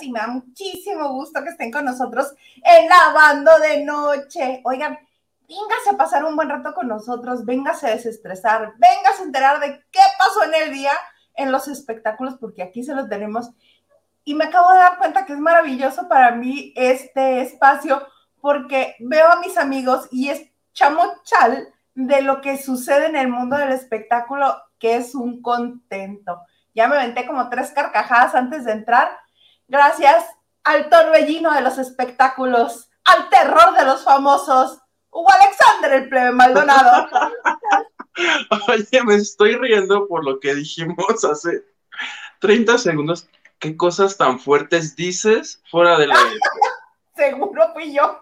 Y 0.00 0.10
me 0.10 0.20
da 0.20 0.26
muchísimo 0.26 1.12
gusto 1.12 1.42
que 1.42 1.50
estén 1.50 1.70
con 1.70 1.84
nosotros 1.84 2.34
en 2.64 2.88
Lavando 2.88 3.50
de 3.58 3.84
Noche. 3.84 4.60
Oigan, 4.64 4.98
véngase 5.48 5.90
a 5.92 5.96
pasar 5.96 6.24
un 6.24 6.34
buen 6.34 6.48
rato 6.48 6.74
con 6.74 6.88
nosotros, 6.88 7.44
véngase 7.44 7.86
a 7.86 7.90
desestresar, 7.90 8.72
véngase 8.78 9.22
a 9.22 9.24
enterar 9.24 9.60
de 9.60 9.84
qué 9.90 10.00
pasó 10.18 10.42
en 10.44 10.54
el 10.62 10.72
día 10.72 10.92
en 11.34 11.52
los 11.52 11.68
espectáculos, 11.68 12.36
porque 12.40 12.62
aquí 12.62 12.82
se 12.82 12.94
los 12.94 13.08
tenemos. 13.08 13.50
Y 14.24 14.34
me 14.34 14.46
acabo 14.46 14.72
de 14.72 14.80
dar 14.80 14.98
cuenta 14.98 15.24
que 15.24 15.34
es 15.34 15.38
maravilloso 15.38 16.08
para 16.08 16.32
mí 16.32 16.72
este 16.74 17.40
espacio, 17.42 18.04
porque 18.40 18.96
veo 18.98 19.28
a 19.28 19.40
mis 19.40 19.56
amigos 19.56 20.08
y 20.10 20.30
es 20.30 20.50
chamochal 20.72 21.72
de 21.94 22.22
lo 22.22 22.40
que 22.40 22.58
sucede 22.58 23.06
en 23.06 23.16
el 23.16 23.28
mundo 23.28 23.56
del 23.56 23.72
espectáculo, 23.72 24.56
que 24.78 24.96
es 24.96 25.14
un 25.14 25.40
contento. 25.40 26.40
Ya 26.74 26.86
me 26.88 26.96
aventé 26.96 27.26
como 27.26 27.48
tres 27.48 27.72
carcajadas 27.72 28.34
antes 28.34 28.64
de 28.64 28.72
entrar. 28.72 29.08
Gracias 29.68 30.24
al 30.64 30.88
torbellino 30.88 31.52
de 31.52 31.60
los 31.60 31.76
espectáculos, 31.76 32.88
al 33.04 33.28
terror 33.28 33.76
de 33.76 33.84
los 33.84 34.02
famosos, 34.02 34.78
Hugo 35.10 35.28
Alexander, 35.30 35.92
el 35.92 36.08
plebe 36.08 36.32
Maldonado. 36.32 37.08
Oye, 38.68 39.04
me 39.04 39.16
estoy 39.16 39.56
riendo 39.56 40.08
por 40.08 40.24
lo 40.24 40.40
que 40.40 40.54
dijimos 40.54 41.24
hace 41.24 41.64
30 42.40 42.78
segundos. 42.78 43.28
¿Qué 43.58 43.76
cosas 43.76 44.16
tan 44.16 44.38
fuertes 44.38 44.96
dices 44.96 45.62
fuera 45.70 45.98
de 45.98 46.06
la... 46.06 46.16
Seguro 47.14 47.72
fui 47.74 47.92
yo. 47.92 48.20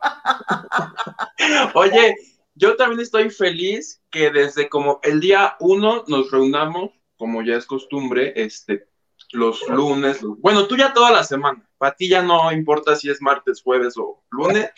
Oye, 1.75 2.15
yo 2.55 2.77
también 2.77 3.01
estoy 3.01 3.31
feliz 3.31 4.01
que 4.11 4.31
desde 4.31 4.69
como 4.69 5.01
el 5.03 5.21
día 5.21 5.57
uno 5.61 6.05
nos 6.09 6.31
reunamos 6.31 6.91
como 7.17 7.43
ya 7.43 7.57
es 7.57 7.67
costumbre, 7.67 8.33
este, 8.37 8.89
los 9.33 9.67
lunes, 9.69 10.21
bueno, 10.39 10.67
tú 10.67 10.77
ya 10.77 10.93
toda 10.93 11.11
la 11.11 11.25
semana, 11.25 11.69
para 11.79 11.95
ti 11.95 12.09
ya 12.09 12.23
no 12.23 12.53
importa 12.53 12.97
si 12.97 13.11
es 13.11 13.21
martes, 13.21 13.63
jueves 13.63 13.95
o 13.97 14.23
lunes, 14.31 14.71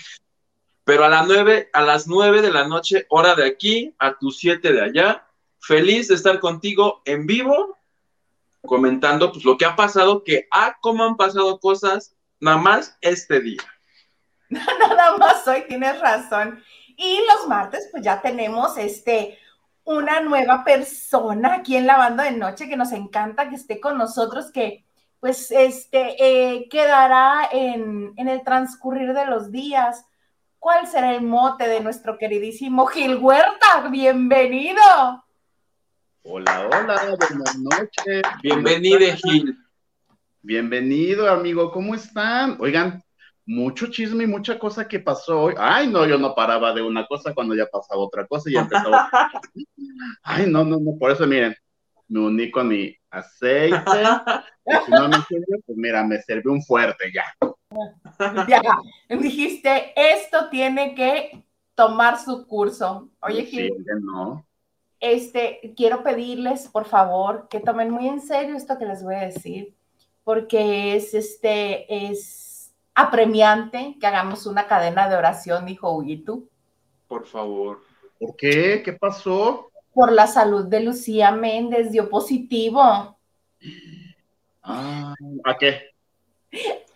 pero 0.85 1.05
a 1.05 1.09
las 1.09 1.27
nueve, 1.27 1.69
a 1.73 1.83
las 1.83 2.07
de 2.07 2.51
la 2.51 2.67
noche, 2.67 3.07
hora 3.11 3.35
de 3.35 3.47
aquí, 3.47 3.95
a 3.99 4.17
tus 4.17 4.39
siete 4.39 4.73
de 4.73 4.83
allá, 4.83 5.27
feliz 5.61 6.09
de 6.09 6.15
estar 6.15 6.41
contigo 6.41 7.03
en 7.05 7.27
vivo, 7.27 7.77
comentando 8.63 9.31
pues 9.31 9.45
lo 9.45 9.59
que 9.59 9.67
ha 9.67 9.77
pasado, 9.77 10.25
que 10.25 10.49
ah, 10.51 10.77
cómo 10.81 11.05
han 11.05 11.17
pasado 11.17 11.61
cosas, 11.61 12.17
nada 12.41 12.57
más 12.57 12.97
este 13.01 13.41
día. 13.41 13.63
Nada 14.49 15.17
más 15.19 15.47
hoy, 15.47 15.65
tienes 15.69 16.01
razón. 16.01 16.63
Y 16.97 17.21
los 17.27 17.47
martes, 17.49 17.89
pues 17.91 18.03
ya 18.03 18.23
tenemos 18.23 18.79
este 18.79 19.39
una 19.89 20.21
nueva 20.21 20.65
persona 20.65 21.55
aquí 21.55 21.75
en 21.75 21.87
la 21.87 21.97
banda 21.97 22.25
de 22.25 22.33
noche 22.33 22.69
que 22.69 22.77
nos 22.77 22.93
encanta 22.93 23.49
que 23.49 23.55
esté 23.55 23.81
con 23.81 23.97
nosotros, 23.97 24.51
que 24.53 24.85
pues 25.19 25.51
este 25.51 26.15
eh, 26.19 26.69
quedará 26.69 27.49
en, 27.51 28.13
en, 28.17 28.29
el 28.29 28.45
transcurrir 28.45 29.15
de 29.15 29.25
los 29.25 29.51
días. 29.51 30.05
¿Cuál 30.59 30.87
será 30.87 31.15
el 31.15 31.23
mote 31.23 31.67
de 31.67 31.81
nuestro 31.81 32.19
queridísimo 32.19 32.85
Gil 32.87 33.17
Huerta? 33.17 33.89
Bienvenido. 33.91 34.83
Hola, 36.23 36.69
hola, 36.71 37.17
buenas 37.17 37.59
noches. 37.59 38.23
Bienvenido, 38.43 38.99
Gil. 39.25 39.57
Bienvenido, 40.43 41.31
amigo, 41.31 41.73
¿cómo 41.73 41.95
están? 41.95 42.59
Oigan, 42.61 43.03
mucho 43.49 43.87
chisme 43.87 44.25
y 44.25 44.27
mucha 44.27 44.59
cosa 44.59 44.87
que 44.87 45.01
pasó 45.01 45.41
hoy. 45.45 45.55
Ay, 45.57 45.89
no, 45.89 46.07
yo 46.07 46.19
no 46.19 46.35
paraba 46.35 46.75
de 46.75 46.83
una 46.83 47.07
cosa 47.07 47.33
cuando 47.33 47.55
ya 47.55 47.65
pasaba 47.67 48.03
otra 48.03 48.27
cosa 48.27 48.51
y 48.51 48.53
ya 48.53 48.61
empezaba. 48.61 49.11
Ay, 50.23 50.47
no, 50.47 50.65
no, 50.65 50.79
no, 50.79 50.99
por 50.99 51.11
eso 51.11 51.27
miren, 51.27 51.57
me 52.09 52.21
uní 52.21 52.51
con 52.51 52.69
mi 52.69 52.95
aceite. 53.11 53.83
Y 54.71 54.85
si 54.85 54.91
no 54.91 55.09
me 55.09 55.17
sirve, 55.23 55.63
pues 55.65 55.79
mira, 55.79 56.05
me 56.05 56.21
sirve 56.21 56.51
un 56.51 56.63
fuerte 56.63 57.11
ya. 57.11 57.25
Ya, 58.47 58.61
dijiste, 59.09 59.95
esto 59.97 60.51
tiene 60.51 60.95
que 60.95 61.43
tomar 61.75 62.19
su 62.19 62.47
curso. 62.47 63.09
Oye, 63.23 63.47
sí, 63.47 63.71
no. 64.03 64.47
Este, 65.01 65.73
quiero 65.75 66.03
pedirles, 66.03 66.69
por 66.69 66.85
favor, 66.85 67.49
que 67.49 67.61
tomen 67.61 67.89
muy 67.89 68.09
en 68.09 68.21
serio 68.21 68.57
esto 68.57 68.77
que 68.79 68.85
les 68.85 69.03
voy 69.03 69.15
a 69.15 69.21
decir, 69.21 69.75
porque 70.23 70.97
es 70.97 71.15
este, 71.15 72.11
es 72.11 72.48
apremiante 72.99 73.97
que 74.01 74.07
hagamos 74.07 74.45
una 74.47 74.67
cadena 74.67 75.09
de 75.09 75.17
oración, 75.17 75.67
dijo 75.67 75.93
Huguito. 75.93 76.43
Por 77.07 77.27
favor. 77.27 77.83
¿Por 78.19 78.35
qué? 78.35 78.83
¿Qué 78.85 78.93
pasó? 78.93 79.71
Por 79.95 80.11
la 80.11 80.27
salud 80.27 80.67
de 80.67 80.81
Lucía 80.81 81.31
Méndez, 81.31 81.93
dio 81.93 82.11
positivo. 82.11 83.17
Ah, 84.63 85.15
¿A 85.45 85.57
qué? 85.57 85.91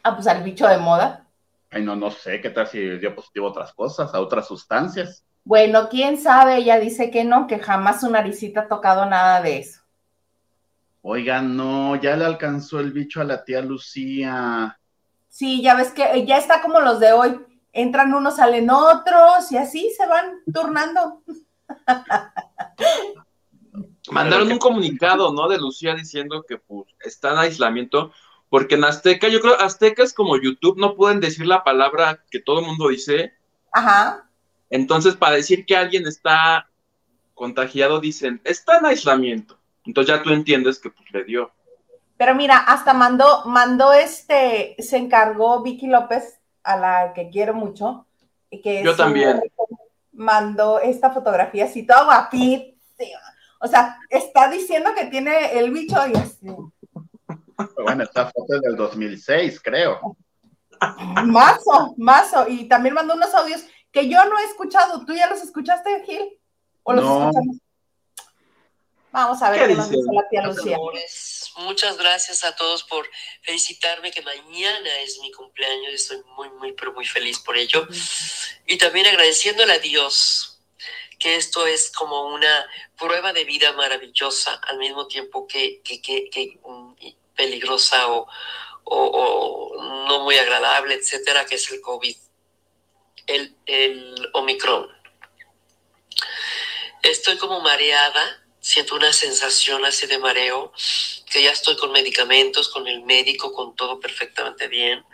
Ah, 0.03 0.15
pues 0.15 0.27
al 0.27 0.43
bicho 0.43 0.67
de 0.67 0.79
moda. 0.79 1.25
Ay, 1.71 1.83
no, 1.83 1.95
no 1.95 2.11
sé, 2.11 2.41
¿qué 2.41 2.51
tal 2.51 2.67
si 2.67 2.99
dio 2.99 3.15
positivo 3.15 3.47
a 3.47 3.51
otras 3.51 3.73
cosas, 3.73 4.13
a 4.13 4.21
otras 4.21 4.49
sustancias? 4.49 5.25
Bueno, 5.45 5.89
quién 5.89 6.19
sabe, 6.19 6.57
ella 6.57 6.79
dice 6.81 7.11
que 7.11 7.25
no, 7.25 7.47
que 7.47 7.61
jamás 7.61 8.01
su 8.01 8.11
naricita 8.11 8.63
ha 8.63 8.69
tocado 8.69 9.07
nada 9.07 9.41
de 9.41 9.59
eso. 9.59 9.81
Oigan, 11.01 11.57
no, 11.57 11.95
ya 11.97 12.17
le 12.17 12.25
alcanzó 12.25 12.81
el 12.81 12.93
bicho 12.93 13.21
a 13.21 13.25
la 13.25 13.45
tía 13.45 13.63
Lucía. 13.63 14.79
Sí, 15.33 15.63
ya 15.63 15.75
ves 15.75 15.93
que 15.93 16.05
eh, 16.05 16.27
ya 16.27 16.37
está 16.37 16.61
como 16.61 16.79
los 16.81 17.01
de 17.01 17.13
hoy. 17.13 17.41
Entran 17.73 18.13
unos, 18.13 18.37
salen 18.37 18.69
otros 18.69 19.51
y 19.51 19.57
así 19.57 19.91
se 19.97 20.07
van 20.07 20.43
turnando. 20.53 21.23
Mandaron 24.11 24.53
un 24.53 24.59
comunicado, 24.59 25.33
¿no? 25.33 25.49
De 25.49 25.57
Lucía 25.57 25.95
diciendo 25.95 26.45
que 26.47 26.59
pues 26.59 26.87
está 27.01 27.33
en 27.33 27.39
aislamiento, 27.39 28.13
porque 28.51 28.75
en 28.75 28.85
Azteca, 28.85 29.29
yo 29.29 29.41
creo, 29.41 29.59
Azteca 29.59 30.03
es 30.03 30.13
como 30.13 30.37
YouTube, 30.37 30.79
no 30.79 30.97
pueden 30.97 31.21
decir 31.21 31.47
la 31.47 31.65
palabra 31.65 32.23
que 32.31 32.41
todo 32.41 32.61
el 32.61 32.67
mundo 32.67 32.89
dice. 32.89 33.33
Ajá. 33.73 34.29
Entonces, 34.69 35.17
para 35.17 35.37
decir 35.37 35.65
que 35.65 35.77
alguien 35.77 36.07
está 36.07 36.69
contagiado, 37.33 38.01
dicen, 38.01 38.43
está 38.45 38.77
en 38.77 38.85
aislamiento. 38.85 39.59
Entonces 39.87 40.15
ya 40.15 40.23
tú 40.23 40.29
entiendes 40.29 40.79
que 40.79 40.91
pues 40.91 41.11
le 41.11 41.25
dio. 41.25 41.51
Pero 42.17 42.35
mira, 42.35 42.59
hasta 42.59 42.95
mandó, 42.95 43.45
mandó 43.47 43.93
este, 43.93 44.77
se 44.79 44.97
encargó 44.97 45.63
Vicky 45.63 45.87
López, 45.87 46.41
a 46.63 46.77
la 46.77 47.13
que 47.15 47.31
quiero 47.31 47.55
mucho. 47.55 48.07
Que 48.63 48.83
Yo 48.85 48.95
también. 48.95 49.43
Mandó 50.13 50.79
esta 50.79 51.11
fotografía 51.11 51.65
así, 51.65 51.87
toda 51.87 52.05
guapísima. 52.05 53.21
O 53.61 53.67
sea, 53.67 53.99
está 54.11 54.51
diciendo 54.51 54.91
que 54.95 55.07
tiene 55.07 55.59
el 55.59 55.71
bicho 55.71 55.97
y 56.07 56.17
así. 56.17 56.47
Bueno, 57.83 58.03
esta 58.03 58.27
foto 58.27 58.57
es 58.57 58.61
del 58.61 58.77
2006, 58.77 59.61
creo. 59.63 60.17
Mazo, 61.25 61.95
mazo. 61.97 62.47
Y 62.49 62.69
también 62.69 62.95
mandó 62.95 63.15
unos 63.15 63.33
audios 63.35 63.65
que 63.91 64.09
yo 64.09 64.25
no 64.25 64.39
he 64.39 64.45
escuchado. 64.45 65.05
¿Tú 65.05 65.15
ya 65.15 65.31
los 65.31 65.43
escuchaste, 65.43 66.03
Gil? 66.05 66.39
¿O 66.83 66.93
los 66.93 67.05
no. 67.05 67.29
escuchamos? 67.29 67.57
Vamos 69.13 69.43
a 69.43 69.51
ver 69.51 69.69
qué, 69.69 69.75
nos 69.75 69.91
dice 69.91 70.09
la 70.13 70.29
tía 70.29 70.47
Lucía. 70.47 70.79
Muchas 71.57 71.99
gracias 71.99 72.45
a 72.45 72.57
todos 72.57 72.83
por 72.85 73.09
felicitarme 73.43 74.11
que 74.11 74.23
mañana 74.23 75.01
es 75.01 75.19
mi 75.19 75.31
cumpleaños. 75.33 75.93
Estoy 75.93 76.23
muy, 76.37 76.49
muy, 76.51 76.73
pero 76.73 76.93
muy 76.93 77.05
feliz 77.05 77.39
por 77.41 77.57
ello. 77.57 77.87
Y 78.67 78.79
también 78.79 79.07
agradeciéndole 79.07 79.75
a 79.75 79.79
Dios 79.79 80.59
que 81.19 81.37
esto 81.37 81.67
es 81.67 81.91
como 81.93 82.35
una 82.35 82.67
prueba 82.99 83.33
de 83.33 83.45
vida 83.45 83.73
maravillosa 83.73 84.61
al 84.69 84.79
mismo 84.79 85.07
tiempo 85.07 85.47
que, 85.47 85.81
que, 85.83 86.01
que, 86.01 86.29
que 86.31 86.59
peligrosa 87.37 88.09
o, 88.09 88.27
o, 88.85 88.97
o, 88.97 90.07
no 90.09 90.21
muy 90.21 90.37
agradable, 90.37 90.95
etcétera, 90.95 91.47
que 91.47 91.55
es 91.55 91.71
el 91.71 91.81
COVID, 91.81 92.17
el, 93.29 93.57
el 93.67 94.31
Omicron. 94.33 94.89
Estoy 97.03 97.37
como 97.39 97.61
mareada 97.61 98.42
siento 98.63 98.95
una 98.95 99.13
sensación 99.13 99.85
así 99.85 100.07
de 100.07 100.19
mareo, 100.19 100.73
que 101.31 101.43
ya 101.43 101.51
estoy 101.51 101.77
con 101.77 101.93
medicamentos, 101.93 102.69
con 102.69 102.87
el 102.87 103.03
médico, 103.03 103.53
con 103.53 103.75
todo 103.75 103.99
perfectamente 103.99 104.69
bien. 104.69 105.05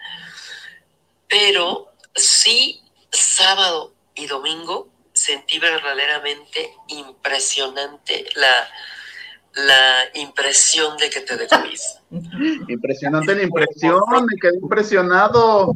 Pero 1.26 1.92
sí, 2.14 2.80
sábado 3.10 3.94
y 4.14 4.26
domingo 4.26 4.88
sentí 5.14 5.58
verdaderamente 5.58 6.74
impresionante 6.88 8.26
la, 8.36 8.68
la 9.54 10.20
impresión 10.20 10.96
de 10.98 11.08
que 11.08 11.20
te 11.22 11.36
dé 11.36 11.48
Impresionante 12.68 13.34
la 13.34 13.42
impresión, 13.42 14.00
me 14.30 14.36
quedé 14.40 14.58
impresionado. 14.60 15.74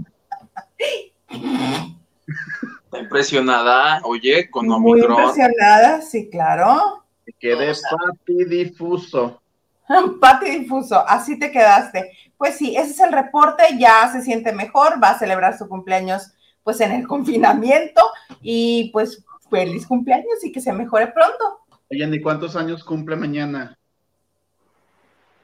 Impresionada, 2.93 4.03
oye, 4.05 4.51
con 4.51 4.71
Omicron. 4.71 5.13
Muy 5.13 5.23
impresionada, 5.23 6.03
sí, 6.03 6.29
claro. 6.29 7.02
Quedé 7.43 7.73
patidifuso. 7.91 9.43
patidifuso, 10.21 11.05
así 11.09 11.37
te 11.41 11.50
quedaste. 11.50 12.12
Pues 12.39 12.56
sí, 12.56 12.77
ese 12.77 12.93
es 12.93 13.00
el 13.00 13.12
reporte, 13.12 13.65
ya 13.79 14.11
se 14.12 14.23
siente 14.23 14.53
mejor, 14.53 15.03
va 15.03 15.11
a 15.11 15.19
celebrar 15.19 15.59
su 15.59 15.69
cumpleaños 15.69 16.33
pues 16.62 16.81
en 16.81 16.93
el 16.93 17.06
confinamiento 17.09 18.00
y 18.41 18.91
pues 18.93 19.25
feliz 19.50 19.89
cumpleaños 19.89 20.44
y 20.44 20.53
que 20.53 20.61
se 20.61 20.73
mejore 20.73 21.09
pronto. 21.09 21.59
Oye, 21.91 22.05
¿y 22.06 22.21
cuántos 22.23 22.55
años 22.55 22.85
cumple 22.85 23.17
mañana? 23.17 23.77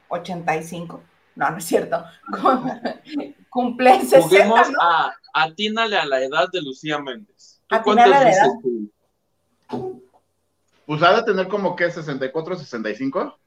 85. 0.09 1.03
No, 1.35 1.51
no 1.51 1.59
es 1.59 1.65
cierto. 1.65 2.05
Cumple 3.51 4.01
60, 4.01 4.21
Juguemos 4.23 4.71
¿no? 4.71 4.79
a 4.81 5.15
atínale 5.33 5.99
a 5.99 6.07
la 6.07 6.23
edad 6.23 6.49
de 6.53 6.63
Lucía 6.63 6.99
Méndez. 6.99 7.61
¿Tú 7.67 7.75
Atínale 7.75 8.11
cuántas 8.11 8.21
a 8.21 8.25
la 8.25 8.31
dices 8.31 8.45
edad. 8.45 8.53
tú? 8.63 10.08
Pues 10.89 11.03
ha 11.03 11.13
de 11.13 11.23
tener 11.23 11.49
como 11.49 11.77
que 11.77 11.91
64, 11.91 12.57
65. 12.57 13.39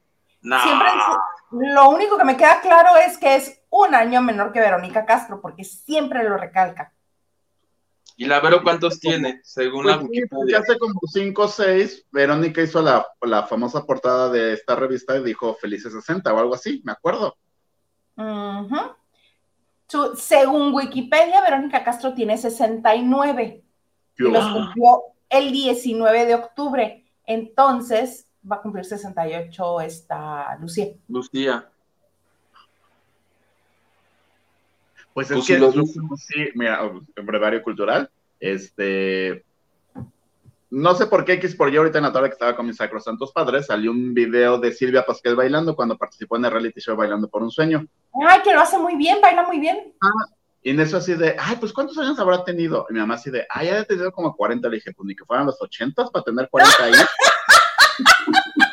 Nah. 0.44 0.62
Siempre 0.62 0.88
dice- 0.94 1.72
lo 1.74 1.90
único 1.90 2.16
que 2.16 2.24
me 2.24 2.38
queda 2.38 2.62
claro 2.62 2.90
es 3.04 3.18
que 3.18 3.36
es 3.36 3.64
un 3.72 3.96
año 3.96 4.22
menor 4.22 4.52
que 4.54 4.60
Verónica 4.60 5.08
Castro, 5.08 5.42
porque 5.42 5.64
siempre 5.64 6.24
lo 6.24 6.38
recalca. 6.38 6.94
¿Y 8.16 8.26
la 8.28 8.40
Vero 8.42 8.62
cuántos 8.62 9.00
tiene? 9.00 9.42
Según 9.44 9.88
la 9.88 9.96
Pues 10.00 10.10
sí, 10.14 10.22
porque 10.30 10.36
Wikipedia. 10.44 10.60
hace 10.60 10.78
como 10.78 11.00
5 11.12 11.42
o 11.42 11.48
6, 11.48 12.06
Verónica 12.12 12.62
hizo 12.62 12.80
la, 12.84 13.04
la 13.24 13.48
famosa 13.48 13.84
portada 13.88 14.30
de 14.30 14.54
esta 14.54 14.76
revista 14.76 15.18
y 15.18 15.24
dijo 15.24 15.56
Felices 15.56 15.92
60 15.94 16.32
o 16.32 16.38
algo 16.40 16.54
así, 16.54 16.84
me 16.86 16.92
acuerdo. 16.92 17.36
Su- 19.88 20.16
según 20.16 20.74
Wikipedia, 20.76 21.42
Verónica 21.42 21.84
Castro 21.84 22.14
tiene 22.14 22.38
69 22.38 23.64
y 24.18 24.24
los 24.24 24.46
cumplió 24.48 25.02
el 25.28 25.52
19 25.52 26.26
de 26.28 26.36
octubre. 26.36 27.11
Entonces 27.26 28.28
va 28.50 28.58
a 28.58 28.62
cumplir 28.62 28.86
68 28.86 29.82
esta 29.82 30.58
Lucía. 30.60 30.88
Lucía. 31.08 31.70
Pues 35.14 35.30
es 35.30 35.38
Pues 35.38 35.48
que 35.48 35.60
los- 35.60 35.76
sí, 35.76 36.50
mira, 36.56 36.80
el 37.16 37.26
brevario 37.26 37.62
cultural, 37.62 38.10
este, 38.40 39.44
no 40.70 40.96
sé 40.96 41.06
por 41.08 41.26
qué 41.26 41.34
X 41.34 41.54
por 41.56 41.72
Y 41.72 41.76
ahorita 41.76 41.98
en 41.98 42.06
la 42.06 42.14
tarde 42.14 42.30
que 42.30 42.34
estaba 42.34 42.56
con 42.56 42.66
mis 42.66 42.78
sacrosantos 42.78 43.32
padres, 43.34 43.66
salió 43.66 43.92
un 43.92 44.14
video 44.14 44.58
de 44.58 44.72
Silvia 44.72 45.06
Pasquel 45.06 45.36
bailando 45.36 45.76
cuando 45.76 45.98
participó 45.98 46.38
en 46.38 46.46
el 46.46 46.52
reality 46.52 46.80
show 46.80 46.96
Bailando 46.96 47.28
por 47.30 47.44
un 47.44 47.52
Sueño. 47.52 47.86
Ay, 48.26 48.42
que 48.42 48.54
lo 48.54 48.62
hace 48.62 48.78
muy 48.78 48.96
bien, 48.96 49.20
baila 49.22 49.44
muy 49.44 49.60
bien. 49.60 49.94
Y 50.64 50.70
en 50.70 50.80
eso 50.80 50.98
así 50.98 51.16
de, 51.16 51.36
ay, 51.40 51.56
pues 51.60 51.74
¿cuántos 51.74 51.98
años 51.98 52.20
habrá 52.20 52.44
tenido? 52.44 52.86
Y 52.90 52.94
mi 52.94 53.00
mamá 53.00 53.16
así 53.16 53.32
de, 53.32 53.48
ay, 53.50 53.68
ya 53.68 53.80
ha 53.80 53.84
tenido 53.84 54.12
como 54.12 54.36
40. 54.36 54.70
Le 54.70 54.76
dije, 54.76 54.94
pues 54.94 55.08
ni 55.08 55.16
que 55.16 55.26
fueran 55.26 55.48
los 55.48 55.60
80 55.60 56.10
para 56.10 56.24
tener 56.24 56.48
40 56.50 56.84
ahí. 56.84 56.94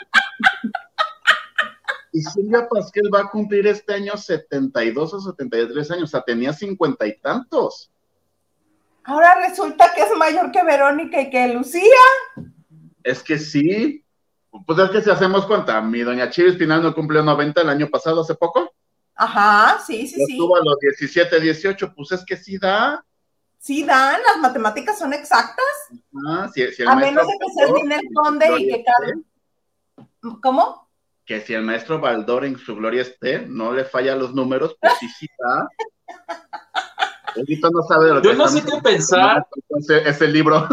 y 2.12 2.20
Silvia 2.20 2.68
Pasquel 2.68 3.10
va 3.12 3.20
a 3.20 3.30
cumplir 3.30 3.66
este 3.66 3.94
año 3.94 4.16
72 4.16 5.14
o 5.14 5.20
73 5.20 5.90
años, 5.92 6.04
o 6.04 6.06
sea, 6.08 6.22
tenía 6.22 6.52
cincuenta 6.52 7.06
y 7.06 7.18
tantos. 7.18 7.90
Ahora 9.04 9.36
resulta 9.48 9.90
que 9.94 10.02
es 10.02 10.14
mayor 10.18 10.52
que 10.52 10.62
Verónica 10.62 11.22
y 11.22 11.30
que 11.30 11.48
Lucía. 11.48 11.82
Es 13.02 13.22
que 13.22 13.38
sí. 13.38 14.04
Pues 14.66 14.78
es 14.78 14.90
que 14.90 15.00
si 15.00 15.08
hacemos 15.08 15.46
cuenta, 15.46 15.80
mi 15.80 16.00
doña 16.00 16.28
Chivis 16.28 16.56
Pinal 16.56 16.82
no 16.82 16.94
cumplió 16.94 17.22
90 17.22 17.62
el 17.62 17.70
año 17.70 17.88
pasado, 17.88 18.20
hace 18.20 18.34
poco. 18.34 18.74
Ajá, 19.18 19.82
sí, 19.84 20.06
sí, 20.06 20.24
sí. 20.26 20.38
tuvo 20.38 20.56
a 20.56 20.60
los 20.64 20.78
17, 20.78 21.40
18, 21.40 21.92
pues 21.94 22.12
es 22.12 22.24
que 22.24 22.36
sí 22.36 22.56
da. 22.58 23.04
Sí, 23.58 23.82
Dan, 23.82 24.20
las 24.26 24.38
matemáticas 24.40 24.98
son 24.98 25.12
exactas. 25.12 25.66
Ah, 26.26 26.48
si, 26.54 26.70
si 26.72 26.82
el 26.82 26.88
A 26.88 26.94
menos 26.94 27.26
de 27.26 27.32
que 27.32 27.52
seas 27.52 27.72
Ninel 27.72 28.08
Conde 28.14 28.60
y 28.60 28.68
que 28.68 28.84
cada... 28.84 30.38
¿Cómo? 30.40 30.88
que 31.28 31.42
si 31.42 31.52
el 31.52 31.62
maestro 31.62 32.00
Baldor 32.00 32.46
en 32.46 32.58
su 32.58 32.74
gloria 32.74 33.02
esté, 33.02 33.40
no 33.40 33.74
le 33.74 33.84
falla 33.84 34.16
los 34.16 34.34
números, 34.34 34.78
pues 34.80 34.94
sí, 34.98 35.08
sí 35.10 35.28
da. 35.38 35.68
No 37.36 37.82
sabe 37.82 38.06
de 38.06 38.14
lo 38.14 38.22
Yo 38.22 38.30
que 38.30 38.36
no 38.36 38.48
sé 38.48 38.64
qué 38.64 38.80
pensar. 38.82 39.46
Ese, 39.78 40.08
ese 40.08 40.26
libro. 40.26 40.66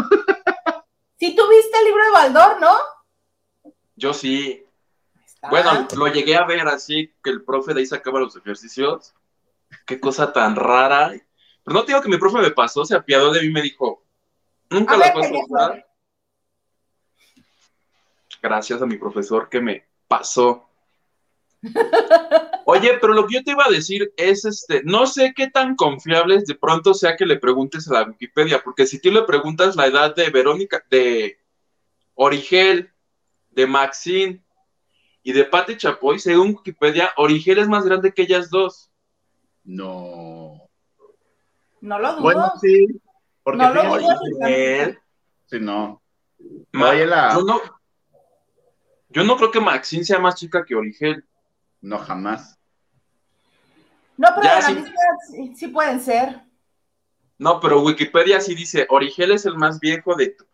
Si 1.16 1.36
tuviste 1.36 1.78
el 1.78 1.84
libro 1.84 2.04
de 2.04 2.10
Baldor, 2.10 2.60
¿no? 2.60 2.74
Yo 3.94 4.12
sí. 4.12 4.65
Está. 5.36 5.50
Bueno, 5.50 5.86
lo 5.96 6.06
llegué 6.08 6.36
a 6.36 6.44
ver 6.44 6.66
así, 6.66 7.12
que 7.22 7.30
el 7.30 7.42
profe 7.44 7.74
de 7.74 7.80
ahí 7.80 7.86
sacaba 7.86 8.20
los 8.20 8.36
ejercicios. 8.36 9.14
Qué 9.86 10.00
cosa 10.00 10.32
tan 10.32 10.56
rara. 10.56 11.12
Pero 11.64 11.74
no 11.74 11.84
te 11.84 11.92
digo 11.92 12.02
que 12.02 12.08
mi 12.08 12.18
profe 12.18 12.38
me 12.38 12.50
pasó, 12.50 12.84
se 12.84 12.94
apiadó 12.94 13.32
de 13.32 13.40
mí 13.40 13.48
y 13.48 13.52
me 13.52 13.62
dijo, 13.62 14.04
nunca 14.70 14.94
A 14.94 14.98
la 14.98 15.12
vas 15.12 15.26
a 15.26 15.44
usar. 15.44 15.86
Gracias 18.42 18.80
a 18.80 18.86
mi 18.86 18.96
profesor 18.96 19.48
que 19.48 19.60
me 19.60 19.84
pasó. 20.08 20.68
Oye, 22.64 22.98
pero 23.00 23.12
lo 23.12 23.26
que 23.26 23.34
yo 23.34 23.44
te 23.44 23.52
iba 23.52 23.64
a 23.64 23.70
decir 23.70 24.12
es, 24.16 24.44
este, 24.44 24.82
no 24.84 25.06
sé 25.06 25.32
qué 25.34 25.48
tan 25.48 25.76
confiables 25.76 26.46
de 26.46 26.54
pronto 26.54 26.94
sea 26.94 27.16
que 27.16 27.26
le 27.26 27.38
preguntes 27.38 27.88
a 27.88 27.94
la 27.94 28.02
Wikipedia, 28.04 28.62
porque 28.62 28.86
si 28.86 29.00
tú 29.00 29.10
le 29.10 29.22
preguntas 29.22 29.76
la 29.76 29.86
edad 29.86 30.14
de 30.14 30.30
Verónica, 30.30 30.84
de 30.90 31.38
Origel, 32.14 32.92
de 33.50 33.66
Maxine 33.66 34.45
y 35.26 35.32
de 35.32 35.44
Patti 35.44 35.76
Chapoy, 35.76 36.20
según 36.20 36.54
Wikipedia, 36.54 37.12
Origel 37.16 37.58
es 37.58 37.66
más 37.66 37.84
grande 37.84 38.14
que 38.14 38.22
ellas 38.22 38.48
dos. 38.48 38.92
No. 39.64 40.68
No 41.80 41.98
lo 41.98 42.12
dudo. 42.12 42.22
Bueno, 42.22 42.52
sí. 42.60 42.86
Porque 43.42 43.58
No 43.58 43.74
lo 43.74 43.80
fíjate, 43.82 43.98
dudo. 44.04 44.18
Origel, 44.40 44.98
sí, 45.46 45.58
no. 45.58 46.00
Ma- 46.70 46.94
la- 46.94 47.34
yo 47.34 47.42
no, 47.42 47.60
yo 49.08 49.24
no 49.24 49.36
creo 49.36 49.50
que 49.50 49.58
Maxine 49.58 50.04
sea 50.04 50.20
más 50.20 50.36
chica 50.36 50.64
que 50.64 50.76
Origel. 50.76 51.24
No, 51.80 51.98
jamás. 51.98 52.56
No, 54.16 54.28
pero 54.32 54.42
Ya, 54.44 54.54
de 54.54 54.60
la 54.60 54.66
sí. 54.68 54.74
misma 54.74 54.88
edad 54.90 55.18
sí, 55.28 55.54
sí 55.56 55.66
pueden 55.66 56.00
ser. 56.00 56.40
No, 57.36 57.58
pero 57.58 57.82
Wikipedia 57.82 58.40
sí 58.40 58.54
dice, 58.54 58.86
Origel 58.90 59.32
es 59.32 59.44
el 59.44 59.56
más 59.56 59.80
viejo 59.80 60.14
de... 60.14 60.28
tu-". 60.28 60.46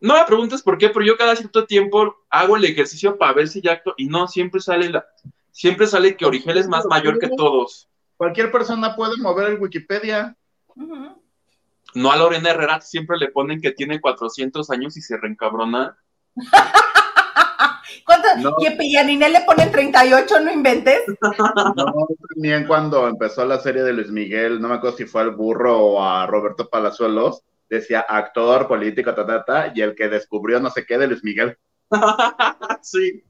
No 0.00 0.14
me 0.14 0.24
preguntes 0.24 0.62
por 0.62 0.78
qué, 0.78 0.90
pero 0.90 1.04
yo 1.04 1.16
cada 1.16 1.34
cierto 1.34 1.66
tiempo 1.66 2.16
hago 2.30 2.56
el 2.56 2.64
ejercicio 2.64 3.18
para 3.18 3.32
ver 3.32 3.48
si 3.48 3.60
ya 3.60 3.72
acto 3.72 3.94
y 3.96 4.06
no, 4.06 4.28
siempre 4.28 4.60
sale 4.60 4.90
la... 4.90 5.04
Siempre 5.50 5.88
sale 5.88 6.16
que 6.16 6.24
Origel 6.24 6.56
es 6.56 6.68
más 6.68 6.86
mayor 6.86 7.18
que 7.18 7.30
todos. 7.36 7.88
Cualquier 8.16 8.52
persona 8.52 8.94
puede 8.94 9.16
mover 9.16 9.50
el 9.50 9.58
Wikipedia. 9.58 10.36
No 11.94 12.12
a 12.12 12.16
Lorena 12.16 12.50
Herrera, 12.50 12.80
siempre 12.80 13.18
le 13.18 13.28
ponen 13.28 13.60
que 13.60 13.72
tiene 13.72 14.00
400 14.00 14.70
años 14.70 14.96
y 14.96 15.02
se 15.02 15.16
reencabrona. 15.16 15.98
¿Cuánto? 18.04 18.28
No. 18.38 18.56
Y 18.60 18.92
y 18.92 18.96
a 18.96 19.04
Ninel 19.04 19.32
le 19.32 19.40
ponen 19.40 19.70
38, 19.70 20.40
no 20.40 20.52
inventes. 20.52 21.02
No, 21.76 22.06
también 22.34 22.66
cuando 22.66 23.08
empezó 23.08 23.44
la 23.44 23.58
serie 23.58 23.82
de 23.82 23.92
Luis 23.92 24.10
Miguel, 24.10 24.60
no 24.60 24.68
me 24.68 24.74
acuerdo 24.74 24.96
si 24.96 25.06
fue 25.06 25.22
al 25.22 25.32
burro 25.32 25.78
o 25.78 26.04
a 26.04 26.26
Roberto 26.26 26.68
Palazuelos, 26.68 27.42
decía 27.68 28.00
actor, 28.00 28.66
político, 28.68 29.14
ta, 29.14 29.26
ta, 29.26 29.44
ta, 29.44 29.72
y 29.74 29.82
el 29.82 29.94
que 29.94 30.08
descubrió 30.08 30.60
no 30.60 30.70
sé 30.70 30.84
qué 30.86 30.98
de 30.98 31.06
Luis 31.06 31.22
Miguel. 31.24 31.58
sí. 32.82 33.24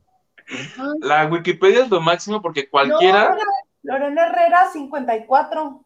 La 1.01 1.27
Wikipedia 1.27 1.85
es 1.85 1.91
lo 1.91 2.01
máximo 2.01 2.41
porque 2.41 2.69
cualquiera... 2.69 3.31
No, 3.31 3.41
Lorena 3.83 4.27
Herrera, 4.27 4.71
54. 4.73 5.85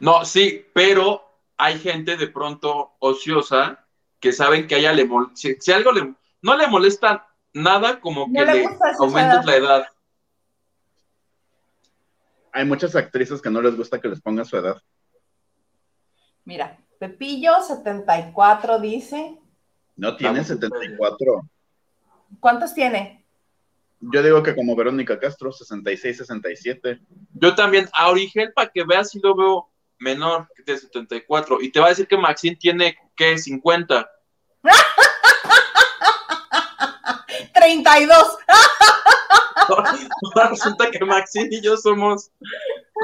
No, 0.00 0.24
sí, 0.24 0.66
pero 0.72 1.22
hay 1.56 1.78
gente 1.78 2.16
de 2.16 2.28
pronto 2.28 2.92
ociosa 3.00 3.86
que 4.18 4.32
saben 4.32 4.66
que 4.66 4.76
a 4.76 4.78
ella 4.78 4.92
le 4.92 5.06
mol- 5.06 5.30
si, 5.34 5.56
si 5.60 5.72
algo 5.72 5.92
le 5.92 6.14
no 6.42 6.56
le 6.56 6.66
molesta 6.68 7.28
nada 7.52 8.00
como 8.00 8.26
No 8.28 8.32
que 8.32 8.44
le 8.46 8.54
le 8.54 8.62
edad. 8.64 9.44
la 9.44 9.56
edad. 9.56 9.86
Hay 12.52 12.64
muchas 12.64 12.96
actrices 12.96 13.40
que 13.40 13.50
no 13.50 13.60
les 13.60 13.76
gusta 13.76 14.00
que 14.00 14.08
les 14.08 14.20
pongan 14.20 14.44
su 14.44 14.56
edad. 14.56 14.80
Mira, 16.44 16.78
Pepillo, 16.98 17.62
74, 17.62 18.78
dice. 18.78 19.38
No 19.96 20.16
tiene 20.16 20.40
Vamos, 20.40 20.48
74. 20.48 21.42
¿Cuántos 22.40 22.74
tiene? 22.74 23.24
Yo 24.00 24.22
digo 24.22 24.42
que 24.42 24.54
como 24.54 24.74
Verónica 24.74 25.18
Castro, 25.18 25.52
66, 25.52 26.16
67. 26.18 27.00
Yo 27.34 27.54
también 27.54 27.88
a 27.92 28.08
Origel 28.08 28.52
para 28.54 28.70
que 28.70 28.84
veas 28.84 29.10
si 29.10 29.20
lo 29.20 29.36
veo 29.36 29.70
menor 29.98 30.48
que 30.56 30.62
de 30.72 30.78
74 30.78 31.60
y 31.60 31.70
te 31.70 31.80
va 31.80 31.86
a 31.86 31.90
decir 31.90 32.08
que 32.08 32.16
Maxine 32.16 32.56
tiene 32.56 32.96
que 33.14 33.36
50. 33.36 34.10
32. 37.60 38.38
Ahora 39.68 40.48
resulta 40.50 40.90
que 40.90 41.04
Maxine 41.04 41.48
y 41.50 41.60
yo 41.60 41.76
somos 41.76 42.30
Mira, 42.40 42.60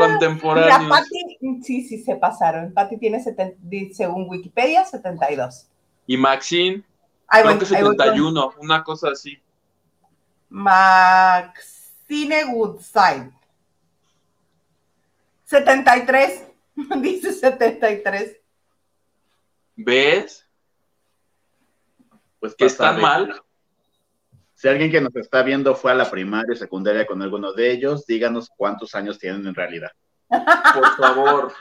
contemporáneos. 0.09 0.89
Patti, 0.91 1.39
sí, 1.63 1.83
sí, 1.87 2.03
se 2.03 2.17
pasaron. 2.17 2.73
Patti 2.73 2.97
tiene, 2.99 3.23
70 3.23 3.57
di- 3.61 3.93
según 3.95 4.27
Wikipedia, 4.29 4.85
72. 4.85 5.69
Y 6.07 6.17
Maxine, 6.17 6.83
Ahí 7.29 7.43
creo 7.43 7.57
voy, 7.57 7.67
que 7.67 7.77
ahí 7.77 7.83
voy 7.83 7.97
con 7.97 8.07
71, 8.07 8.55
una 8.61 8.83
cosa 8.85 9.11
así. 9.11 9.39
Maxine 10.49 12.45
Woodside. 12.47 13.33
73. 15.45 16.47
Dice 17.01 17.33
73. 17.33 18.37
¿Ves? 19.77 20.47
Pues 22.41 22.55
Que 22.55 22.69
saber. 22.71 23.03
mal. 23.03 23.43
Si 24.57 24.69
alguien 24.69 24.91
que 24.91 25.03
nos 25.03 25.15
está 25.17 25.43
viendo 25.43 25.75
fue 25.75 25.93
a 25.93 25.95
la 25.95 26.11
primaria 26.11 26.55
o 26.55 26.57
secundaria 26.57 27.07
con 27.07 27.21
alguno 27.21 27.53
de 27.53 27.71
ellos, 27.71 28.07
díganos 28.07 28.49
cuántos 28.57 28.95
años 28.95 29.19
tienen 29.19 29.47
en 29.47 29.55
realidad. 29.55 29.91
Por 30.29 30.97
favor. 30.97 31.53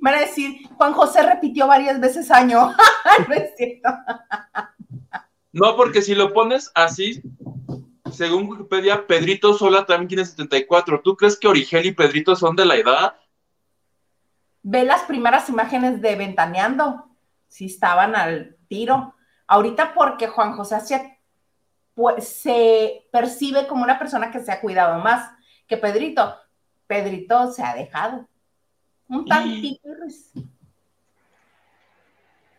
Van 0.00 0.14
a 0.14 0.20
decir, 0.20 0.66
Juan 0.76 0.92
José 0.94 1.22
repitió 1.22 1.68
varias 1.68 2.00
veces 2.00 2.32
año. 2.32 2.74
no 3.28 3.34
es 3.34 3.56
cierto. 3.56 3.88
No, 5.52 5.76
porque 5.76 6.02
si 6.02 6.16
lo 6.16 6.32
pones 6.32 6.72
así, 6.74 7.22
según 8.12 8.48
Wikipedia, 8.48 9.06
Pedrito 9.06 9.54
Sola 9.54 9.86
también 9.86 10.08
tiene 10.08 10.24
74. 10.24 11.02
¿Tú 11.02 11.16
crees 11.16 11.38
que 11.38 11.46
Origel 11.46 11.86
y 11.86 11.92
Pedrito 11.92 12.34
son 12.34 12.56
de 12.56 12.64
la 12.64 12.74
edad? 12.74 13.14
Ve 14.64 14.82
las 14.82 15.02
primeras 15.02 15.48
imágenes 15.48 16.02
de 16.02 16.16
Ventaneando, 16.16 17.06
si 17.46 17.66
estaban 17.66 18.16
al 18.16 18.56
tiro. 18.66 19.14
Ahorita 19.46 19.94
porque 19.94 20.26
Juan 20.26 20.56
José 20.56 20.74
hacía, 20.74 21.13
pues, 21.94 22.28
se 22.28 23.06
percibe 23.12 23.66
como 23.66 23.82
una 23.82 23.98
persona 23.98 24.30
que 24.30 24.40
se 24.40 24.52
ha 24.52 24.60
cuidado 24.60 25.00
más 25.00 25.30
que 25.66 25.76
Pedrito. 25.76 26.36
Pedrito 26.86 27.52
se 27.52 27.62
ha 27.62 27.74
dejado. 27.74 28.28
Un 29.08 29.26
tantito. 29.26 29.88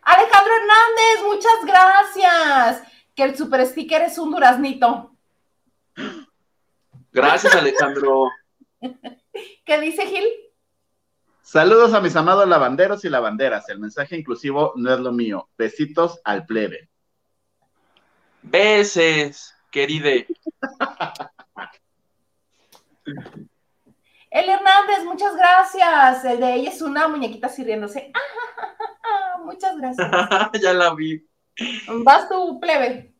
Alejandro 0.01 0.53
Hernández, 0.53 1.23
muchas 1.27 1.65
gracias. 1.65 2.91
Que 3.15 3.23
el 3.23 3.35
super 3.35 3.65
sticker 3.65 4.01
es 4.03 4.17
un 4.17 4.31
duraznito. 4.31 5.15
Gracias, 7.11 7.55
Alejandro. 7.55 8.29
¿Qué 9.65 9.81
dice 9.81 10.05
Gil? 10.05 10.25
Saludos 11.41 11.93
a 11.93 12.01
mis 12.01 12.15
amados 12.15 12.47
lavanderos 12.47 13.05
y 13.05 13.09
lavanderas. 13.09 13.69
El 13.69 13.79
mensaje 13.79 14.17
inclusivo 14.17 14.73
no 14.75 14.93
es 14.93 14.99
lo 14.99 15.11
mío. 15.11 15.49
Besitos 15.57 16.19
al 16.23 16.45
plebe. 16.45 16.89
Beses, 18.49 19.53
queride. 19.71 20.27
El 24.29 24.49
Hernández, 24.49 25.03
muchas 25.05 25.35
gracias. 25.35 26.25
El 26.25 26.39
de 26.39 26.53
ella 26.55 26.69
es 26.69 26.81
una 26.81 27.07
muñequita 27.07 27.47
así 27.47 27.63
riéndose. 27.63 28.11
muchas 29.43 29.77
gracias. 29.77 30.09
ya 30.61 30.73
la 30.73 30.93
vi. 30.93 31.25
Vas 32.03 32.29
tú, 32.29 32.59
plebe. 32.59 33.13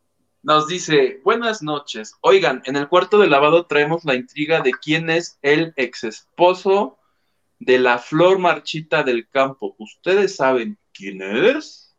Nos 0.43 0.67
dice, 0.67 1.21
buenas 1.23 1.63
noches. 1.63 2.13
Oigan, 2.21 2.61
en 2.65 2.75
el 2.75 2.87
cuarto 2.87 3.17
de 3.17 3.27
lavado 3.27 3.65
traemos 3.65 4.05
la 4.05 4.13
intriga 4.15 4.61
de 4.61 4.71
quién 4.73 5.09
es 5.09 5.39
el 5.41 5.73
ex 5.75 6.03
esposo 6.03 6.99
de 7.59 7.79
la 7.79 7.97
flor 7.97 8.37
marchita 8.37 9.01
del 9.01 9.27
campo. 9.27 9.75
¿Ustedes 9.79 10.35
saben 10.35 10.77
quién 10.93 11.21
es? 11.21 11.95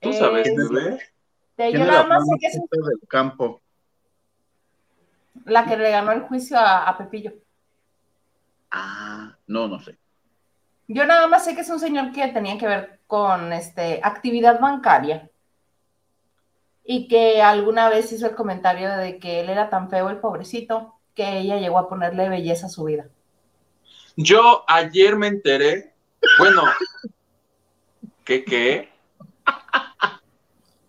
¿Tú 0.00 0.12
sabes, 0.14 0.46
Es- 0.48 0.56
bebé? 0.56 1.02
De 1.58 1.70
¿Quién 1.70 1.82
yo 1.82 1.86
nada 1.86 2.06
más 2.06 2.24
sé 2.24 2.36
que 2.40 2.46
es 2.46 2.56
marchita 2.56 2.88
del 2.88 3.08
campo? 3.08 3.60
la 5.44 5.64
que 5.64 5.76
le 5.76 5.90
ganó 5.90 6.12
el 6.12 6.22
juicio 6.22 6.58
a, 6.58 6.88
a 6.88 6.96
Pepillo. 6.98 7.32
Ah, 8.70 9.36
no, 9.46 9.66
no 9.66 9.80
sé. 9.80 9.96
Yo 10.86 11.04
nada 11.06 11.26
más 11.26 11.44
sé 11.44 11.54
que 11.54 11.62
es 11.62 11.70
un 11.70 11.80
señor 11.80 12.12
que 12.12 12.28
tenía 12.28 12.58
que 12.58 12.66
ver 12.66 13.00
con 13.06 13.52
este 13.52 14.00
actividad 14.02 14.60
bancaria 14.60 15.30
y 16.84 17.08
que 17.08 17.42
alguna 17.42 17.88
vez 17.90 18.12
hizo 18.12 18.26
el 18.26 18.34
comentario 18.34 18.96
de 18.96 19.18
que 19.18 19.40
él 19.40 19.50
era 19.50 19.68
tan 19.68 19.90
feo 19.90 20.08
el 20.08 20.18
pobrecito 20.18 20.94
que 21.14 21.38
ella 21.38 21.58
llegó 21.58 21.78
a 21.78 21.88
ponerle 21.88 22.28
belleza 22.28 22.66
a 22.66 22.70
su 22.70 22.84
vida. 22.84 23.06
Yo 24.16 24.64
ayer 24.66 25.16
me 25.16 25.26
enteré, 25.26 25.92
bueno, 26.38 26.62
¿qué 28.24 28.44
qué? 28.44 28.90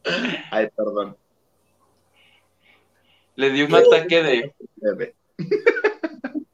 Ay, 0.51 0.70
perdón. 0.75 1.18
Le 3.36 3.50
di 3.51 3.62
un 3.63 3.74
ataque 3.74 4.24
de, 4.24 4.54
Bebé. 4.75 5.16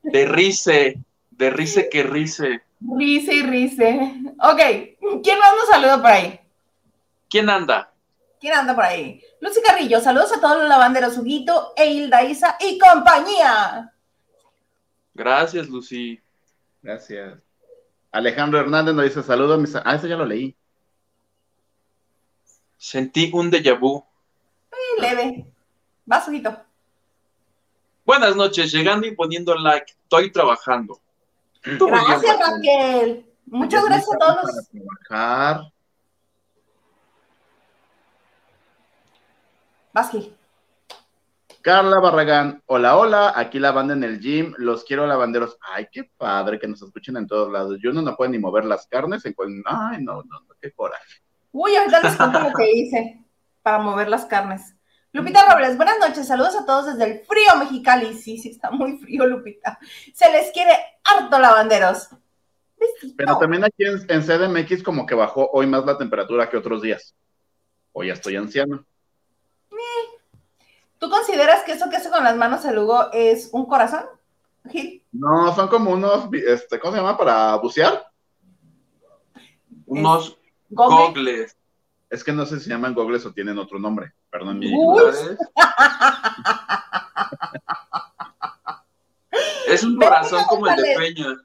de 0.04 0.26
rice, 0.28 1.00
de 1.32 1.50
rice 1.50 1.90
que 1.90 2.04
rice. 2.04 2.62
Rice 2.80 3.34
y 3.34 3.42
rice. 3.42 4.14
Ok, 4.40 4.60
¿quién 5.24 5.40
más 5.40 5.56
nos 5.56 5.68
saluda 5.70 5.98
por 6.02 6.12
ahí? 6.12 6.40
¿Quién 7.30 7.50
anda? 7.50 7.92
¿Quién 8.40 8.54
anda 8.54 8.76
por 8.76 8.84
ahí? 8.84 9.22
Lucy 9.42 9.62
Carrillo, 9.62 10.00
saludos 10.00 10.32
a 10.34 10.40
todos 10.40 10.60
los 10.60 10.70
lavanderos, 10.70 11.18
Huguito, 11.18 11.74
e 11.76 11.88
Hilda 11.88 12.24
Isa 12.24 12.58
y 12.60 12.78
compañía. 12.78 13.92
Gracias, 15.14 15.68
Lucy. 15.70 16.22
Gracias. 16.82 17.40
Alejandro 18.12 18.60
Hernández 18.60 18.94
nos 18.94 19.06
dice 19.06 19.24
saludos. 19.24 19.60
Mis... 19.60 19.76
Ah, 19.76 19.96
eso 19.96 20.08
ya 20.08 20.16
lo 20.16 20.26
leí. 20.26 20.56
Sentí 22.86 23.32
un 23.34 23.50
déjà 23.50 23.74
vu. 23.74 24.06
Muy 24.72 25.02
leve. 25.02 25.46
Vas, 26.06 26.28
Huguito. 26.28 26.56
Buenas 28.06 28.36
noches, 28.36 28.72
llegando 28.72 29.08
y 29.08 29.16
poniendo 29.16 29.56
like. 29.56 29.92
Estoy 30.04 30.32
trabajando. 30.32 31.00
Gracias, 31.64 32.38
Raquel. 32.40 33.26
Muchas 33.48 33.84
gracias 33.86 34.16
a 34.16 34.18
todos 34.20 34.36
para 34.36 34.84
trabajar. 35.10 35.72
Vas, 39.92 40.12
Gil. 40.12 40.38
Carla 41.64 42.00
Barragán, 42.00 42.62
hola, 42.68 42.96
hola, 42.98 43.34
aquí 43.36 43.58
la 43.58 43.72
banda 43.72 43.96
en 43.96 44.04
el 44.04 44.20
gym, 44.20 44.54
los 44.60 44.84
quiero 44.84 45.08
lavanderos. 45.08 45.58
Ay, 45.60 45.88
qué 45.92 46.04
padre 46.04 46.60
que 46.60 46.68
nos 46.68 46.84
escuchen 46.84 47.18
en 47.18 47.26
todos 47.26 47.52
lados. 47.52 47.80
Yo 47.82 47.92
no, 47.92 48.04
no 48.04 48.16
puedo 48.16 48.30
ni 48.30 48.38
mover 48.38 48.66
las 48.66 48.86
carnes. 48.86 49.26
En... 49.26 49.34
cual- 49.34 49.64
Ay, 49.66 50.04
no, 50.04 50.18
no, 50.22 50.40
no, 50.42 50.56
qué 50.62 50.72
coraje. 50.72 51.25
Uy, 51.58 51.74
ahorita 51.74 52.02
les 52.02 52.18
cuento 52.18 52.38
lo 52.42 52.52
que 52.52 52.70
hice 52.70 53.26
para 53.62 53.78
mover 53.78 54.10
las 54.10 54.26
carnes. 54.26 54.76
Lupita 55.14 55.50
Robles, 55.50 55.78
buenas 55.78 55.98
noches, 56.00 56.28
saludos 56.28 56.54
a 56.54 56.66
todos 56.66 56.88
desde 56.88 57.06
el 57.06 57.26
frío 57.26 57.56
Mexicali. 57.58 58.14
Sí, 58.14 58.38
sí, 58.38 58.50
está 58.50 58.72
muy 58.72 58.98
frío, 58.98 59.26
Lupita. 59.26 59.80
Se 60.14 60.30
les 60.34 60.52
quiere 60.52 60.74
harto 61.06 61.40
lavanderos. 61.40 62.10
Besito. 62.78 63.14
Pero 63.16 63.38
también 63.38 63.64
aquí 63.64 63.86
en, 63.86 64.06
en 64.10 64.22
CDMX 64.22 64.84
como 64.84 65.06
que 65.06 65.16
bajó 65.16 65.50
hoy 65.54 65.66
más 65.66 65.86
la 65.86 65.98
temperatura 65.98 66.50
que 66.50 66.58
otros 66.58 66.82
días. 66.82 67.16
Hoy 67.94 68.08
ya 68.08 68.14
estoy 68.16 68.36
anciano. 68.36 68.86
¿Tú 70.98 71.10
consideras 71.10 71.64
que 71.64 71.72
eso 71.72 71.90
que 71.90 71.96
hace 71.96 72.10
con 72.10 72.26
las 72.26 72.36
manos 72.36 72.66
el 72.66 72.80
Hugo 72.80 73.14
es 73.14 73.50
un 73.54 73.66
corazón, 73.66 74.04
Gil? 74.70 75.06
No, 75.14 75.56
son 75.56 75.70
como 75.70 75.92
unos, 75.92 76.28
este, 76.34 76.82
¿cómo 76.82 76.92
se 76.92 77.00
llama? 77.00 77.18
Para 77.18 77.56
bucear. 77.56 78.12
Unos 79.86 80.38
Google. 80.70 81.08
gogles. 81.08 81.58
Es 82.10 82.24
que 82.24 82.32
no 82.32 82.46
sé 82.46 82.58
si 82.58 82.66
se 82.66 82.70
llaman 82.70 82.94
gogles 82.94 83.26
o 83.26 83.34
tienen 83.34 83.58
otro 83.58 83.80
nombre. 83.80 84.14
Perdón, 84.30 84.60
mi. 84.60 84.72
Es 89.68 89.84
un 89.84 89.98
corazón 89.98 90.44
como 90.48 90.68
el 90.68 90.76
de 90.76 90.96
Peña. 90.96 91.36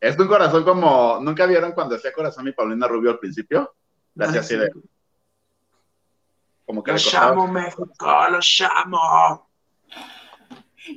Es 0.00 0.18
un 0.18 0.26
corazón 0.26 0.64
como, 0.64 1.18
¿nunca 1.20 1.46
vieron 1.46 1.72
cuando 1.72 1.96
hacía 1.96 2.12
corazón 2.12 2.44
mi 2.44 2.52
Paulina 2.52 2.88
Rubio 2.88 3.10
al 3.10 3.18
principio? 3.18 3.74
La 4.14 4.26
hacía 4.26 4.40
así 4.40 4.56
de, 4.56 4.70
como 6.66 6.82
que 6.82 6.90
Lo 6.90 6.96
le 6.96 7.02
costaba. 7.02 7.30
llamo 7.30 7.48
México, 7.48 7.86
lo 7.98 8.38
llamo. 8.40 9.50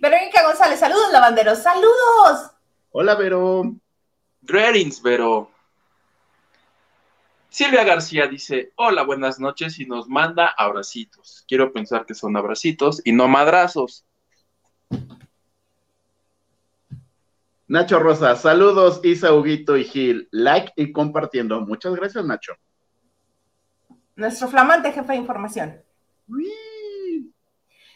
Verónica 0.01 0.43
González, 0.43 0.79
saludos 0.79 1.11
lavanderos, 1.11 1.59
saludos. 1.61 2.51
Hola, 2.91 3.15
Vero. 3.15 3.63
Greetings, 4.41 5.01
Vero. 5.01 5.51
Silvia 7.49 7.83
García 7.83 8.27
dice, 8.27 8.71
hola, 8.75 9.03
buenas 9.03 9.39
noches 9.39 9.79
y 9.79 9.85
nos 9.85 10.07
manda 10.07 10.53
abracitos. 10.55 11.43
Quiero 11.47 11.73
pensar 11.73 12.05
que 12.05 12.13
son 12.13 12.37
abracitos 12.37 13.01
y 13.03 13.11
no 13.11 13.27
madrazos. 13.27 14.05
Nacho 17.67 17.99
Rosa, 17.99 18.35
saludos, 18.35 19.01
Isa, 19.03 19.33
Huguito 19.33 19.77
y 19.77 19.83
Gil. 19.83 20.27
Like 20.31 20.73
y 20.75 20.91
compartiendo. 20.91 21.61
Muchas 21.61 21.95
gracias, 21.95 22.23
Nacho. 22.25 22.53
Nuestro 24.15 24.47
flamante 24.47 24.91
jefe 24.91 25.13
de 25.13 25.19
información. 25.19 25.81
Uy. 26.27 27.33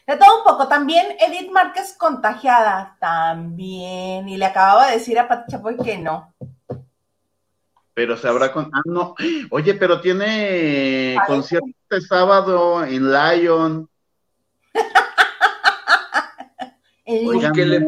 De 0.05 0.17
todo 0.17 0.39
un 0.39 0.43
poco, 0.43 0.67
también 0.67 1.15
Edith 1.19 1.49
Márquez 1.51 1.95
contagiada, 1.97 2.97
también, 2.99 4.27
y 4.27 4.35
le 4.35 4.45
acababa 4.45 4.87
de 4.87 4.97
decir 4.97 5.17
a 5.17 5.27
Pati 5.27 5.51
Chapoy 5.51 5.77
que 5.77 5.97
no. 5.97 6.32
Pero 7.93 8.17
se 8.17 8.27
habrá 8.27 8.51
con. 8.51 8.71
Ah, 8.73 8.81
no. 8.85 9.13
Oye, 9.51 9.75
pero 9.75 10.01
tiene 10.01 11.15
concierto 11.27 11.67
este 11.89 12.01
sábado 12.07 12.83
en 12.83 13.11
Lion. 13.11 13.87
Oigan, 17.05 17.53
que 17.53 17.65
le- 17.65 17.85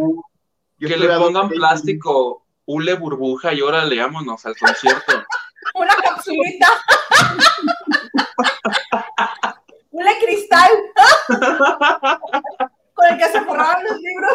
que 0.80 0.98
pongan 1.18 1.50
plástico, 1.50 2.46
hule 2.66 2.94
burbuja 2.96 3.54
y 3.54 3.62
órale, 3.62 3.98
vámonos 4.00 4.46
al 4.46 4.56
concierto. 4.58 5.24
Una 5.74 5.96
capsulita. 5.96 6.68
Una 9.92 10.12
cristal. 10.24 10.70
Con 12.94 13.08
el 13.10 13.18
que 13.18 13.26
se 13.30 13.42
forraban 13.42 13.84
los 13.84 13.98
libros. 14.00 14.32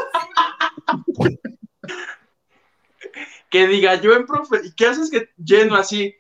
Que 3.49 3.67
diga 3.67 3.95
yo 3.97 4.12
en 4.14 4.26
profe, 4.26 4.61
¿y 4.64 4.73
qué 4.73 4.87
haces 4.87 5.11
que 5.11 5.31
lleno 5.37 5.76
así? 5.76 6.14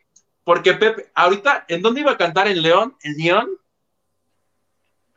Porque 0.44 0.74
Pepe, 0.74 1.10
ahorita, 1.14 1.64
¿en 1.68 1.82
dónde 1.82 2.00
iba 2.00 2.12
a 2.12 2.16
cantar? 2.16 2.48
¿En 2.48 2.62
León? 2.62 2.96
¿En 3.02 3.16
León? 3.16 3.50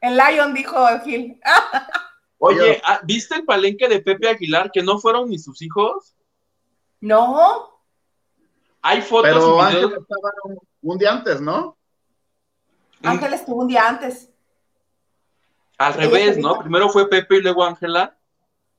El 0.02 0.18
Lion, 0.18 0.54
dijo 0.54 0.86
Gil. 1.04 1.40
Oye, 2.38 2.82
ah, 2.84 3.00
¿viste 3.04 3.36
el 3.36 3.46
palenque 3.46 3.88
de 3.88 4.02
Pepe 4.02 4.28
Aguilar 4.28 4.70
que 4.72 4.84
no 4.84 5.00
fueron 5.00 5.30
ni 5.30 5.40
sus 5.40 5.62
hijos? 5.62 6.14
no, 7.00 7.82
Hay 8.82 9.02
fotos 9.02 9.32
Pero 9.32 9.58
y 9.58 9.62
Ángel 9.62 9.98
estaba 10.00 10.30
un, 10.44 10.60
un 10.82 10.98
día 10.98 11.12
antes, 11.14 11.42
¿no? 11.42 11.78
Ángel 13.02 13.34
estuvo 13.34 13.62
un 13.62 13.68
día 13.68 13.88
antes. 13.88 14.30
Al 15.78 15.94
revés, 15.94 16.38
¿no? 16.38 16.60
Primero 16.60 16.90
fue 16.90 17.10
Pepe 17.10 17.38
y 17.38 17.42
luego 17.42 17.64
Ángela. 17.64 18.16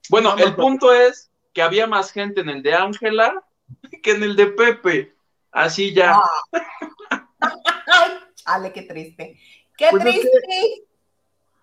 Bueno, 0.09 0.37
el 0.37 0.55
punto 0.55 0.93
es 0.93 1.31
que 1.55 1.63
había 1.63 1.87
más 1.87 2.13
gente 2.13 2.43
en 2.43 2.51
el 2.51 2.63
de 2.63 2.75
Ángela 2.75 3.43
que 4.03 4.11
en 4.11 4.23
el 4.23 4.37
de 4.37 4.49
Pepe. 4.49 5.15
Así 5.51 5.95
ya. 5.95 6.21
Ay, 7.41 8.11
chale, 8.35 8.73
qué 8.73 8.83
triste. 8.83 9.39
Qué 9.77 9.87
Pues 9.91 10.05
es 10.05 10.13
triste. 10.13 10.85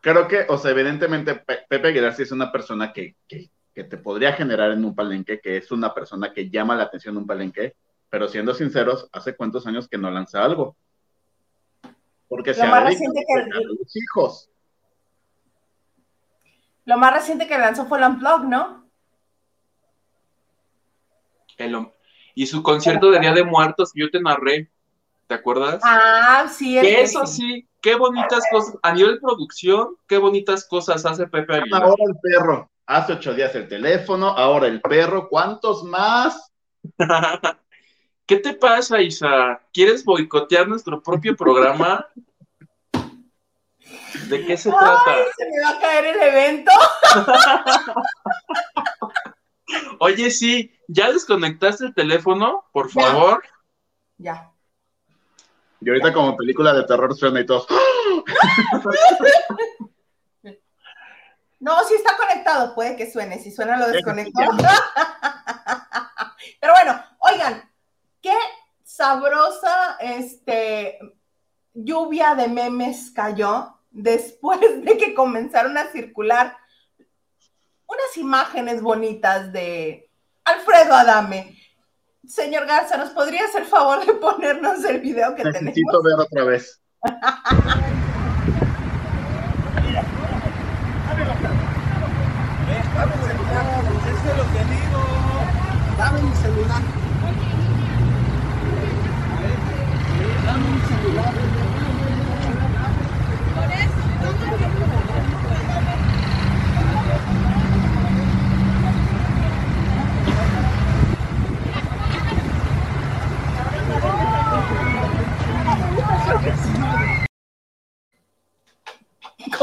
Creo 0.01 0.27
que, 0.27 0.45
o 0.49 0.57
sea, 0.57 0.71
evidentemente 0.71 1.35
Pe- 1.35 1.59
Pepe 1.69 1.89
Aguilar 1.89 2.15
sí 2.15 2.23
es 2.23 2.31
una 2.31 2.51
persona 2.51 2.91
que, 2.91 3.15
que, 3.27 3.49
que 3.75 3.83
te 3.83 3.97
podría 3.97 4.33
generar 4.33 4.71
en 4.71 4.83
un 4.83 4.95
palenque, 4.95 5.39
que 5.39 5.57
es 5.57 5.71
una 5.71 5.93
persona 5.93 6.33
que 6.33 6.49
llama 6.49 6.75
la 6.75 6.83
atención 6.83 7.13
en 7.15 7.21
un 7.21 7.27
palenque, 7.27 7.75
pero 8.09 8.27
siendo 8.27 8.53
sinceros, 8.55 9.07
¿hace 9.11 9.35
cuántos 9.35 9.67
años 9.67 9.87
que 9.87 9.97
no 9.99 10.09
lanza 10.09 10.43
algo? 10.43 10.75
Porque 12.27 12.53
se 12.53 12.65
Lo 12.65 12.71
más 12.71 12.83
reciente 12.85 13.23
que- 13.27 13.41
a 13.41 13.59
los 13.61 13.95
hijos. 13.95 14.49
Lo 16.85 16.97
más 16.97 17.13
reciente 17.13 17.47
que 17.47 17.57
lanzó 17.59 17.85
fue 17.85 17.99
el 17.99 18.05
Unplug, 18.05 18.45
¿no? 18.45 18.80
El 21.61 21.75
hom- 21.75 21.93
y 22.35 22.47
su 22.47 22.63
concierto 22.63 23.11
de 23.11 23.19
Día 23.19 23.33
de 23.33 23.43
Muertos, 23.43 23.91
yo 23.95 24.09
te 24.09 24.19
narré. 24.21 24.69
¿Te 25.27 25.35
acuerdas? 25.35 25.81
Ah, 25.83 26.45
sí. 26.51 26.77
el 26.77 26.83
que 26.85 27.01
eso 27.03 27.25
sí, 27.25 27.67
qué 27.81 27.95
bonitas 27.95 28.43
cosas. 28.51 28.75
A 28.83 28.93
nivel 28.93 29.19
producción, 29.19 29.95
qué 30.07 30.17
bonitas 30.17 30.65
cosas 30.67 31.05
hace 31.05 31.25
Pepe 31.27 31.55
Aguilar. 31.55 31.83
Ahora 31.83 32.03
el 32.07 32.15
perro. 32.21 32.69
Hace 32.85 33.13
ocho 33.13 33.33
días 33.33 33.55
el 33.55 33.67
teléfono, 33.69 34.27
ahora 34.27 34.67
el 34.67 34.81
perro. 34.81 35.29
¿Cuántos 35.29 35.83
más? 35.83 36.51
¿Qué 38.25 38.37
te 38.37 38.53
pasa, 38.53 39.01
Isa? 39.01 39.61
¿Quieres 39.73 40.03
boicotear 40.03 40.67
nuestro 40.67 41.01
propio 41.01 41.35
programa? 41.35 42.05
¿De 44.27 44.45
qué 44.45 44.57
se 44.57 44.69
trata? 44.69 45.01
Ay, 45.05 45.23
se 45.37 45.45
me 45.45 45.61
va 45.63 45.69
a 45.69 45.79
caer 45.79 46.05
el 46.05 46.21
evento. 46.21 46.71
Oye, 49.99 50.31
sí, 50.31 50.73
¿ya 50.87 51.11
desconectaste 51.11 51.85
el 51.85 51.93
teléfono? 51.93 52.65
Por 52.71 52.89
favor. 52.89 53.43
Ya. 54.17 54.51
Y 55.79 55.89
ahorita 55.89 56.13
como 56.13 56.37
película 56.37 56.73
de 56.73 56.83
terror 56.83 57.15
suena 57.15 57.41
y 57.41 57.45
todos. 57.45 57.67
No, 61.61 61.83
sí 61.83 61.93
está 61.93 62.17
conectado, 62.17 62.73
puede 62.73 62.95
que 62.95 63.11
suene. 63.11 63.37
Si 63.37 63.51
suena 63.51 63.77
lo 63.77 63.87
desconecto. 63.87 64.33
Pero 66.59 66.73
bueno, 66.73 66.99
oigan, 67.19 67.71
qué 68.19 68.33
sabrosa 68.83 69.95
este, 69.99 70.97
lluvia 71.75 72.33
de 72.33 72.47
memes 72.47 73.11
cayó 73.11 73.77
después 73.91 74.59
de 74.83 74.97
que 74.97 75.13
comenzaron 75.13 75.77
a 75.77 75.91
circular 75.91 76.57
unas 77.91 78.17
imágenes 78.17 78.81
bonitas 78.81 79.51
de 79.51 80.09
Alfredo 80.45 80.95
Adame. 80.95 81.57
Señor 82.25 82.65
Garza, 82.65 82.97
¿nos 82.97 83.09
podría 83.09 83.45
hacer 83.45 83.65
favor 83.65 84.05
de 84.05 84.13
ponernos 84.13 84.83
el 84.85 85.01
video 85.01 85.35
que 85.35 85.43
tenemos? 85.43 85.63
Necesito 85.63 86.03
ver 86.03 86.19
otra 86.19 86.43
vez. 86.45 86.81
Dame 95.97 96.21
mi 96.21 96.35
celular. 96.35 96.81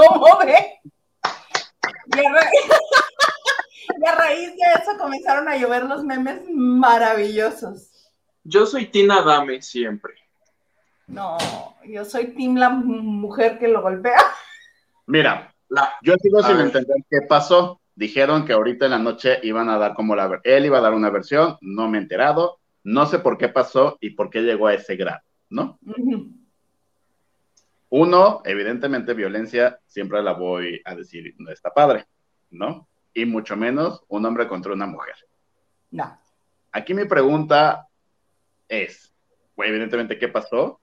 ¿Cómo 0.08 0.38
ve? 0.38 0.80
Y 2.16 2.24
a, 2.26 2.30
ra- 2.32 2.50
y 4.02 4.06
a 4.06 4.14
raíz 4.14 4.50
de 4.50 4.82
eso 4.82 4.96
comenzaron 4.98 5.48
a 5.48 5.56
llover 5.56 5.84
los 5.84 6.04
memes 6.04 6.42
maravillosos. 6.48 7.90
Yo 8.44 8.64
soy 8.66 8.86
Tina 8.86 9.22
Dame 9.22 9.60
siempre. 9.62 10.14
No, 11.06 11.36
yo 11.86 12.04
soy 12.04 12.28
Tim 12.34 12.56
la 12.56 12.70
mujer 12.70 13.58
que 13.58 13.68
lo 13.68 13.82
golpea. 13.82 14.20
Mira, 15.06 15.54
La, 15.68 15.94
yo 16.02 16.14
sigo 16.22 16.38
A 16.40 16.46
sin 16.46 16.56
ver. 16.56 16.66
entender 16.66 16.96
qué 17.10 17.22
pasó. 17.28 17.80
Dijeron 17.94 18.44
que 18.46 18.52
ahorita 18.52 18.84
en 18.84 18.92
la 18.92 18.98
noche 18.98 19.40
iban 19.42 19.68
a 19.68 19.78
dar 19.78 19.94
como 19.94 20.14
la 20.14 20.28
ver- 20.28 20.40
él 20.44 20.66
iba 20.66 20.78
a 20.78 20.82
dar 20.82 20.94
una 20.94 21.10
versión, 21.10 21.58
no 21.60 21.88
me 21.88 21.98
he 21.98 22.00
enterado, 22.02 22.58
no 22.84 23.06
sé 23.06 23.18
por 23.18 23.36
qué 23.36 23.48
pasó 23.48 23.98
y 24.00 24.10
por 24.10 24.30
qué 24.30 24.42
llegó 24.42 24.68
a 24.68 24.74
ese 24.74 24.94
grado, 24.96 25.20
¿no? 25.50 25.78
Uno, 27.90 28.42
evidentemente 28.44 29.14
violencia, 29.14 29.78
siempre 29.86 30.22
la 30.22 30.32
voy 30.32 30.80
a 30.84 30.94
decir, 30.94 31.34
no 31.38 31.50
está 31.50 31.70
padre, 31.70 32.06
¿no? 32.50 32.86
Y 33.14 33.24
mucho 33.24 33.56
menos 33.56 34.04
un 34.08 34.26
hombre 34.26 34.46
contra 34.46 34.72
una 34.74 34.86
mujer. 34.86 35.14
No. 35.90 36.20
Aquí 36.72 36.92
mi 36.92 37.06
pregunta 37.06 37.88
es, 38.68 39.14
evidentemente, 39.56 40.18
¿qué 40.18 40.28
pasó? 40.28 40.80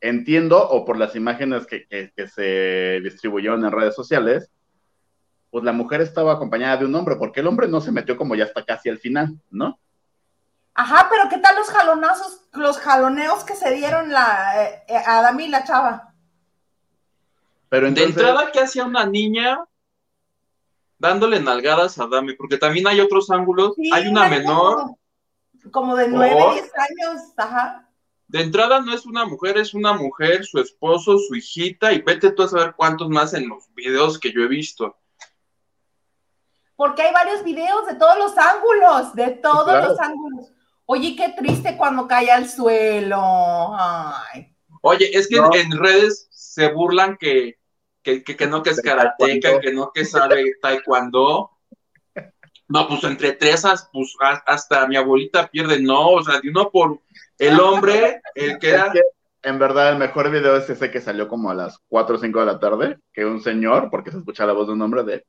Entiendo, 0.00 0.66
o 0.68 0.84
por 0.84 0.96
las 0.98 1.14
imágenes 1.14 1.66
que, 1.66 1.86
que- 1.86 2.10
que 2.16 2.26
se 2.28 3.00
distribuyeron 3.02 3.64
en 3.64 3.72
redes 3.72 3.94
sociales, 3.94 4.50
pues 5.50 5.62
la 5.64 5.72
mujer 5.72 6.00
estaba 6.00 6.32
acompañada 6.32 6.78
de 6.78 6.86
un 6.86 6.94
hombre, 6.94 7.16
porque 7.16 7.40
el 7.40 7.46
hombre 7.46 7.68
no 7.68 7.80
se 7.80 7.92
metió 7.92 8.16
como 8.16 8.34
ya 8.34 8.44
hasta 8.44 8.64
casi 8.64 8.88
al 8.88 8.98
final, 8.98 9.38
¿no? 9.50 9.78
Ajá, 10.74 11.08
pero 11.10 11.28
¿qué 11.30 11.38
tal 11.38 11.56
los 11.56 11.68
jalonazos, 11.70 12.48
los 12.52 12.78
jaloneos 12.78 13.44
que 13.44 13.54
se 13.54 13.70
dieron 13.72 14.10
la, 14.12 14.62
eh, 14.64 14.82
eh, 14.88 15.02
a 15.06 15.22
Dami 15.22 15.44
y 15.44 15.48
la 15.48 15.64
chava? 15.64 16.05
Pero 17.68 17.90
de 17.90 18.04
entrada, 18.04 18.50
¿qué 18.52 18.60
hacía 18.60 18.84
una 18.84 19.06
niña 19.06 19.58
dándole 20.98 21.40
nalgadas 21.40 21.98
a 21.98 22.06
Dame? 22.06 22.34
Porque 22.34 22.58
también 22.58 22.86
hay 22.86 23.00
otros 23.00 23.30
ángulos. 23.30 23.74
Sí, 23.76 23.90
hay 23.92 24.06
una 24.08 24.28
menor. 24.28 24.76
Como, 24.76 25.72
como 25.72 25.96
de 25.96 26.08
9, 26.08 26.34
Oh. 26.38 26.52
10 26.52 26.64
años, 26.64 27.22
ajá. 27.36 27.82
De 28.28 28.40
entrada 28.42 28.80
no 28.80 28.92
es 28.92 29.06
una 29.06 29.24
mujer, 29.24 29.56
es 29.56 29.72
una 29.74 29.92
mujer, 29.92 30.44
su 30.44 30.58
esposo, 30.58 31.16
su 31.18 31.34
hijita, 31.36 31.92
y 31.92 32.02
vete 32.02 32.30
tú 32.32 32.42
a 32.42 32.48
saber 32.48 32.74
cuántos 32.76 33.08
más 33.08 33.34
en 33.34 33.48
los 33.48 33.72
videos 33.74 34.18
que 34.18 34.32
yo 34.32 34.40
he 34.42 34.48
visto. 34.48 34.96
Porque 36.74 37.02
hay 37.02 37.12
varios 37.12 37.42
videos 37.44 37.86
de 37.86 37.94
todos 37.94 38.18
los 38.18 38.36
ángulos, 38.36 39.14
de 39.14 39.30
todos 39.30 39.64
claro. 39.64 39.88
los 39.88 40.00
ángulos. 40.00 40.52
Oye, 40.86 41.16
qué 41.16 41.34
triste 41.38 41.76
cuando 41.76 42.06
cae 42.06 42.30
al 42.30 42.48
suelo. 42.48 43.20
Ay. 43.78 44.52
Oye, 44.82 45.10
es 45.16 45.28
que 45.28 45.36
No. 45.36 45.50
en 45.54 45.70
redes 45.78 46.25
se 46.56 46.72
burlan 46.72 47.18
que, 47.18 47.58
que, 48.02 48.24
que, 48.24 48.34
que 48.34 48.46
no 48.46 48.62
que 48.62 48.70
es 48.70 48.80
karateca, 48.80 49.60
que 49.60 49.74
no 49.74 49.92
que 49.92 50.06
sabe 50.06 50.52
taekwondo. 50.62 51.50
No, 52.68 52.88
pues 52.88 53.04
entre 53.04 53.32
tres, 53.32 53.66
as- 53.66 53.90
pues 53.92 54.14
a- 54.22 54.42
hasta 54.46 54.86
mi 54.88 54.96
abuelita 54.96 55.48
pierde, 55.48 55.78
no, 55.82 56.08
o 56.08 56.22
sea, 56.24 56.40
de 56.40 56.48
uno 56.48 56.70
por 56.70 56.98
el 57.38 57.60
hombre, 57.60 58.22
el 58.34 58.58
que 58.58 58.68
es 58.68 58.74
era, 58.74 58.90
que, 58.90 59.02
en 59.42 59.58
verdad 59.58 59.90
el 59.90 59.98
mejor 59.98 60.30
video 60.30 60.56
es 60.56 60.68
ese 60.70 60.90
que 60.90 61.02
salió 61.02 61.28
como 61.28 61.50
a 61.50 61.54
las 61.54 61.78
4 61.88 62.16
o 62.16 62.18
5 62.18 62.40
de 62.40 62.46
la 62.46 62.58
tarde, 62.58 62.98
que 63.12 63.26
un 63.26 63.42
señor, 63.42 63.90
porque 63.90 64.10
se 64.10 64.16
escucha 64.16 64.46
la 64.46 64.54
voz 64.54 64.66
de 64.66 64.72
un 64.72 64.80
hombre 64.80 65.04
de, 65.04 65.26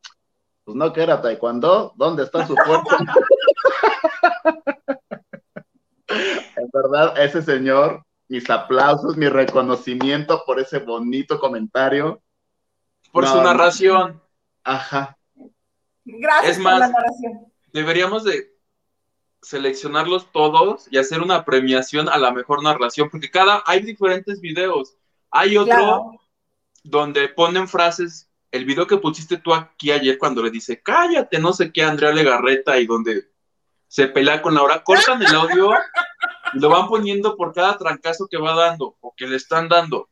pues 0.63 0.77
no 0.77 0.93
que 0.93 1.03
era 1.03 1.21
taekwondo, 1.21 1.91
¿dónde 1.97 2.23
está 2.23 2.47
su 2.47 2.55
fuerza? 2.55 2.97
en 6.07 6.69
verdad, 6.71 7.19
ese 7.21 7.41
señor, 7.41 8.03
mis 8.29 8.49
aplausos, 8.49 9.15
mi 9.17 9.27
reconocimiento 9.29 10.43
por 10.45 10.59
ese 10.59 10.79
bonito 10.79 11.39
comentario. 11.39 12.21
por 13.11 13.23
No, 13.23 13.31
su 13.31 13.41
narración. 13.41 14.21
Ajá. 14.63 15.17
Gracias 16.03 16.51
Es 16.57 16.63
por 16.63 16.63
más- 16.65 16.79
la 16.79 16.87
narración. 16.89 17.51
Deberíamos 17.71 18.23
de 18.25 18.53
seleccionarlos 19.41 20.31
todos 20.31 20.87
y 20.91 20.97
hacer 20.97 21.21
una 21.21 21.45
premiación 21.45 22.09
a 22.09 22.17
la 22.17 22.31
mejor 22.31 22.61
narración, 22.63 23.09
porque 23.09 23.29
cada, 23.31 23.63
hay 23.65 23.81
diferentes 23.81 24.41
videos. 24.41 24.95
Hay 25.31 25.57
otro 25.57 25.73
Claro. 25.75 26.11
donde 26.83 27.29
ponen 27.29 27.67
frases, 27.67 28.29
el 28.51 28.65
video 28.65 28.87
que 28.87 28.97
pusiste 28.97 29.37
tú 29.37 29.53
aquí 29.53 29.91
ayer 29.91 30.17
cuando 30.17 30.41
le 30.43 30.49
dice, 30.51 30.81
cállate, 30.81 31.39
no 31.39 31.53
sé 31.53 31.71
qué, 31.71 31.83
Andrea 31.83 32.11
Legarreta, 32.11 32.77
y 32.77 32.85
donde 32.87 33.29
se 33.87 34.07
pelea 34.07 34.41
con 34.41 34.53
Laura, 34.55 34.83
cortan 34.83 35.21
el 35.21 35.33
audio 35.33 35.71
y 36.53 36.59
lo 36.59 36.69
van 36.69 36.87
poniendo 36.87 37.35
por 37.35 37.53
cada 37.53 37.77
trancazo 37.77 38.27
que 38.27 38.37
va 38.37 38.55
dando 38.55 38.95
o 38.99 39.13
que 39.15 39.27
le 39.27 39.35
están 39.35 39.67
dando. 39.69 40.09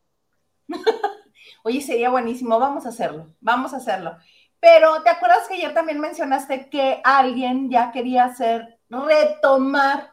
Oye, 1.64 1.82
sería 1.82 2.10
buenísimo, 2.10 2.60
vamos 2.60 2.86
a 2.86 2.90
hacerlo, 2.90 3.28
vamos 3.42 3.74
a 3.74 3.78
hacerlo. 3.78 4.18
Pero, 4.60 5.02
¿te 5.04 5.10
acuerdas 5.10 5.48
que 5.48 5.56
ayer 5.56 5.74
también 5.74 6.00
mencionaste 6.00 6.70
que 6.70 7.02
alguien 7.04 7.70
ya 7.70 7.92
quería 7.92 8.26
hacer, 8.26 8.80
retomar 8.90 10.12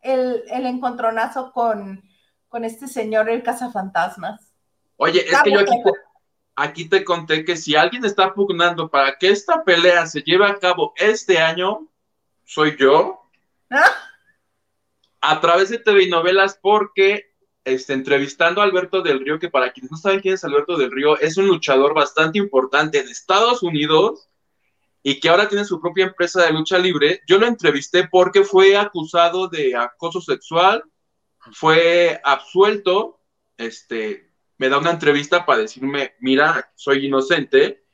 el, 0.00 0.44
el 0.48 0.66
encontronazo 0.66 1.52
con, 1.52 2.02
con 2.48 2.64
este 2.64 2.86
señor, 2.86 3.28
el 3.28 3.42
cazafantasmas? 3.42 4.52
Oye, 4.96 5.20
es 5.20 5.42
que 5.42 5.52
yo 5.52 5.60
aquí, 5.60 5.76
Carlos, 5.76 5.94
aquí 6.56 6.88
te 6.88 7.04
conté 7.04 7.44
que 7.44 7.56
si 7.56 7.74
alguien 7.74 8.04
está 8.04 8.34
pugnando 8.34 8.90
para 8.90 9.16
que 9.16 9.30
esta 9.30 9.64
pelea 9.64 10.06
se 10.06 10.20
lleve 10.20 10.46
a 10.46 10.58
cabo 10.58 10.92
este 10.96 11.38
año, 11.38 11.86
soy 12.44 12.76
yo. 12.78 13.22
¿Ah? 13.70 14.09
A 15.20 15.40
través 15.40 15.68
de 15.68 15.78
TV 15.78 16.08
novelas, 16.08 16.58
porque 16.60 17.30
este, 17.64 17.92
entrevistando 17.92 18.60
a 18.60 18.64
Alberto 18.64 19.02
del 19.02 19.20
Río, 19.20 19.38
que 19.38 19.50
para 19.50 19.72
quienes 19.72 19.90
no 19.90 19.96
saben 19.96 20.20
quién 20.20 20.34
es 20.34 20.44
Alberto 20.44 20.76
del 20.76 20.90
Río, 20.90 21.18
es 21.18 21.36
un 21.36 21.46
luchador 21.46 21.94
bastante 21.94 22.38
importante 22.38 22.98
en 22.98 23.08
Estados 23.08 23.62
Unidos 23.62 24.28
y 25.02 25.20
que 25.20 25.28
ahora 25.28 25.48
tiene 25.48 25.64
su 25.64 25.80
propia 25.80 26.06
empresa 26.06 26.42
de 26.42 26.52
lucha 26.52 26.78
libre. 26.78 27.22
Yo 27.26 27.38
lo 27.38 27.46
entrevisté 27.46 28.08
porque 28.08 28.44
fue 28.44 28.76
acusado 28.76 29.48
de 29.48 29.76
acoso 29.76 30.20
sexual, 30.20 30.84
fue 31.52 32.20
absuelto, 32.24 33.20
este, 33.56 34.30
me 34.58 34.68
da 34.68 34.78
una 34.78 34.90
entrevista 34.90 35.46
para 35.46 35.60
decirme, 35.60 36.14
mira, 36.20 36.70
soy 36.74 37.06
inocente. 37.06 37.84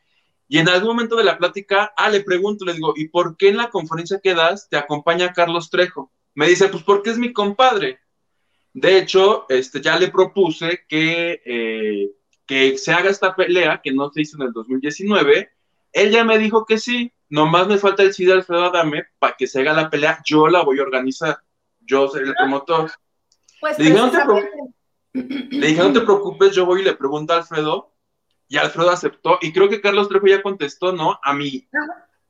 Y 0.49 0.59
en 0.59 0.69
algún 0.69 0.91
momento 0.91 1.17
de 1.17 1.25
la 1.25 1.39
plática, 1.39 1.93
ah, 1.97 2.09
le 2.09 2.23
pregunto, 2.23 2.65
le 2.65 2.75
digo, 2.75 2.93
¿y 2.97 3.09
por 3.09 3.37
qué 3.37 3.49
en 3.49 3.57
la 3.57 3.71
conferencia 3.71 4.21
que 4.21 4.35
das 4.35 4.69
te 4.69 4.77
acompaña 4.77 5.33
Carlos 5.33 5.71
Trejo? 5.71 6.13
Me 6.37 6.47
dice, 6.47 6.69
pues 6.69 6.83
porque 6.85 7.11
es 7.11 7.19
mi 7.19 7.33
compadre. 7.33 7.99
De 8.75 8.99
hecho, 8.99 9.47
este, 9.49 9.81
ya 9.81 9.99
le 9.99 10.09
propuse 10.11 10.85
que, 10.87 11.41
eh, 11.47 12.11
que 12.45 12.77
se 12.77 12.93
haga 12.93 13.09
esta 13.09 13.35
pelea, 13.35 13.81
que 13.83 13.91
no 13.91 14.11
se 14.11 14.21
hizo 14.21 14.37
en 14.37 14.49
el 14.49 14.53
2019. 14.53 15.51
Él 15.93 16.11
ya 16.11 16.25
me 16.25 16.39
dijo 16.39 16.67
que 16.67 16.77
sí, 16.77 17.11
nomás 17.31 17.69
me 17.69 17.79
falta 17.79 18.03
el 18.03 18.13
sí 18.13 18.27
de 18.27 18.35
Alfredo 18.35 18.67
Adame 18.67 19.05
para 19.19 19.35
que 19.35 19.47
se 19.47 19.61
haga 19.61 19.73
la 19.73 19.89
pelea, 19.89 20.21
yo 20.27 20.47
la 20.49 20.63
voy 20.63 20.79
a 20.79 20.83
organizar, 20.83 21.39
yo 21.81 22.07
seré 22.09 22.27
el 22.27 22.35
promotor. 22.35 22.91
Pues 23.59 23.79
Le 23.79 23.87
dije, 23.87 23.97
no 23.97 24.11
te 24.11 24.19
Le 25.57 25.67
dije, 25.69 25.81
no 25.83 25.93
te 25.95 26.03
preocupes, 26.03 26.55
yo 26.55 26.67
voy 26.67 26.83
y 26.83 26.85
le 26.85 26.95
pregunto 26.95 27.33
a 27.33 27.39
Alfredo, 27.39 27.95
y 28.47 28.59
Alfredo 28.59 28.91
aceptó, 28.91 29.39
y 29.41 29.55
creo 29.55 29.71
que 29.71 29.81
Carlos 29.81 30.11
Trejo 30.11 30.27
ya 30.27 30.43
contestó, 30.43 30.93
¿no? 30.93 31.19
A 31.23 31.33
mí, 31.33 31.67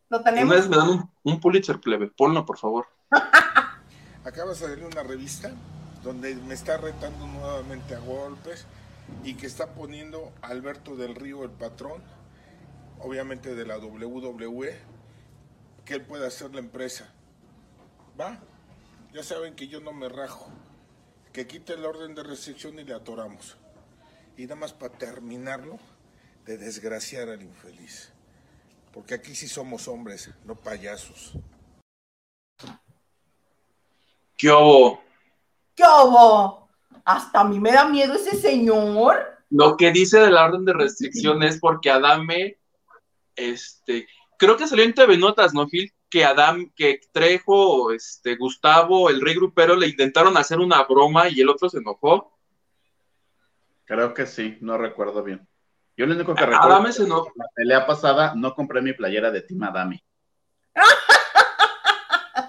lo 0.08 0.18
una 0.18 0.24
tenemos. 0.24 0.54
vez 0.54 0.68
me 0.68 0.76
dan 0.76 0.90
un, 0.90 1.10
un 1.24 1.40
Pulitzer 1.40 1.80
plebe, 1.80 2.06
ponlo, 2.06 2.46
por 2.46 2.56
favor. 2.56 2.86
Acaba 4.26 4.50
de 4.50 4.56
salir 4.56 4.84
una 4.84 5.04
revista 5.04 5.52
donde 6.02 6.34
me 6.34 6.54
está 6.54 6.78
retando 6.78 7.28
nuevamente 7.28 7.94
a 7.94 8.00
golpes 8.00 8.66
y 9.22 9.34
que 9.34 9.46
está 9.46 9.68
poniendo 9.72 10.32
Alberto 10.42 10.96
del 10.96 11.14
Río, 11.14 11.44
el 11.44 11.52
patrón, 11.52 12.02
obviamente 12.98 13.54
de 13.54 13.64
la 13.64 13.78
WWE, 13.78 14.74
que 15.84 15.94
él 15.94 16.02
puede 16.02 16.26
hacer 16.26 16.52
la 16.52 16.58
empresa. 16.58 17.08
¿Va? 18.20 18.40
Ya 19.14 19.22
saben 19.22 19.54
que 19.54 19.68
yo 19.68 19.78
no 19.78 19.92
me 19.92 20.08
rajo. 20.08 20.50
Que 21.32 21.46
quite 21.46 21.74
el 21.74 21.84
orden 21.84 22.16
de 22.16 22.24
restricción 22.24 22.80
y 22.80 22.82
le 22.82 22.94
atoramos. 22.94 23.56
Y 24.36 24.42
nada 24.42 24.56
más 24.56 24.72
para 24.72 24.98
terminarlo, 24.98 25.78
de 26.46 26.58
desgraciar 26.58 27.28
al 27.28 27.42
infeliz. 27.42 28.10
Porque 28.92 29.14
aquí 29.14 29.36
sí 29.36 29.46
somos 29.46 29.86
hombres, 29.86 30.30
no 30.44 30.56
payasos. 30.56 31.38
¿Qué 34.36 34.50
hubo? 34.50 35.02
¿Qué 35.74 35.82
hubo? 35.82 36.68
Hasta 37.04 37.40
a 37.40 37.44
mí 37.44 37.58
me 37.58 37.72
da 37.72 37.86
miedo 37.86 38.14
ese 38.14 38.36
señor. 38.36 39.24
Lo 39.50 39.76
que 39.76 39.92
dice 39.92 40.18
de 40.18 40.30
la 40.30 40.44
orden 40.44 40.64
de 40.64 40.72
restricción 40.72 41.42
es 41.42 41.58
porque 41.58 41.90
Adame, 41.90 42.58
este, 43.36 44.06
creo 44.38 44.56
que 44.56 44.66
salió 44.66 44.84
en 44.84 44.94
TV 44.94 45.16
Notas, 45.16 45.54
¿no, 45.54 45.66
Gil? 45.68 45.92
Que 46.10 46.24
Adam, 46.24 46.70
que 46.74 47.00
Trejo, 47.12 47.92
este, 47.92 48.36
Gustavo, 48.36 49.08
el 49.08 49.20
rey 49.20 49.34
grupero, 49.34 49.76
le 49.76 49.88
intentaron 49.88 50.36
hacer 50.36 50.58
una 50.58 50.82
broma 50.84 51.28
y 51.28 51.40
el 51.40 51.48
otro 51.48 51.68
se 51.68 51.78
enojó. 51.78 52.32
Creo 53.84 54.14
que 54.14 54.26
sí, 54.26 54.58
no 54.60 54.76
recuerdo 54.76 55.22
bien. 55.22 55.46
Yo 55.96 56.06
lo 56.06 56.14
único 56.14 56.34
que 56.34 56.44
recuerdo 56.44 56.74
Adame 56.74 56.90
es 56.90 56.96
se 56.96 57.04
enojó. 57.04 57.24
que 57.24 57.30
en 57.30 57.38
la 57.38 57.48
pelea 57.54 57.86
pasada 57.86 58.34
no 58.34 58.54
compré 58.54 58.82
mi 58.82 58.92
playera 58.92 59.30
de 59.30 59.42
Team 59.42 59.62
Adame. 59.62 60.02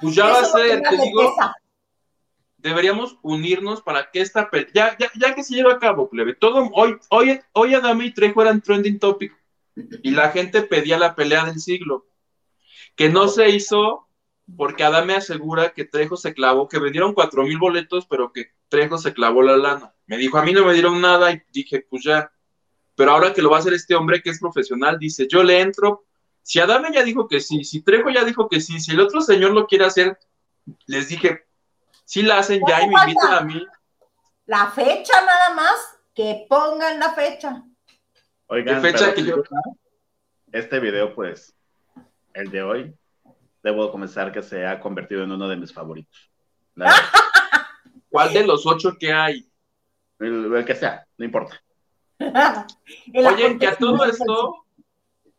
Pues 0.02 0.14
ya 0.14 0.26
va 0.26 0.40
a 0.42 0.46
ser, 0.46 0.82
te 0.82 0.98
digo, 0.98 1.36
pesa. 1.36 1.56
Deberíamos 2.58 3.18
unirnos 3.22 3.82
para 3.82 4.10
que 4.12 4.22
esta 4.22 4.50
ya, 4.74 4.98
ya, 4.98 5.12
ya 5.16 5.36
que 5.36 5.44
se 5.44 5.56
lleve 5.56 5.72
a 5.72 5.80
cabo, 5.80 6.10
plebe, 6.10 6.34
todo, 6.34 6.70
hoy, 6.74 6.98
hoy, 7.10 7.40
hoy 7.54 7.74
Adame 7.74 8.06
y 8.06 8.14
Trejo 8.14 8.42
eran 8.42 8.62
trending 8.62 9.00
topic 9.00 9.34
y 9.76 10.12
la 10.12 10.32
gente 10.32 10.64
pedía 10.64 10.98
la 10.98 11.16
pelea 11.16 11.46
del 11.46 11.60
siglo, 11.60 12.08
que 12.96 13.10
no 13.10 13.28
se 13.28 13.50
hizo 13.50 14.08
porque 14.56 14.84
Adame 14.84 15.16
asegura 15.16 15.74
que 15.74 15.86
Trejo 15.86 16.16
se 16.16 16.34
clavó, 16.34 16.70
que 16.70 16.80
vendieron 16.80 17.14
cuatro 17.14 17.44
mil 17.44 17.58
boletos, 17.58 18.06
pero 18.06 18.32
que 18.32 18.52
Trejo 18.70 18.98
se 18.98 19.14
clavó 19.14 19.42
la 19.42 19.58
lana. 19.58 19.94
Me 20.06 20.18
dijo, 20.18 20.38
a 20.38 20.44
mí 20.44 20.54
no 20.54 20.66
me 20.66 20.74
dieron 20.74 21.02
nada 21.02 21.32
y 21.32 21.42
dije, 21.52 21.86
pues 21.90 22.04
ya. 22.04 22.32
Pero 22.96 23.12
ahora 23.12 23.34
que 23.34 23.42
lo 23.42 23.50
va 23.50 23.58
a 23.58 23.60
hacer 23.60 23.74
este 23.74 23.96
hombre 23.96 24.22
que 24.22 24.30
es 24.30 24.40
profesional, 24.40 24.98
dice, 24.98 25.28
yo 25.28 25.44
le 25.44 25.60
entro. 25.60 26.06
Si 26.42 26.60
Adame 26.60 26.92
ya 26.94 27.04
dijo 27.04 27.28
que 27.28 27.42
sí, 27.42 27.66
si 27.66 27.82
Trejo 27.82 28.10
ya 28.10 28.24
dijo 28.24 28.48
que 28.48 28.62
sí, 28.62 28.80
si 28.80 28.92
el 28.92 29.02
otro 29.02 29.20
señor 29.20 29.52
lo 29.52 29.68
quiere 29.68 29.84
hacer, 29.84 30.18
les 30.86 31.10
dije, 31.10 31.47
si 32.08 32.22
la 32.22 32.38
hacen 32.40 32.62
ya 32.66 32.82
y 32.84 32.88
me 32.88 32.94
¿Cuánto 32.94 33.10
invitan 33.12 33.34
a 33.34 33.42
mí. 33.42 33.68
La 34.46 34.72
fecha 34.72 35.14
nada 35.26 35.54
más, 35.54 36.00
que 36.16 36.46
pongan 36.50 37.00
la 37.00 37.12
fecha. 37.12 37.64
Oigan, 38.48 38.76
¿Qué 38.76 38.82
fecha 38.92 39.14
pero 39.14 39.16
que 39.16 39.24
yo- 39.26 39.44
este 40.54 40.80
video, 40.80 41.14
pues, 41.14 41.54
el 42.34 42.50
de 42.50 42.64
hoy, 42.64 42.96
debo 43.62 43.92
comenzar 43.92 44.32
que 44.32 44.42
se 44.42 44.66
ha 44.66 44.80
convertido 44.80 45.24
en 45.24 45.34
uno 45.34 45.50
de 45.50 45.58
mis 45.58 45.74
favoritos. 45.74 46.32
La. 46.76 46.86
¿Cuál 48.10 48.32
de 48.34 48.48
los 48.48 48.66
ocho 48.66 48.96
que 48.98 49.12
hay? 49.12 49.46
el, 50.20 50.56
el 50.56 50.66
que 50.66 50.76
sea, 50.76 51.06
no 51.18 51.26
importa. 51.26 51.62
Oye, 53.14 53.58
que 53.60 53.68
a 53.68 53.76
todo 53.76 54.06
esto, 54.06 54.64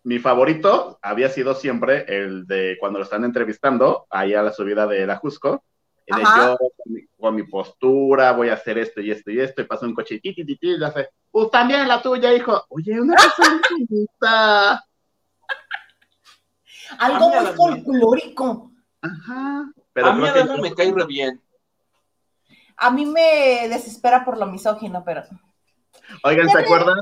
Mi 0.03 0.19
favorito 0.19 0.99
había 1.01 1.31
sido 1.31 1.55
siempre 1.55 2.05
el 2.09 2.47
de 2.47 2.77
cuando 2.79 2.99
lo 2.99 3.05
están 3.07 3.25
entrevistando, 3.25 4.07
ahí 4.11 4.35
a 4.35 4.43
la 4.43 4.53
subida 4.53 4.87
de 4.87 5.07
la 5.07 5.17
Jusco. 5.17 5.65
De 6.17 6.23
yo 6.23 6.57
con 6.59 6.93
mi, 6.93 7.07
con 7.19 7.35
mi 7.35 7.43
postura 7.43 8.33
voy 8.33 8.49
a 8.49 8.55
hacer 8.55 8.79
esto 8.79 9.01
y 9.01 9.11
esto 9.11 9.31
y 9.31 9.41
esto, 9.41 9.61
y 9.61 9.67
pasa 9.67 9.87
un 9.87 9.95
coche 9.95 10.15
y 10.15 10.21
ti, 10.21 10.35
ti, 10.35 10.45
ti, 10.45 10.57
ti, 10.57 10.69
y 10.71 10.79
le 10.79 10.87
hace, 10.87 11.11
pues 11.31 11.51
también 11.51 11.87
la 11.87 12.01
tuya, 12.01 12.33
hijo. 12.35 12.65
Oye, 12.71 13.01
una 13.01 13.15
cosa 13.37 13.61
bonita. 13.89 14.85
Algo 16.99 17.29
muy 17.29 17.47
folclórico. 17.55 18.73
Ajá. 19.03 19.71
Pero 19.93 20.07
a 20.09 20.13
mí 20.15 20.27
Adame 20.27 20.63
me 20.63 20.75
cae 20.75 20.93
re 20.93 21.07
bien. 21.07 21.43
A 22.77 22.91
mí 22.91 23.05
me 23.05 23.69
desespera 23.69 24.25
por 24.25 24.39
lo 24.39 24.47
misógino, 24.47 25.03
pero. 25.05 25.23
Oigan, 26.23 26.49
¿se 26.49 26.59
acuerdan? 26.59 26.99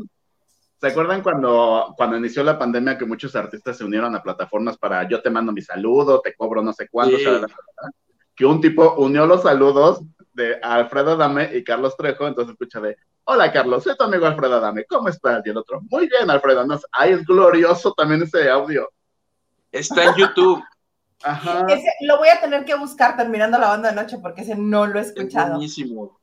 ¿Se 0.81 0.89
acuerdan 0.89 1.23
cuando, 1.23 1.95
cuando 1.97 2.17
inició 2.17 2.43
la 2.43 2.59
pandemia 2.59 2.99
que 2.99 3.07
muchos 3.07 3.35
artistas 3.35 3.79
se 3.79 3.85
unieron 3.85 4.15
a 4.15 4.23
plataformas 4.23 4.77
para 4.77 5.09
yo 5.09 5.23
te 5.23 5.31
mando 5.31 5.53
mi 5.53 5.63
saludo, 5.63 6.21
te 6.21 6.35
cobro 6.35 6.63
no 6.63 6.73
sé 6.73 6.89
cuánto? 6.89 7.17
Sí. 7.17 7.25
shalala? 7.25 7.49
Que 8.37 8.45
un 8.45 8.61
tipo 8.61 8.95
unió 8.99 9.27
los 9.27 9.43
saludos 9.43 10.03
de 10.35 10.59
Alfredo 10.63 11.17
Dame 11.17 11.51
y 11.55 11.65
Carlos 11.65 11.97
Trejo, 11.97 12.27
entonces 12.27 12.53
escucha 12.53 12.81
de, 12.81 12.97
hola 13.25 13.51
Carlos, 13.51 13.83
soy 13.83 13.97
tu 13.97 14.05
amigo 14.05 14.27
Alfredo 14.27 14.61
Dame, 14.61 14.85
¿cómo 14.85 15.09
estás? 15.09 15.41
Y 15.47 15.49
el 15.49 15.57
otro, 15.57 15.81
muy 15.91 16.07
bien 16.09 16.31
Alfredo, 16.31 16.67
no 16.67 16.79
ay, 16.93 17.13
es 17.13 17.25
glorioso 17.25 17.93
también 17.95 18.23
ese 18.23 18.49
audio. 18.51 18.89
Está 19.73 20.05
en 20.05 20.15
YouTube. 20.15 20.63
Ajá. 21.23 21.65
Ese 21.69 21.91
lo 22.03 22.19
voy 22.19 22.29
a 22.29 22.41
tener 22.41 22.67
que 22.67 22.75
buscar 22.75 23.17
terminando 23.17 23.59
la 23.59 23.69
banda 23.69 23.89
de 23.89 23.97
noche 23.97 24.19
porque 24.19 24.43
ese 24.43 24.55
no 24.55 24.87
lo 24.87 24.99
he 24.99 25.03
Es 25.03 25.09
escuchado. 25.09 25.53
buenísimo. 25.53 26.21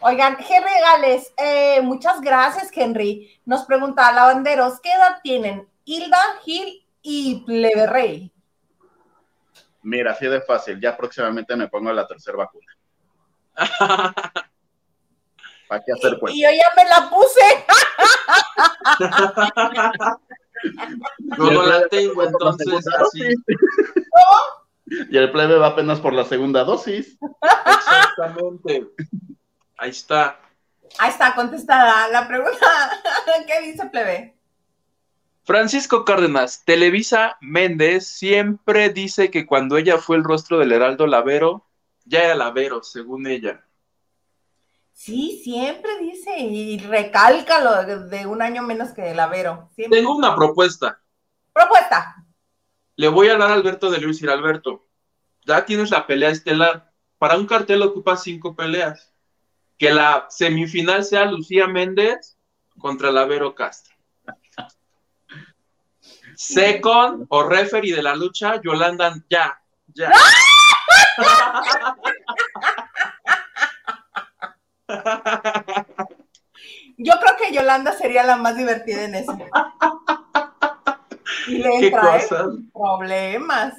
Oigan, 0.00 0.36
Henry 0.38 0.80
Gales, 0.80 1.32
eh, 1.38 1.80
muchas 1.82 2.20
gracias, 2.20 2.70
Henry. 2.74 3.40
Nos 3.46 3.64
pregunta, 3.64 4.12
lavanderos, 4.12 4.80
¿qué 4.80 4.90
edad 4.92 5.20
tienen? 5.22 5.66
Hilda, 5.84 6.18
Gil 6.44 6.84
y 7.02 7.44
Plebe 7.46 7.86
Rey. 7.86 8.32
Mira, 9.86 10.10
así 10.10 10.26
de 10.26 10.40
fácil, 10.40 10.80
ya 10.80 10.96
próximamente 10.96 11.54
me 11.54 11.68
pongo 11.68 11.92
la 11.92 12.04
tercera 12.08 12.38
vacuna. 12.38 12.76
¿Para 15.68 15.84
qué 15.84 15.92
hacer? 15.92 16.18
Y 16.26 16.42
yo 16.42 16.48
ya 16.50 16.72
me 16.74 16.84
la 16.88 17.08
puse. 17.08 17.64
No 21.38 21.62
la 21.66 21.86
tengo, 21.86 22.20
entonces 22.24 22.84
así. 22.98 23.22
Y 25.08 25.16
el 25.16 25.30
plebe 25.30 25.56
va 25.56 25.68
apenas 25.68 26.00
por 26.00 26.12
la 26.14 26.24
segunda 26.24 26.64
dosis. 26.64 27.16
Exactamente. 27.40 28.88
Ahí 29.78 29.90
está. 29.90 30.40
Ahí 30.98 31.10
está 31.10 31.32
contestada 31.36 32.08
la 32.08 32.26
pregunta. 32.26 32.66
¿Qué 33.46 33.60
dice 33.60 33.86
Plebe? 33.86 34.35
Francisco 35.46 36.04
Cárdenas, 36.04 36.64
Televisa 36.64 37.38
Méndez 37.40 38.08
siempre 38.08 38.88
dice 38.90 39.30
que 39.30 39.46
cuando 39.46 39.76
ella 39.76 39.98
fue 39.98 40.16
el 40.16 40.24
rostro 40.24 40.58
del 40.58 40.72
Heraldo 40.72 41.06
Lavero, 41.06 41.68
ya 42.04 42.24
era 42.24 42.34
Lavero, 42.34 42.82
según 42.82 43.28
ella. 43.28 43.64
Sí, 44.92 45.40
siempre 45.44 46.00
dice 46.00 46.36
y 46.40 46.78
recalca 46.80 47.60
lo 47.60 48.08
de, 48.08 48.26
un 48.26 48.42
año 48.42 48.64
menos 48.64 48.90
que 48.90 49.12
el 49.12 49.20
Avero. 49.20 49.70
Siempre. 49.76 50.00
Tengo 50.00 50.16
una 50.16 50.34
propuesta. 50.34 51.00
Propuesta. 51.52 52.26
Le 52.96 53.06
voy 53.06 53.28
a 53.28 53.38
dar 53.38 53.52
a 53.52 53.54
Alberto 53.54 53.88
de 53.88 54.00
Luis 54.00 54.20
y 54.22 54.28
Alberto. 54.28 54.88
Ya 55.44 55.64
tienes 55.64 55.92
la 55.92 56.08
pelea 56.08 56.30
estelar. 56.30 56.90
Para 57.18 57.38
un 57.38 57.46
cartel 57.46 57.82
ocupa 57.82 58.16
cinco 58.16 58.56
peleas. 58.56 59.12
Que 59.78 59.92
la 59.92 60.26
semifinal 60.28 61.04
sea 61.04 61.26
Lucía 61.26 61.68
Méndez 61.68 62.36
contra 62.78 63.12
Lavero 63.12 63.54
Castro. 63.54 63.95
Second 66.36 67.26
o 67.30 67.42
referee 67.44 67.94
de 67.94 68.02
la 68.02 68.14
lucha, 68.14 68.60
Yolanda, 68.62 69.14
ya, 69.30 69.58
ya. 69.94 70.12
Yo 76.98 77.14
creo 77.20 77.36
que 77.38 77.52
Yolanda 77.52 77.92
sería 77.92 78.22
la 78.22 78.36
más 78.36 78.56
divertida 78.56 79.04
en 79.04 79.14
eso. 79.14 79.36
Y 81.46 81.58
le 81.58 81.70
¿Qué 81.78 81.86
¿eh? 81.86 81.92
cosas? 81.92 82.46
Sin 82.52 82.70
problemas. 82.70 83.74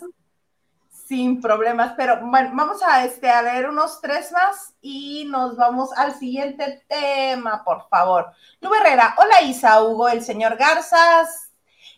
Sin 0.90 1.42
problemas. 1.42 1.94
Pero 1.96 2.20
bueno, 2.22 2.52
vamos 2.54 2.82
a, 2.84 3.06
este, 3.06 3.30
a 3.30 3.42
leer 3.42 3.70
unos 3.70 4.02
tres 4.02 4.32
más 4.32 4.74
y 4.82 5.26
nos 5.26 5.56
vamos 5.58 5.92
al 5.94 6.16
siguiente 6.16 6.84
tema, 6.88 7.64
por 7.64 7.88
favor. 7.90 8.28
Lu 8.62 8.74
Herrera, 8.74 9.16
hola 9.18 9.42
Isa, 9.42 9.84
Hugo, 9.84 10.10
el 10.10 10.24
señor 10.24 10.58
Garzas. 10.58 11.47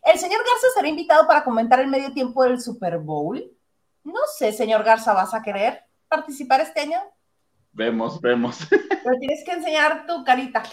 ¿El 0.04 0.18
señor 0.20 0.40
Garza 0.40 0.68
será 0.76 0.88
invitado 0.88 1.28
para 1.28 1.44
comentar 1.44 1.80
el 1.80 1.88
medio 1.88 2.12
tiempo 2.14 2.44
del 2.44 2.60
Super 2.62 2.98
Bowl? 2.98 3.44
No 4.04 4.20
sé, 4.38 4.52
señor 4.54 4.84
Garza, 4.84 5.14
¿vas 5.14 5.34
a 5.34 5.42
querer 5.42 5.84
participar 6.08 6.62
este 6.62 6.82
año? 6.82 7.00
Vemos, 7.72 8.20
vemos. 8.22 8.58
Pero 8.70 9.18
tienes 9.20 9.44
que 9.46 9.52
enseñar 9.52 10.06
tu 10.08 10.24
carita. 10.24 10.64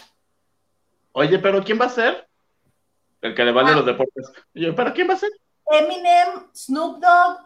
Oye, 1.11 1.39
pero 1.39 1.63
¿quién 1.63 1.79
va 1.81 1.85
a 1.85 1.89
ser? 1.89 2.27
El 3.21 3.33
que 3.33 3.43
le 3.43 3.51
vale 3.51 3.71
Ah. 3.71 3.75
los 3.77 3.85
deportes. 3.85 4.31
Y 4.53 4.65
yo, 4.65 4.75
¿pero 4.75 4.93
quién 4.93 5.09
va 5.09 5.15
a 5.15 5.17
ser? 5.17 5.31
Eminem, 5.71 6.47
Snoop 6.53 6.99
Dogg, 7.01 7.39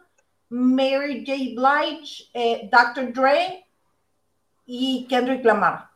Mary 0.49 1.23
J. 1.25 1.55
Blige, 1.55 2.25
eh, 2.33 2.69
Dr. 2.69 3.13
Dre 3.13 3.65
y 4.65 5.07
Kendrick 5.07 5.45
Lamar. 5.45 5.89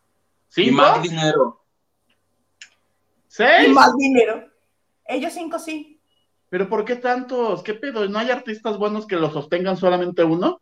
Y 0.51 0.65
¿Cinco? 0.65 0.77
más 0.77 1.01
dinero. 1.01 1.61
Y 3.27 3.27
¿Seis? 3.27 3.69
más 3.69 3.95
dinero. 3.97 4.49
Ellos 5.07 5.33
cinco 5.33 5.59
sí. 5.59 5.99
¿Pero 6.49 6.69
por 6.69 6.85
qué 6.85 6.95
tantos? 6.95 7.63
¿Qué 7.63 7.73
pedo? 7.73 8.07
¿No 8.07 8.19
hay 8.19 8.31
artistas 8.31 8.77
buenos 8.77 9.07
que 9.07 9.15
lo 9.15 9.31
sostengan 9.31 9.77
solamente 9.77 10.23
uno? 10.23 10.61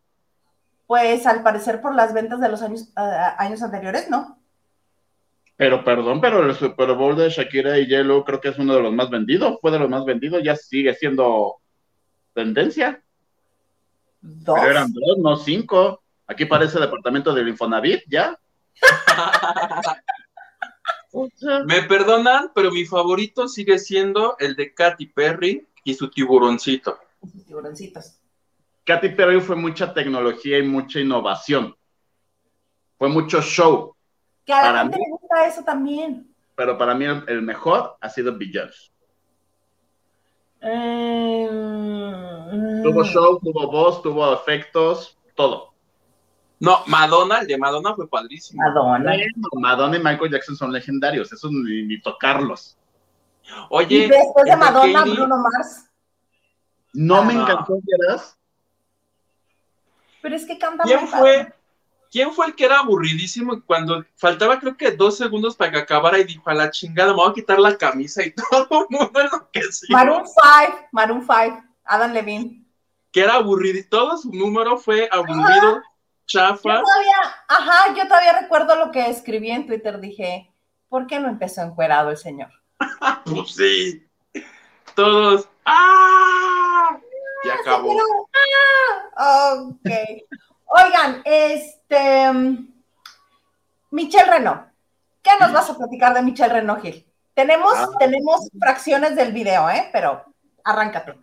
Pues 0.86 1.26
al 1.26 1.42
parecer 1.42 1.80
por 1.80 1.94
las 1.94 2.12
ventas 2.12 2.40
de 2.40 2.48
los 2.48 2.62
años, 2.62 2.92
años 2.96 3.62
anteriores, 3.62 4.10
¿no? 4.10 4.38
Pero 5.56 5.84
perdón, 5.84 6.20
pero 6.20 6.44
el 6.44 6.54
Super 6.54 6.92
Bowl 6.94 7.16
de 7.16 7.30
Shakira 7.30 7.78
y 7.78 7.86
Yellow 7.86 8.24
creo 8.24 8.40
que 8.40 8.48
es 8.48 8.58
uno 8.58 8.74
de 8.74 8.82
los 8.82 8.92
más 8.92 9.08
vendidos. 9.08 9.58
Fue 9.60 9.70
de 9.70 9.78
los 9.78 9.88
más 9.88 10.04
vendidos, 10.04 10.42
ya 10.42 10.56
sigue 10.56 10.94
siendo 10.94 11.56
tendencia. 12.34 13.00
Dos. 14.20 14.58
Pero 14.58 14.70
eran 14.70 14.92
dos, 14.92 15.18
no 15.18 15.36
cinco. 15.36 16.02
Aquí 16.26 16.46
parece 16.46 16.80
departamento 16.80 17.32
del 17.32 17.48
Infonavit, 17.48 18.02
¿ya? 18.08 18.38
Me 21.66 21.82
perdonan, 21.82 22.50
pero 22.54 22.70
mi 22.70 22.84
favorito 22.84 23.46
sigue 23.48 23.78
siendo 23.78 24.36
el 24.38 24.56
de 24.56 24.74
Katy 24.74 25.06
Perry 25.06 25.66
y 25.84 25.94
su 25.94 26.10
tiburoncito. 26.10 26.98
Sus 27.30 27.44
tiburoncitos. 27.46 28.18
Katy 28.84 29.10
Perry 29.10 29.40
fue 29.40 29.56
mucha 29.56 29.94
tecnología 29.94 30.58
y 30.58 30.62
mucha 30.62 31.00
innovación. 31.00 31.74
Fue 32.98 33.08
mucho 33.08 33.40
show, 33.40 33.94
Que 34.44 34.52
a 34.52 34.72
la 34.72 34.80
gente 34.82 34.98
mí- 34.98 35.04
le 35.04 35.10
gusta 35.10 35.46
eso 35.46 35.62
también. 35.64 36.34
pero 36.54 36.76
para 36.78 36.94
mí 36.94 37.04
el, 37.04 37.24
el 37.28 37.42
mejor 37.42 37.96
ha 38.00 38.08
sido 38.08 38.36
Beyoncé. 38.36 38.90
Mm, 41.64 42.82
Tuvo 42.82 43.04
show, 43.04 43.38
tuvo 43.40 43.70
voz, 43.70 44.02
tuvo 44.02 44.32
efectos, 44.34 45.18
todo. 45.34 45.73
No, 46.60 46.80
Madonna, 46.86 47.38
el 47.40 47.46
de 47.46 47.58
Madonna 47.58 47.94
fue 47.94 48.08
padrísimo. 48.08 48.62
Madonna. 48.62 49.10
Bueno, 49.10 49.60
Madonna 49.60 49.96
y 49.96 50.02
Michael 50.02 50.30
Jackson 50.30 50.56
son 50.56 50.72
legendarios, 50.72 51.32
eso 51.32 51.48
ni, 51.50 51.82
ni 51.82 52.00
tocarlos. 52.00 52.76
Oye, 53.70 53.96
Y 53.96 54.08
después 54.08 54.44
de 54.46 54.56
Madonna, 54.56 55.00
Katy- 55.04 55.14
Bruno 55.16 55.36
Mars. 55.38 55.86
No 56.94 57.24
me 57.24 57.34
Ah. 57.34 57.42
encantó, 57.42 57.78
¿vieras? 57.82 58.38
Pero 60.22 60.36
es 60.36 60.46
que 60.46 60.58
canta 60.58 60.84
¿Quién 60.84 61.00
muy 61.00 61.08
fue? 61.08 61.18
padre. 61.20 61.54
¿Quién 62.10 62.32
fue 62.32 62.46
el 62.46 62.54
que 62.54 62.64
era 62.64 62.78
aburridísimo 62.78 63.60
cuando 63.66 64.04
faltaba 64.14 64.60
creo 64.60 64.76
que 64.76 64.92
dos 64.92 65.16
segundos 65.18 65.56
para 65.56 65.72
que 65.72 65.78
acabara 65.78 66.18
y 66.20 66.24
dijo 66.24 66.48
a 66.48 66.54
la 66.54 66.70
chingada, 66.70 67.10
me 67.10 67.16
voy 67.16 67.30
a 67.30 67.34
quitar 67.34 67.58
la 67.58 67.76
camisa 67.76 68.22
y 68.24 68.32
todo 68.70 68.86
el 68.88 68.96
mundo 68.96 69.20
enloqueció? 69.20 69.88
Maroon 69.90 70.22
5, 70.24 70.78
Maroon 70.92 71.20
5, 71.26 71.62
Adam 71.84 72.12
Levine. 72.12 72.64
Que 73.10 73.20
era 73.22 73.34
aburrido, 73.34 73.82
todo 73.90 74.16
su 74.16 74.32
número 74.32 74.78
fue 74.78 75.08
aburrido, 75.10 75.82
chafa. 76.26 76.80
todavía, 76.80 77.16
ajá, 77.48 77.94
yo 77.94 78.06
todavía 78.08 78.40
recuerdo 78.40 78.76
lo 78.76 78.90
que 78.90 79.08
escribí 79.08 79.50
en 79.50 79.66
Twitter. 79.66 80.00
Dije, 80.00 80.52
¿por 80.88 81.06
qué 81.06 81.18
no 81.20 81.28
empezó 81.28 81.62
encuerado 81.62 82.10
el 82.10 82.16
señor? 82.16 82.50
Pues 83.24 83.54
sí. 83.54 84.06
Todos. 84.94 85.48
¡Ah! 85.64 86.98
Y 87.44 87.48
acabó. 87.50 87.88
Señor, 87.88 88.04
ah, 89.16 89.54
ok. 89.62 89.90
Oigan, 90.66 91.22
este. 91.24 92.32
mm, 92.32 92.68
Michelle 93.90 94.30
Renault. 94.30 94.62
¿Qué 95.22 95.30
nos 95.40 95.52
vas 95.52 95.70
a 95.70 95.76
platicar 95.76 96.12
de 96.14 96.22
Michelle 96.22 96.52
Renault, 96.52 96.82
Gil? 96.82 97.06
Tenemos, 97.34 97.74
Ah. 97.76 97.88
tenemos 97.98 98.48
fracciones 98.58 99.16
del 99.16 99.32
video, 99.32 99.68
¿eh? 99.70 99.88
Pero 99.92 100.24
arráncate. 100.64 101.14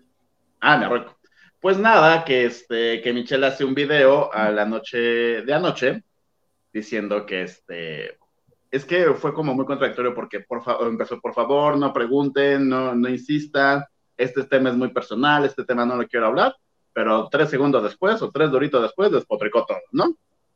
Ah, 0.60 0.78
me 0.78 0.86
arranco. 0.86 1.16
Pues 1.62 1.78
nada, 1.78 2.26
que 2.26 2.46
este, 2.46 3.04
que 3.04 3.14
Michelle 3.14 3.46
hace 3.46 3.64
un 3.64 3.76
video 3.76 4.34
a 4.34 4.50
la 4.50 4.66
noche 4.66 4.98
de 5.44 5.54
anoche 5.54 6.04
diciendo 6.74 7.24
que 7.24 7.44
este, 7.44 8.18
es 8.72 8.84
que 8.84 9.14
fue 9.14 9.32
como 9.32 9.54
muy 9.54 9.68
contradictorio 9.68 10.16
porque 10.16 10.40
por 10.40 10.64
favor, 10.64 10.88
empezó, 10.88 11.22
por 11.22 11.36
favor, 11.36 11.78
no 11.78 11.94
pregunten, 11.94 12.68
no, 12.68 12.96
no 12.96 13.08
insistan, 13.08 13.86
este 14.18 14.44
tema 14.46 14.72
es 14.72 14.76
muy 14.76 14.90
personal, 14.92 15.46
este 15.46 15.64
tema 15.64 15.86
no 15.86 15.96
lo 15.98 16.08
quiero 16.08 16.26
hablar, 16.26 16.56
pero 16.94 17.30
tres 17.30 17.52
segundos 17.52 17.84
después 17.84 18.20
o 18.24 18.32
tres 18.32 18.50
doritos 18.50 18.82
después 18.82 19.12
despotricó 19.12 19.64
todo, 19.64 19.82
¿no? 19.92 20.16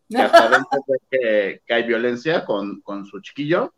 Que 0.10 0.18
hasta 0.18 0.50
que, 1.12 1.62
que 1.68 1.74
hay 1.76 1.84
violencia 1.84 2.44
con, 2.46 2.82
con 2.82 3.06
su 3.06 3.20
chiquillo 3.22 3.76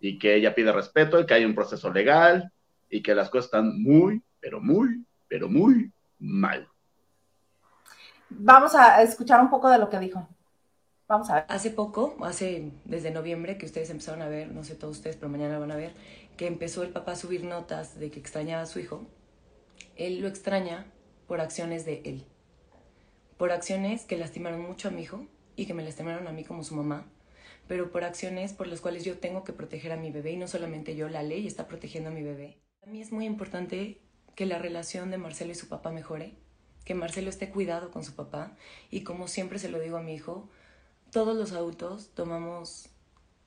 y 0.00 0.18
que 0.18 0.34
ella 0.34 0.54
pide 0.54 0.70
respeto 0.70 1.18
y 1.18 1.24
que 1.24 1.32
hay 1.32 1.46
un 1.46 1.54
proceso 1.54 1.90
legal 1.90 2.52
y 2.90 3.00
que 3.00 3.14
las 3.14 3.30
cosas 3.30 3.46
están 3.46 3.82
muy, 3.82 4.20
pero 4.38 4.60
muy, 4.60 5.02
pero 5.28 5.48
muy 5.48 5.90
mal. 6.18 6.68
Vamos 8.30 8.74
a 8.74 9.02
escuchar 9.02 9.40
un 9.40 9.50
poco 9.50 9.70
de 9.70 9.78
lo 9.78 9.88
que 9.88 9.98
dijo. 9.98 10.28
Vamos 11.08 11.30
a 11.30 11.36
ver. 11.36 11.44
Hace 11.48 11.70
poco, 11.70 12.16
hace 12.22 12.72
desde 12.84 13.10
noviembre, 13.10 13.56
que 13.56 13.64
ustedes 13.64 13.88
empezaron 13.88 14.20
a 14.20 14.28
ver, 14.28 14.52
no 14.52 14.62
sé 14.62 14.74
todos 14.74 14.98
ustedes, 14.98 15.16
pero 15.16 15.30
mañana 15.30 15.58
van 15.58 15.70
a 15.70 15.76
ver, 15.76 15.94
que 16.36 16.46
empezó 16.46 16.82
el 16.82 16.90
papá 16.90 17.12
a 17.12 17.16
subir 17.16 17.44
notas 17.44 17.98
de 17.98 18.10
que 18.10 18.20
extrañaba 18.20 18.62
a 18.62 18.66
su 18.66 18.78
hijo. 18.78 19.06
Él 19.96 20.20
lo 20.20 20.28
extraña 20.28 20.86
por 21.26 21.40
acciones 21.40 21.86
de 21.86 22.02
él. 22.04 22.26
Por 23.38 23.52
acciones 23.52 24.04
que 24.04 24.18
lastimaron 24.18 24.60
mucho 24.60 24.88
a 24.88 24.90
mi 24.90 25.02
hijo 25.02 25.26
y 25.56 25.64
que 25.64 25.74
me 25.74 25.82
lastimaron 25.82 26.28
a 26.28 26.32
mí 26.32 26.44
como 26.44 26.62
su 26.62 26.74
mamá, 26.74 27.06
pero 27.66 27.90
por 27.90 28.04
acciones 28.04 28.52
por 28.52 28.66
las 28.66 28.80
cuales 28.80 29.04
yo 29.04 29.18
tengo 29.18 29.44
que 29.44 29.52
proteger 29.52 29.92
a 29.92 29.96
mi 29.96 30.10
bebé 30.10 30.32
y 30.32 30.36
no 30.36 30.46
solamente 30.46 30.94
yo, 30.94 31.08
la 31.08 31.22
ley 31.22 31.46
está 31.46 31.66
protegiendo 31.66 32.10
a 32.10 32.12
mi 32.12 32.22
bebé. 32.22 32.60
A 32.82 32.86
mí 32.86 33.00
es 33.00 33.12
muy 33.12 33.24
importante 33.24 34.02
que 34.38 34.46
la 34.46 34.60
relación 34.60 35.10
de 35.10 35.18
Marcelo 35.18 35.50
y 35.50 35.56
su 35.56 35.66
papá 35.66 35.90
mejore, 35.90 36.32
que 36.84 36.94
Marcelo 36.94 37.28
esté 37.28 37.50
cuidado 37.50 37.90
con 37.90 38.04
su 38.04 38.14
papá 38.14 38.52
y 38.88 39.00
como 39.00 39.26
siempre 39.26 39.58
se 39.58 39.68
lo 39.68 39.80
digo 39.80 39.96
a 39.96 40.00
mi 40.00 40.14
hijo, 40.14 40.48
todos 41.10 41.36
los 41.36 41.50
adultos 41.50 42.10
tomamos 42.14 42.88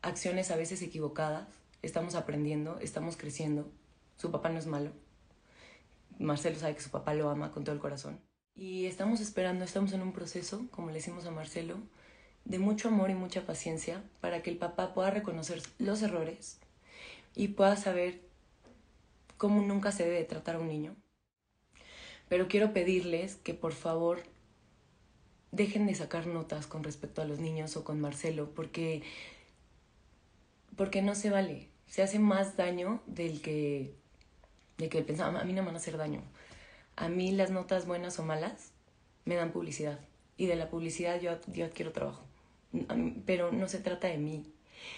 acciones 0.01 0.51
a 0.51 0.57
veces 0.57 0.81
equivocadas, 0.81 1.47
estamos 1.81 2.15
aprendiendo, 2.15 2.77
estamos 2.81 3.15
creciendo. 3.15 3.71
Su 4.17 4.31
papá 4.31 4.49
no 4.49 4.59
es 4.59 4.65
malo. 4.67 4.91
Marcelo 6.19 6.59
sabe 6.59 6.75
que 6.75 6.81
su 6.81 6.89
papá 6.89 7.13
lo 7.13 7.29
ama 7.29 7.53
con 7.53 7.63
todo 7.63 7.73
el 7.73 7.79
corazón. 7.79 8.19
Y 8.53 8.85
estamos 8.85 9.21
esperando, 9.21 9.63
estamos 9.63 9.93
en 9.93 10.01
un 10.01 10.11
proceso, 10.11 10.65
como 10.71 10.89
le 10.89 10.95
decimos 10.95 11.25
a 11.25 11.31
Marcelo, 11.31 11.77
de 12.43 12.59
mucho 12.59 12.89
amor 12.89 13.11
y 13.11 13.15
mucha 13.15 13.45
paciencia 13.45 14.03
para 14.19 14.43
que 14.43 14.49
el 14.49 14.57
papá 14.57 14.93
pueda 14.93 15.09
reconocer 15.09 15.63
los 15.79 16.01
errores 16.01 16.59
y 17.33 17.47
pueda 17.47 17.77
saber 17.77 18.29
cómo 19.41 19.63
nunca 19.63 19.91
se 19.91 20.03
debe 20.03 20.23
tratar 20.23 20.57
a 20.57 20.59
un 20.59 20.67
niño. 20.67 20.95
Pero 22.29 22.47
quiero 22.47 22.73
pedirles 22.73 23.37
que 23.37 23.55
por 23.55 23.73
favor 23.73 24.21
dejen 25.49 25.87
de 25.87 25.95
sacar 25.95 26.27
notas 26.27 26.67
con 26.67 26.83
respecto 26.83 27.23
a 27.23 27.25
los 27.25 27.39
niños 27.39 27.75
o 27.75 27.83
con 27.83 27.99
Marcelo, 27.99 28.53
porque, 28.53 29.01
porque 30.75 31.01
no 31.01 31.15
se 31.15 31.31
vale. 31.31 31.69
Se 31.87 32.03
hace 32.03 32.19
más 32.19 32.55
daño 32.55 33.01
del 33.07 33.41
que, 33.41 33.95
del 34.77 34.89
que 34.89 35.01
pensaba. 35.01 35.39
A 35.39 35.43
mí 35.43 35.53
no 35.53 35.63
me 35.63 35.69
van 35.69 35.75
a 35.75 35.79
hacer 35.79 35.97
daño. 35.97 36.21
A 36.95 37.09
mí 37.09 37.31
las 37.31 37.49
notas 37.49 37.87
buenas 37.87 38.19
o 38.19 38.23
malas 38.23 38.73
me 39.25 39.33
dan 39.33 39.51
publicidad. 39.51 39.99
Y 40.37 40.45
de 40.45 40.55
la 40.55 40.69
publicidad 40.69 41.19
yo, 41.19 41.31
yo 41.47 41.65
adquiero 41.65 41.91
trabajo. 41.91 42.23
Pero 43.25 43.51
no 43.51 43.67
se 43.67 43.79
trata 43.79 44.07
de 44.07 44.19
mí, 44.19 44.53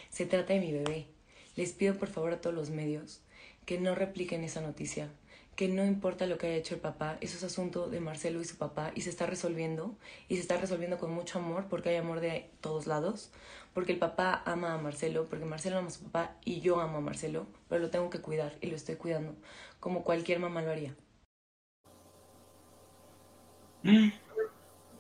se 0.09 0.25
trata 0.25 0.51
de 0.51 0.59
mi 0.59 0.73
bebé. 0.73 1.07
Les 1.55 1.71
pido 1.71 1.95
por 1.97 2.09
favor 2.09 2.33
a 2.33 2.41
todos 2.41 2.53
los 2.53 2.71
medios 2.71 3.21
que 3.65 3.79
no 3.79 3.95
repliquen 3.95 4.43
esa 4.43 4.61
noticia, 4.61 5.09
que 5.55 5.67
no 5.67 5.85
importa 5.85 6.25
lo 6.25 6.37
que 6.37 6.47
haya 6.47 6.55
hecho 6.55 6.75
el 6.75 6.81
papá, 6.81 7.17
eso 7.21 7.37
es 7.37 7.43
asunto 7.43 7.87
de 7.87 7.99
Marcelo 7.99 8.41
y 8.41 8.45
su 8.45 8.57
papá 8.57 8.91
y 8.95 9.01
se 9.01 9.09
está 9.09 9.25
resolviendo 9.25 9.95
y 10.27 10.35
se 10.35 10.41
está 10.41 10.57
resolviendo 10.57 10.97
con 10.97 11.13
mucho 11.13 11.39
amor 11.39 11.65
porque 11.69 11.89
hay 11.89 11.97
amor 11.97 12.19
de 12.19 12.49
todos 12.61 12.87
lados, 12.87 13.31
porque 13.73 13.91
el 13.91 13.99
papá 13.99 14.41
ama 14.45 14.73
a 14.73 14.77
Marcelo, 14.77 15.27
porque 15.29 15.45
Marcelo 15.45 15.77
ama 15.77 15.89
a 15.89 15.91
su 15.91 16.03
papá 16.03 16.35
y 16.43 16.61
yo 16.61 16.79
amo 16.79 16.97
a 16.97 17.01
Marcelo, 17.01 17.47
pero 17.69 17.81
lo 17.81 17.89
tengo 17.89 18.09
que 18.09 18.21
cuidar 18.21 18.53
y 18.61 18.67
lo 18.67 18.75
estoy 18.75 18.95
cuidando 18.95 19.35
como 19.79 20.03
cualquier 20.03 20.39
mamá 20.39 20.61
lo 20.61 20.71
haría. 20.71 20.95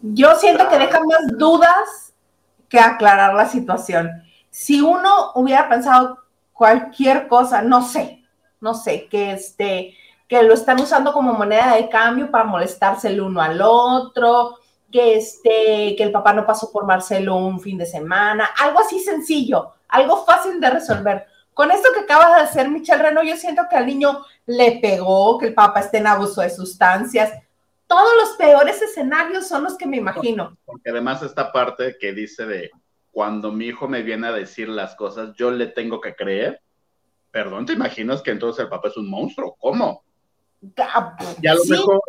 Yo 0.01 0.35
siento 0.35 0.67
que 0.69 0.77
deja 0.77 0.99
más 0.99 1.37
dudas 1.37 2.13
que 2.67 2.79
aclarar 2.79 3.33
la 3.33 3.47
situación. 3.47 4.09
Si 4.49 4.81
uno 4.81 5.31
hubiera 5.35 5.69
pensado 5.69 6.19
cualquier 6.51 7.27
cosa, 7.27 7.61
no 7.61 7.81
sé, 7.81 8.22
no 8.63 8.73
sé, 8.73 9.07
que 9.07 9.33
este, 9.33 9.95
que 10.27 10.41
lo 10.41 10.53
están 10.53 10.79
usando 10.79 11.13
como 11.13 11.33
moneda 11.33 11.75
de 11.75 11.89
cambio 11.89 12.31
para 12.31 12.45
molestarse 12.45 13.09
el 13.09 13.21
uno 13.21 13.41
al 13.41 13.61
otro, 13.61 14.57
que 14.89 15.17
este, 15.17 15.95
que 15.97 16.03
el 16.03 16.11
papá 16.11 16.33
no 16.33 16.45
pasó 16.45 16.71
por 16.71 16.85
Marcelo 16.85 17.35
un 17.35 17.59
fin 17.59 17.77
de 17.77 17.85
semana, 17.85 18.49
algo 18.59 18.79
así 18.79 18.99
sencillo, 18.99 19.73
algo 19.89 20.25
fácil 20.25 20.59
de 20.59 20.69
resolver. 20.69 21.25
Con 21.53 21.69
esto 21.71 21.89
que 21.93 21.99
acabas 21.99 22.35
de 22.35 22.41
hacer, 22.41 22.69
Michelle 22.69 23.03
Reno, 23.03 23.21
yo 23.21 23.35
siento 23.35 23.63
que 23.69 23.75
al 23.75 23.85
niño 23.85 24.25
le 24.45 24.79
pegó, 24.81 25.37
que 25.37 25.47
el 25.47 25.53
papá 25.53 25.81
esté 25.81 25.97
en 25.97 26.07
abuso 26.07 26.41
de 26.41 26.49
sustancias. 26.49 27.31
Todos 27.85 28.09
los 28.19 28.37
peores 28.37 28.81
escenarios 28.81 29.47
son 29.47 29.65
los 29.65 29.77
que 29.77 29.85
me 29.85 29.97
imagino. 29.97 30.57
Porque 30.65 30.89
además 30.89 31.21
esta 31.21 31.51
parte 31.51 31.97
que 31.99 32.13
dice 32.13 32.45
de 32.45 32.71
cuando 33.11 33.51
mi 33.51 33.65
hijo 33.65 33.87
me 33.87 34.01
viene 34.01 34.27
a 34.27 34.31
decir 34.31 34.67
las 34.67 34.95
cosas, 34.95 35.35
yo 35.35 35.51
le 35.51 35.67
tengo 35.67 36.01
que 36.01 36.15
creer. 36.15 36.62
Perdón, 37.33 37.65
¿te 37.65 37.73
imaginas 37.73 38.21
que 38.21 38.31
entonces 38.31 38.63
el 38.63 38.69
papá 38.69 38.89
es 38.89 38.95
un 38.97 39.09
monstruo? 39.09 39.57
¿Cómo? 39.59 40.05
Y 41.41 41.47
a 41.47 41.55
lo 41.55 41.63
sí, 41.63 41.71
mejor, 41.71 41.99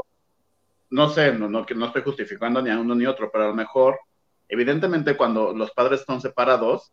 no 0.90 1.08
sé, 1.08 1.32
no, 1.32 1.48
no, 1.48 1.64
que 1.66 1.74
no 1.74 1.86
estoy 1.86 2.02
justificando 2.02 2.62
ni 2.62 2.70
a 2.70 2.78
uno 2.78 2.94
ni 2.94 3.06
otro, 3.06 3.30
pero 3.32 3.44
a 3.44 3.48
lo 3.48 3.54
mejor, 3.54 3.98
evidentemente 4.48 5.16
cuando 5.16 5.54
los 5.54 5.70
padres 5.72 6.00
están 6.00 6.20
separados, 6.20 6.92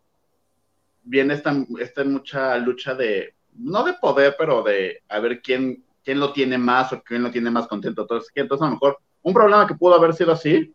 viene 1.03 1.33
esta, 1.33 1.53
esta 1.79 2.03
mucha 2.05 2.57
lucha 2.57 2.95
de, 2.95 3.35
no 3.57 3.83
de 3.83 3.93
poder, 3.93 4.35
pero 4.37 4.63
de 4.63 5.03
a 5.09 5.19
ver 5.19 5.41
quién, 5.41 5.83
quién 6.03 6.19
lo 6.19 6.31
tiene 6.33 6.57
más 6.57 6.93
o 6.93 7.01
quién 7.03 7.23
lo 7.23 7.31
tiene 7.31 7.51
más 7.51 7.67
contento. 7.67 8.03
Entonces, 8.03 8.31
entonces 8.35 8.63
a 8.63 8.67
lo 8.67 8.73
mejor 8.75 8.99
un 9.23 9.33
problema 9.33 9.67
que 9.67 9.75
pudo 9.75 9.95
haber 9.95 10.13
sido 10.13 10.31
así, 10.31 10.73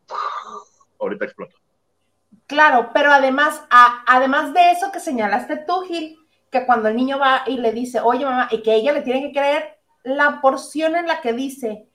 ahorita 1.01 1.25
explotó. 1.25 1.57
Claro, 2.47 2.91
pero 2.95 3.13
además, 3.13 3.65
a- 3.71 4.05
además 4.07 4.55
de 4.55 4.71
eso 4.73 4.93
que 4.93 5.01
señalaste 5.01 5.57
tú, 5.67 5.83
Gil, 5.83 6.17
que 6.51 6.67
cuando 6.67 6.89
el 6.89 6.97
niño 6.97 7.19
va 7.19 7.43
y 7.47 7.59
le 7.59 7.73
dice, 7.73 8.01
oye 8.01 8.25
mamá, 8.25 8.49
y 8.51 8.63
que 8.63 8.75
ella 8.75 8.93
le 8.93 9.03
tiene 9.03 9.23
que 9.23 9.33
creer, 9.33 9.79
la 10.05 10.41
porción 10.41 10.97
en 10.97 11.07
la 11.07 11.21
que 11.21 11.33
dice 11.33 11.89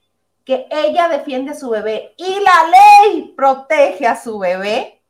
que 0.43 0.67
ella 0.69 1.07
defiende 1.07 1.51
a 1.51 1.55
su 1.55 1.69
bebé 1.69 2.13
y 2.17 2.39
la 2.39 3.11
ley 3.11 3.33
protege 3.35 4.07
a 4.07 4.15
su 4.15 4.39
bebé, 4.39 5.01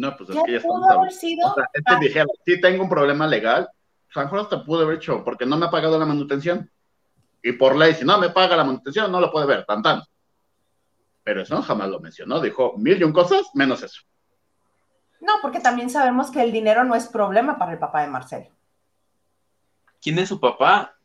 No, 0.00 0.16
pues 0.16 0.30
es 0.30 0.36
que 0.46 0.52
ya 0.52 0.60
pudo 0.62 0.90
haber 0.90 1.12
sido. 1.12 1.48
O 1.48 1.54
sea, 1.54 2.24
sí 2.46 2.58
tengo 2.58 2.84
un 2.84 2.88
problema 2.88 3.26
legal, 3.26 3.68
San 4.08 4.28
Juan 4.28 4.40
hasta 4.40 4.64
pudo 4.64 4.84
haber 4.84 4.96
hecho, 4.96 5.22
porque 5.22 5.44
no 5.44 5.58
me 5.58 5.66
ha 5.66 5.70
pagado 5.70 5.98
la 5.98 6.06
manutención. 6.06 6.70
Y 7.42 7.52
por 7.52 7.76
ley, 7.76 7.92
si 7.92 8.06
no 8.06 8.16
me 8.16 8.30
paga 8.30 8.56
la 8.56 8.64
manutención, 8.64 9.12
no 9.12 9.20
lo 9.20 9.30
puede 9.30 9.46
ver, 9.46 9.66
tan 9.66 9.82
tan. 9.82 10.02
Pero 11.22 11.42
eso 11.42 11.60
jamás 11.60 11.90
lo 11.90 12.00
mencionó, 12.00 12.40
dijo 12.40 12.78
mil 12.78 12.98
y 12.98 13.04
un 13.04 13.12
cosas, 13.12 13.42
menos 13.52 13.82
eso. 13.82 14.00
No, 15.20 15.34
porque 15.42 15.60
también 15.60 15.90
sabemos 15.90 16.30
que 16.30 16.42
el 16.42 16.52
dinero 16.52 16.84
no 16.84 16.94
es 16.94 17.06
problema 17.08 17.58
para 17.58 17.72
el 17.72 17.78
papá 17.78 18.02
de 18.02 18.08
Marcelo. 18.08 18.50
¿Quién 20.00 20.18
es 20.18 20.28
su 20.28 20.40
papá? 20.40 20.96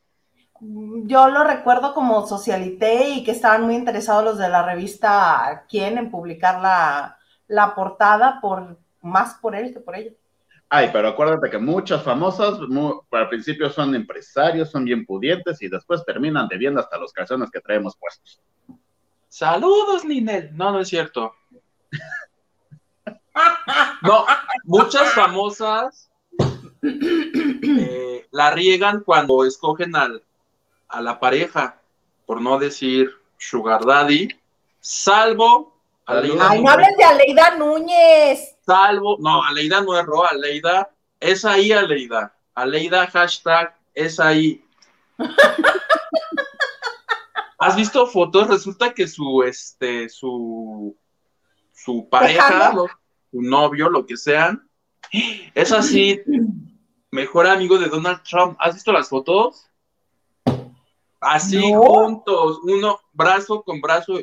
Yo 0.61 1.27
lo 1.27 1.43
recuerdo 1.43 1.93
como 1.93 2.25
socialité 2.25 3.09
y 3.09 3.23
que 3.25 3.31
estaban 3.31 3.63
muy 3.63 3.75
interesados 3.75 4.23
los 4.23 4.37
de 4.37 4.47
la 4.47 4.63
revista 4.63 5.65
Quién 5.69 5.97
en 5.97 6.09
publicar 6.09 6.61
la, 6.61 7.17
la 7.47 7.75
portada 7.75 8.39
por 8.39 8.77
más 9.01 9.35
por 9.35 9.53
él 9.53 9.73
que 9.73 9.81
por 9.81 9.95
ella. 9.97 10.11
Ay, 10.69 10.89
pero 10.91 11.09
acuérdate 11.09 11.49
que 11.49 11.57
muchas 11.59 12.01
famosas, 12.01 12.59
mu- 12.61 13.01
al 13.11 13.29
principio 13.29 13.69
son 13.69 13.93
empresarios, 13.93 14.71
son 14.71 14.85
bien 14.85 15.05
pudientes 15.05 15.61
y 15.61 15.67
después 15.67 16.03
terminan 16.05 16.47
debiendo 16.47 16.79
hasta 16.79 16.97
los 16.97 17.13
calzones 17.13 17.51
que 17.51 17.59
traemos 17.61 17.95
puestos. 17.97 18.41
Saludos, 19.27 20.05
Ninel. 20.05 20.55
No, 20.55 20.71
no 20.71 20.79
es 20.79 20.87
cierto. 20.87 21.33
No, 24.01 24.25
muchas 24.63 25.11
famosas 25.13 26.09
eh, 26.81 28.27
la 28.31 28.51
riegan 28.51 29.01
cuando 29.01 29.45
escogen 29.45 29.95
al, 29.95 30.23
a 30.87 31.01
la 31.01 31.19
pareja, 31.19 31.81
por 32.25 32.41
no 32.41 32.57
decir 32.59 33.11
Sugar 33.37 33.85
Daddy, 33.85 34.29
salvo 34.79 35.75
Aleida, 36.05 36.49
Ay, 36.51 36.61
no 36.61 36.69
hables 36.69 36.95
de 36.97 37.03
Aleida 37.03 37.55
Núñez. 37.57 38.55
salvo, 38.65 39.17
no, 39.19 39.43
Aleida 39.43 39.81
no 39.81 39.97
erró, 39.97 40.25
Aleida, 40.25 40.89
es 41.19 41.43
ahí 41.45 41.71
Aleida, 41.71 42.35
Aleida 42.53 43.07
hashtag 43.07 43.75
es 43.93 44.19
ahí. 44.19 44.63
¿Has 47.57 47.75
visto 47.75 48.05
fotos? 48.05 48.47
Resulta 48.47 48.93
que 48.93 49.07
su, 49.07 49.41
este, 49.43 50.09
su, 50.09 50.95
su 51.73 52.07
pareja. 52.09 52.73
Su 53.35 53.41
novio, 53.41 53.89
lo 53.89 54.05
que 54.05 54.15
sean, 54.15 54.65
es 55.53 55.71
así, 55.73 56.21
mejor 57.11 57.47
amigo 57.47 57.77
de 57.77 57.89
Donald 57.89 58.21
Trump. 58.23 58.55
¿Has 58.61 58.75
visto 58.75 58.93
las 58.93 59.09
fotos? 59.09 59.69
Así 61.19 61.73
No. 61.73 61.81
juntos, 61.81 62.59
uno 62.63 62.99
brazo 63.11 63.61
con 63.63 63.81
brazo. 63.81 64.19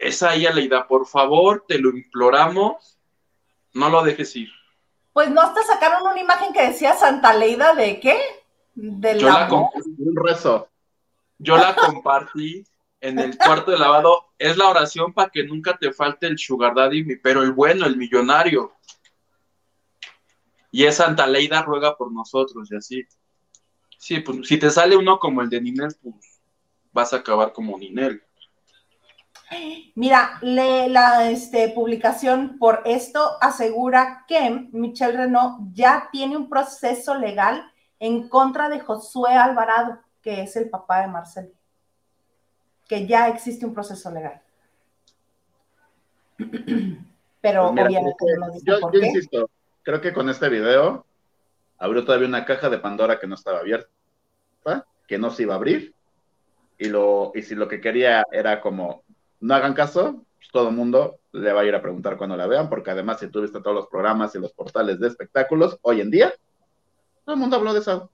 Es 0.00 0.22
ahí, 0.22 0.46
Aleida, 0.46 0.86
por 0.88 1.06
favor, 1.06 1.64
te 1.68 1.78
lo 1.78 1.90
imploramos, 1.90 2.98
no 3.74 3.90
lo 3.90 4.02
dejes 4.02 4.34
ir. 4.36 4.48
Pues 5.12 5.30
no 5.30 5.42
hasta 5.42 5.62
sacaron 5.64 6.06
una 6.10 6.20
imagen 6.20 6.54
que 6.54 6.68
decía 6.68 6.94
Santa 6.94 7.34
Leida 7.34 7.74
de 7.74 8.00
qué? 8.00 8.18
De 8.74 9.18
Yo 9.18 9.28
la 9.28 9.40
la 9.40 9.48
com- 9.48 9.68
Un 9.74 10.16
rezo. 10.16 10.68
Yo 11.38 11.56
la 11.58 11.74
compartí 12.02 12.64
en 13.02 13.18
el 13.18 13.36
cuarto 13.36 13.72
de 13.72 13.78
lavado. 13.78 14.32
Es 14.38 14.56
la 14.56 14.68
oración 14.68 15.12
para 15.12 15.28
que 15.28 15.44
nunca 15.44 15.76
te 15.76 15.92
falte 15.92 16.26
el 16.26 16.38
sugar 16.38 16.74
daddy, 16.74 17.16
pero 17.16 17.42
el 17.42 17.52
bueno, 17.52 17.84
el 17.84 17.96
millonario. 17.98 18.72
Y 20.70 20.84
es 20.84 20.96
Santa 20.96 21.26
Leida 21.26 21.60
ruega 21.62 21.96
por 21.96 22.10
nosotros 22.10 22.70
y 22.72 22.76
así. 22.76 23.06
Sí, 23.98 24.20
pues 24.20 24.48
si 24.48 24.58
te 24.58 24.70
sale 24.70 24.96
uno 24.96 25.18
como 25.18 25.42
el 25.42 25.50
de 25.50 25.60
Ninel, 25.60 25.94
pues 26.02 26.40
vas 26.92 27.12
a 27.12 27.16
acabar 27.18 27.52
como 27.52 27.78
Ninel. 27.78 28.22
Mira, 29.94 30.38
le- 30.40 30.88
la 30.88 31.30
este, 31.30 31.68
publicación 31.68 32.56
por 32.58 32.80
esto 32.86 33.36
asegura 33.42 34.24
que 34.26 34.68
Michelle 34.72 35.12
Renault 35.18 35.58
ya 35.74 36.08
tiene 36.10 36.38
un 36.38 36.48
proceso 36.48 37.14
legal 37.14 37.70
en 37.98 38.28
contra 38.30 38.70
de 38.70 38.80
Josué 38.80 39.34
Alvarado, 39.34 40.00
que 40.22 40.40
es 40.42 40.56
el 40.56 40.70
papá 40.70 41.02
de 41.02 41.08
Marcelo. 41.08 41.52
Que 42.92 43.06
ya 43.06 43.26
existe 43.28 43.64
un 43.64 43.72
proceso 43.72 44.10
legal. 44.10 44.42
Pero 47.40 47.72
Pues 47.72 47.72
mira, 47.72 47.86
obviamente 47.86 48.26
no 48.38 48.50
dice 48.50 48.64
yo, 48.66 48.80
por 48.80 48.92
yo 48.92 49.00
qué. 49.00 49.06
insisto, 49.06 49.48
creo 49.82 50.02
que 50.02 50.12
con 50.12 50.28
este 50.28 50.50
video 50.50 51.06
abrió 51.78 52.04
todavía 52.04 52.28
una 52.28 52.44
caja 52.44 52.68
de 52.68 52.76
Pandora 52.76 53.18
que 53.18 53.26
no 53.26 53.34
estaba 53.34 53.60
abierta, 53.60 53.88
¿va? 54.68 54.86
que 55.08 55.16
no 55.16 55.30
se 55.30 55.44
iba 55.44 55.54
a 55.54 55.56
abrir. 55.56 55.94
Y, 56.76 56.90
lo, 56.90 57.32
y 57.34 57.40
si 57.40 57.54
lo 57.54 57.66
que 57.66 57.80
quería 57.80 58.26
era 58.30 58.60
como, 58.60 59.04
no 59.40 59.54
hagan 59.54 59.72
caso, 59.72 60.22
pues 60.36 60.50
todo 60.52 60.68
el 60.68 60.74
mundo 60.74 61.18
le 61.32 61.50
va 61.54 61.62
a 61.62 61.64
ir 61.64 61.74
a 61.74 61.80
preguntar 61.80 62.18
cuando 62.18 62.36
la 62.36 62.46
vean, 62.46 62.68
porque 62.68 62.90
además 62.90 63.20
si 63.20 63.28
tú 63.28 63.40
viste 63.40 63.62
todos 63.62 63.74
los 63.74 63.86
programas 63.86 64.34
y 64.34 64.38
los 64.38 64.52
portales 64.52 65.00
de 65.00 65.08
espectáculos, 65.08 65.78
hoy 65.80 66.02
en 66.02 66.10
día, 66.10 66.34
todo 67.24 67.36
el 67.36 67.40
mundo 67.40 67.56
habló 67.56 67.72
de 67.72 67.80
eso. 67.80 68.10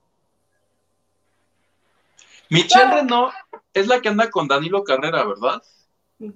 Michelle 2.50 2.84
Claro. 2.84 2.96
Renault 2.96 3.34
es 3.74 3.86
la 3.86 4.00
que 4.00 4.08
anda 4.08 4.30
con 4.30 4.48
Danilo 4.48 4.84
Carrera, 4.84 5.24
¿verdad? 5.24 5.62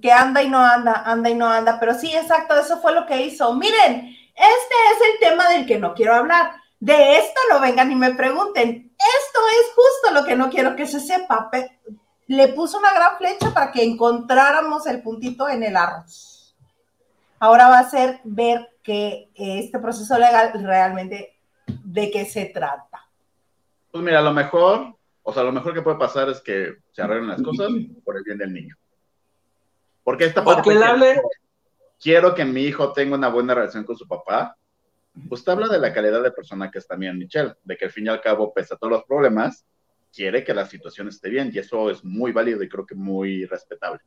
que 0.00 0.12
anda 0.12 0.42
y 0.42 0.48
no 0.48 0.58
anda, 0.60 1.02
anda 1.04 1.28
y 1.28 1.34
no 1.34 1.48
anda, 1.48 1.80
pero 1.80 1.94
sí, 1.94 2.14
exacto, 2.14 2.54
eso 2.56 2.80
fue 2.80 2.94
lo 2.94 3.04
que 3.04 3.22
hizo. 3.22 3.52
Miren, 3.54 4.16
este 4.34 4.74
es 4.92 5.12
el 5.12 5.18
tema 5.18 5.48
del 5.48 5.66
que 5.66 5.78
no 5.78 5.92
quiero 5.94 6.14
hablar. 6.14 6.52
De 6.78 7.18
esto 7.18 7.40
no 7.50 7.60
vengan 7.60 7.90
y 7.90 7.96
me 7.96 8.14
pregunten. 8.14 8.92
Esto 8.96 9.40
es 9.60 9.74
justo 9.74 10.14
lo 10.14 10.24
que 10.24 10.36
no 10.36 10.50
quiero 10.50 10.76
que 10.76 10.86
se 10.86 11.00
sepa. 11.00 11.50
Le 12.28 12.48
puso 12.48 12.78
una 12.78 12.92
gran 12.92 13.18
flecha 13.18 13.52
para 13.52 13.72
que 13.72 13.82
encontráramos 13.82 14.86
el 14.86 15.02
puntito 15.02 15.48
en 15.48 15.64
el 15.64 15.76
arroz. 15.76 16.56
Ahora 17.40 17.68
va 17.68 17.80
a 17.80 17.90
ser 17.90 18.20
ver 18.22 18.76
que 18.84 19.30
este 19.34 19.78
proceso 19.80 20.16
legal 20.16 20.52
realmente 20.62 21.36
de 21.66 22.10
qué 22.10 22.24
se 22.24 22.46
trata. 22.46 23.08
Pues 23.90 24.02
mira, 24.02 24.20
a 24.20 24.22
lo 24.22 24.32
mejor, 24.32 24.94
o 25.22 25.32
sea, 25.32 25.42
lo 25.44 25.52
mejor 25.52 25.74
que 25.74 25.82
puede 25.82 25.98
pasar 25.98 26.28
es 26.28 26.40
que 26.40 26.76
se 26.92 27.02
arreglen 27.02 27.28
las 27.28 27.42
cosas 27.42 27.70
por 28.04 28.16
el 28.16 28.24
bien 28.24 28.38
del 28.38 28.52
niño. 28.52 28.76
Porque 30.02 30.24
esta 30.24 30.44
parte 30.44 30.70
que 30.70 30.84
hable, 30.84 31.22
quiero 32.00 32.34
que 32.34 32.44
mi 32.44 32.62
hijo 32.62 32.92
tenga 32.92 33.16
una 33.16 33.28
buena 33.28 33.54
relación 33.54 33.84
con 33.84 33.96
su 33.96 34.06
papá, 34.08 34.56
pues 35.28 35.44
te 35.44 35.50
habla 35.50 35.68
de 35.68 35.78
la 35.78 35.92
calidad 35.92 36.22
de 36.22 36.32
persona 36.32 36.70
que 36.70 36.78
es 36.78 36.86
también 36.86 37.18
Michelle, 37.18 37.54
de 37.62 37.76
que 37.76 37.84
al 37.84 37.92
fin 37.92 38.06
y 38.06 38.08
al 38.08 38.20
cabo, 38.20 38.52
pese 38.52 38.74
a 38.74 38.76
todos 38.76 38.92
los 38.92 39.04
problemas, 39.04 39.64
quiere 40.12 40.42
que 40.42 40.54
la 40.54 40.66
situación 40.66 41.08
esté 41.08 41.28
bien 41.28 41.50
y 41.54 41.58
eso 41.58 41.90
es 41.90 42.04
muy 42.04 42.32
válido 42.32 42.62
y 42.62 42.68
creo 42.68 42.86
que 42.86 42.94
muy 42.94 43.46
respetable. 43.46 44.00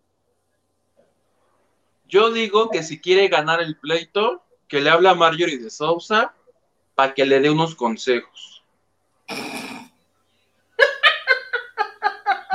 Yo 2.07 2.31
digo 2.31 2.69
que 2.69 2.83
si 2.83 2.99
quiere 2.99 3.27
ganar 3.29 3.61
el 3.61 3.77
pleito, 3.77 4.43
que 4.67 4.81
le 4.81 4.89
hable 4.89 5.09
a 5.09 5.15
Marjorie 5.15 5.57
de 5.57 5.69
Sousa 5.69 6.33
para 6.93 7.13
que 7.13 7.25
le 7.25 7.39
dé 7.39 7.49
unos 7.49 7.75
consejos. 7.75 8.63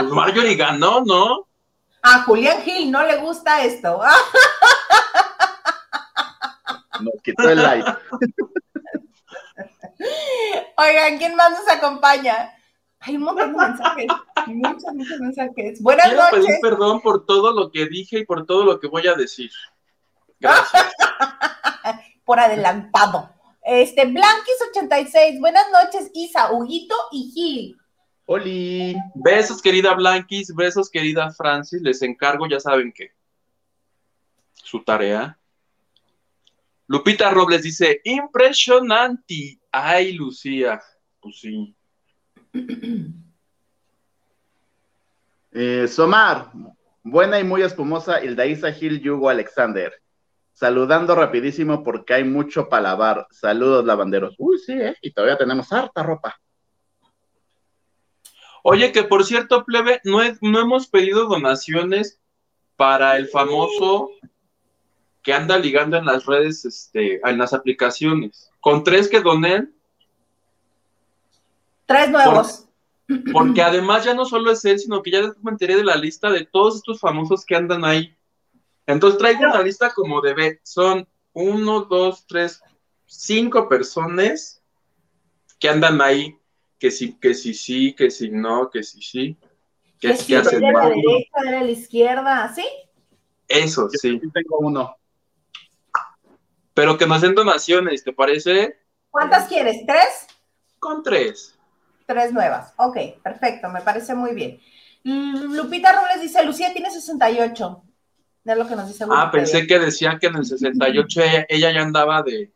Pues 0.01 0.12
Marjorie 0.12 0.57
ganó, 0.57 1.03
¿no? 1.05 1.46
A 2.03 2.22
Julián 2.22 2.62
Gil 2.62 2.90
no 2.90 3.05
le 3.05 3.16
gusta 3.18 3.62
esto. 3.62 4.01
Nos 7.01 7.22
quitó 7.22 7.48
el 7.48 7.62
like. 7.62 7.90
Oigan, 10.76 11.18
¿quién 11.18 11.34
más 11.36 11.51
nos 11.51 11.68
acompaña? 11.68 12.55
Hay 13.01 13.16
un 13.16 13.22
montón 13.22 13.53
de 13.53 13.59
mensajes, 13.59 14.07
muchos, 14.46 14.92
muchos 14.94 15.18
mensajes. 15.18 15.82
Buenas 15.82 16.09
Quiero 16.09 16.22
noches. 16.22 16.44
pedir 16.46 16.61
perdón 16.61 17.01
por 17.01 17.24
todo 17.24 17.53
lo 17.53 17.70
que 17.70 17.86
dije 17.86 18.18
y 18.20 18.26
por 18.26 18.44
todo 18.44 18.64
lo 18.64 18.78
que 18.80 18.88
voy 18.88 19.07
a 19.07 19.14
decir. 19.14 19.51
Gracias. 20.38 20.92
Por 22.24 22.38
adelantado. 22.38 23.30
Este, 23.62 24.07
Blanquis86, 24.07 25.40
buenas 25.40 25.66
noches, 25.72 26.11
Isa, 26.14 26.53
Huguito 26.53 26.94
y 27.11 27.30
Gil. 27.32 27.79
Oli. 28.32 28.94
Besos, 29.16 29.60
querida 29.60 29.92
Blanquis, 29.92 30.54
besos, 30.54 30.88
querida 30.88 31.32
Francis. 31.32 31.82
Les 31.82 32.00
encargo, 32.00 32.46
ya 32.46 32.60
saben 32.60 32.92
que 32.92 33.10
su 34.54 34.84
tarea. 34.84 35.36
Lupita 36.86 37.28
Robles 37.30 37.64
dice, 37.64 38.00
impresionante. 38.04 39.58
Ay, 39.72 40.12
Lucía. 40.12 40.80
Pues 41.20 41.40
sí. 41.40 41.74
Eh, 45.52 45.88
Somar, 45.88 46.52
buena 47.02 47.40
y 47.40 47.42
muy 47.42 47.62
espumosa 47.62 48.24
Hildaísa 48.24 48.70
Gil 48.70 49.00
Yugo 49.00 49.28
Alexander. 49.28 49.92
Saludando 50.52 51.16
rapidísimo 51.16 51.82
porque 51.82 52.14
hay 52.14 52.22
mucho 52.22 52.68
para 52.68 52.82
lavar. 52.82 53.26
Saludos, 53.32 53.84
lavanderos. 53.84 54.36
Uy, 54.38 54.60
sí, 54.60 54.74
¿eh? 54.74 54.94
Y 55.02 55.12
todavía 55.12 55.36
tenemos 55.36 55.72
harta 55.72 56.04
ropa. 56.04 56.40
Oye, 58.62 58.92
que 58.92 59.02
por 59.04 59.24
cierto, 59.24 59.64
plebe, 59.64 60.00
no, 60.04 60.22
he- 60.22 60.36
no 60.40 60.61
hemos 60.61 60.86
pedido 60.86 61.26
donaciones 61.26 62.18
para 62.76 63.16
el 63.16 63.28
famoso 63.28 64.11
que 65.22 65.32
anda 65.34 65.58
ligando 65.58 65.96
en 65.96 66.06
las 66.06 66.24
redes, 66.26 66.64
este, 66.64 67.20
en 67.28 67.38
las 67.38 67.52
aplicaciones. 67.52 68.50
Con 68.61 68.84
tres 68.84 69.08
que 69.08 69.20
donen, 69.20 69.74
Tres 71.86 72.11
nuevos. 72.11 72.66
porque 73.32 73.62
además 73.62 74.04
ya 74.04 74.14
no 74.14 74.24
solo 74.24 74.50
es 74.52 74.64
él, 74.64 74.78
sino 74.78 75.02
que 75.02 75.11
ya 75.11 75.32
me 75.42 75.50
enteré 75.50 75.76
de 75.76 75.84
la 75.84 75.96
lista 75.96 76.30
de 76.30 76.44
todos 76.46 76.76
estos 76.76 77.00
famosos 77.00 77.44
que 77.44 77.56
andan 77.56 77.84
ahí. 77.84 78.14
Entonces 78.86 79.18
traigo 79.18 79.40
una 79.40 79.62
lista 79.62 79.92
como 79.92 80.20
de 80.20 80.34
ve, 80.34 80.61
son 80.62 81.06
uno, 81.32 81.80
dos, 81.82 82.24
tres, 82.26 82.61
cinco 83.06 83.68
personas 83.68 84.62
que 85.58 85.68
andan 85.68 86.00
ahí, 86.00 86.36
que 86.80 86.90
sí, 86.90 87.16
que 87.20 87.34
sí, 87.34 87.54
sí, 87.54 87.92
que 87.94 88.10
sí, 88.10 88.30
no, 88.30 88.70
que 88.70 88.82
sí, 88.82 89.00
sí, 89.02 89.36
que, 90.00 90.08
Que 90.08 90.14
que 90.14 90.22
si 90.22 90.34
hacen 90.34 90.60
de 90.60 90.72
la 90.72 90.88
derecha, 90.88 91.40
de 91.44 91.60
la 91.60 91.70
izquierda, 91.70 92.52
¿sí? 92.54 92.64
Eso, 93.46 93.82
Yo 93.92 93.98
sí. 94.00 94.18
tengo 94.32 94.58
uno. 94.58 94.96
Pero 96.72 96.96
que 96.96 97.06
nos 97.06 97.20
den 97.20 97.34
donaciones, 97.34 98.02
¿te 98.02 98.12
parece? 98.12 98.78
¿Cuántas 99.10 99.46
quieres? 99.46 99.84
¿Tres? 99.86 100.26
Con 100.78 101.02
tres. 101.02 101.54
Tres 102.06 102.32
nuevas. 102.32 102.72
Ok, 102.78 102.96
perfecto, 103.22 103.68
me 103.68 103.82
parece 103.82 104.14
muy 104.14 104.34
bien. 104.34 104.58
Lupita 105.04 105.92
Robles 105.92 106.20
dice, 106.22 106.44
Lucía 106.44 106.72
tiene 106.72 106.90
68. 106.90 107.82
Es 108.44 108.56
lo 108.56 108.66
que 108.66 108.74
nos 108.76 108.88
dice 108.88 109.04
Ah, 109.04 109.06
Wikipedia. 109.06 109.30
pensé 109.30 109.66
que 109.66 109.78
decía 109.78 110.18
que 110.18 110.28
en 110.28 110.36
el 110.36 110.44
68 110.46 111.22
ella, 111.22 111.46
ella 111.48 111.72
ya 111.72 111.82
andaba 111.82 112.22
de 112.22 112.52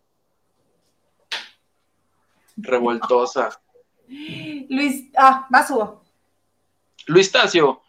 revoltosa. 2.56 3.60
Luis, 4.08 5.10
ah, 5.16 5.46
más 5.50 5.70
Hugo. 5.70 6.04
Luis 7.06 7.30
Tacio, 7.30 7.82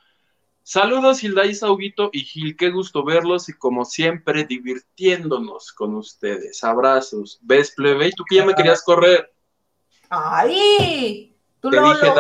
saludos 0.63 1.23
Hildaísa, 1.23 1.71
Huguito 1.71 2.09
y 2.11 2.21
Gil, 2.21 2.57
qué 2.57 2.69
gusto 2.69 3.03
verlos 3.03 3.49
y 3.49 3.53
como 3.53 3.85
siempre 3.85 4.43
divirtiéndonos 4.43 5.71
con 5.71 5.95
ustedes. 5.95 6.63
Abrazos. 6.63 7.39
¿Ves, 7.41 7.71
plebe? 7.71 8.07
¿Y 8.07 8.11
tú 8.11 8.23
que 8.29 8.35
ya 8.35 8.45
me 8.45 8.53
querías 8.53 8.83
correr? 8.83 9.31
¡Ay! 10.09 11.35
Tú 11.59 11.69
Te 11.69 11.77
luego, 11.77 11.93
dije, 11.93 12.13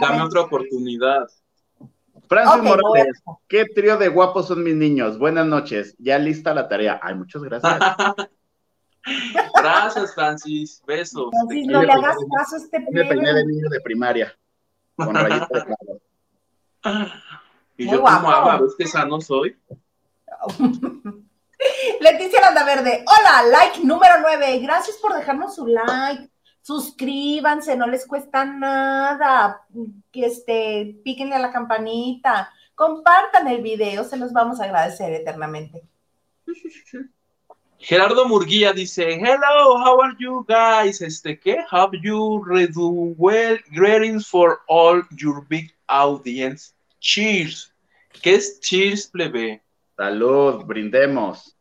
dame, 0.00 0.22
otra 0.22 0.40
oportunidad. 0.40 1.26
Francis 2.28 2.62
Morales, 2.62 3.22
qué 3.48 3.66
trío 3.66 3.98
de 3.98 4.08
guapos 4.08 4.48
son 4.48 4.64
mis 4.64 4.74
niños. 4.74 5.18
Buenas 5.18 5.46
noches. 5.46 5.94
Ya 5.98 6.18
lista 6.18 6.54
la 6.54 6.68
tarea. 6.68 6.98
Ay, 7.02 7.14
muchas 7.14 7.42
gracias. 7.42 7.78
Gracias, 9.56 10.14
Francis. 10.14 10.82
Besos. 10.86 11.30
Francis, 11.30 11.66
no 11.66 11.82
le 11.82 11.92
hagas 11.92 12.16
caso 12.36 12.56
a 12.56 12.58
este 12.58 12.80
Me 12.90 13.04
peiné 13.04 13.32
de 13.32 13.44
niño 13.46 13.68
de 13.68 13.80
primaria. 13.80 14.34
Con 14.96 15.14
rayita 15.14 15.48
de 15.50 15.64
clavo. 15.64 16.00
Y 17.76 17.86
Muy 17.86 17.94
yo 17.96 18.02
guapo. 18.02 18.20
como 18.22 18.30
agua, 18.30 18.60
¿ves 18.60 18.74
que 18.78 18.86
sano 18.86 19.20
soy? 19.20 19.58
Leticia 22.00 22.40
Landaverde, 22.40 23.04
hola, 23.04 23.48
like 23.50 23.80
número 23.82 24.14
9. 24.20 24.60
Gracias 24.60 24.96
por 24.98 25.12
dejarnos 25.12 25.56
su 25.56 25.66
like. 25.66 26.30
Suscríbanse, 26.62 27.76
no 27.76 27.88
les 27.88 28.06
cuesta 28.06 28.44
nada. 28.44 29.62
Que 30.12 30.26
este, 30.26 31.00
píquenle 31.02 31.34
a 31.34 31.40
la 31.40 31.50
campanita. 31.52 32.52
Compartan 32.76 33.48
el 33.48 33.60
video, 33.60 34.04
se 34.04 34.16
los 34.16 34.32
vamos 34.32 34.60
a 34.60 34.64
agradecer 34.64 35.12
eternamente. 35.12 35.82
Gerardo 37.86 38.26
Murguía 38.26 38.72
dice, 38.72 39.12
hello, 39.12 39.76
how 39.76 40.00
are 40.00 40.16
you 40.18 40.42
guys? 40.48 41.02
Este, 41.02 41.38
¿qué? 41.38 41.58
Have 41.70 41.90
you 42.02 42.42
read 42.42 42.70
well? 42.74 43.58
Greetings 43.72 44.26
for 44.26 44.60
all 44.68 45.02
your 45.18 45.44
big 45.50 45.70
audience. 45.86 46.72
Cheers. 47.00 47.70
¿Qué 48.22 48.36
es 48.36 48.58
cheers, 48.60 49.06
plebe? 49.06 49.62
Salud, 49.98 50.64
brindemos. 50.64 51.54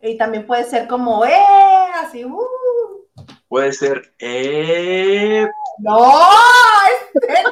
Y 0.00 0.16
también 0.16 0.46
puede 0.46 0.64
ser 0.64 0.88
como, 0.88 1.26
¡eh! 1.26 1.90
Así, 1.94 2.24
¡uh! 2.24 3.06
Puede 3.46 3.74
ser, 3.74 4.14
eh... 4.18 5.46
¡No! 5.80 6.10
este 7.12 7.42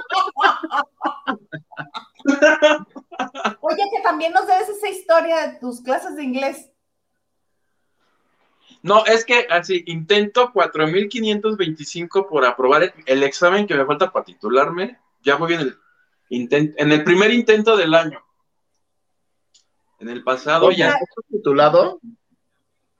no. 2.24 2.86
Oye, 3.60 3.82
que 3.94 4.02
también 4.02 4.32
nos 4.32 4.46
debes 4.46 4.70
esa 4.70 4.88
historia 4.88 5.46
de 5.46 5.58
tus 5.58 5.82
clases 5.82 6.16
de 6.16 6.24
inglés. 6.24 6.70
No, 8.82 9.04
es 9.06 9.24
que 9.24 9.46
así, 9.50 9.82
intento 9.86 10.52
4.525 10.52 12.28
por 12.28 12.44
aprobar 12.44 12.84
el, 12.84 12.92
el 13.06 13.22
examen 13.22 13.66
que 13.66 13.74
me 13.74 13.84
falta 13.84 14.12
para 14.12 14.24
titularme. 14.24 14.98
Ya 15.22 15.36
voy 15.36 15.54
en 15.54 15.60
el, 15.60 15.78
intent- 16.30 16.74
en 16.76 16.92
el 16.92 17.04
primer 17.04 17.32
intento 17.32 17.76
del 17.76 17.94
año. 17.94 18.24
En 19.98 20.08
el 20.08 20.22
pasado 20.22 20.66
Oye, 20.66 20.78
ya... 20.78 20.90
¿estás 20.90 21.24
titulado? 21.28 22.00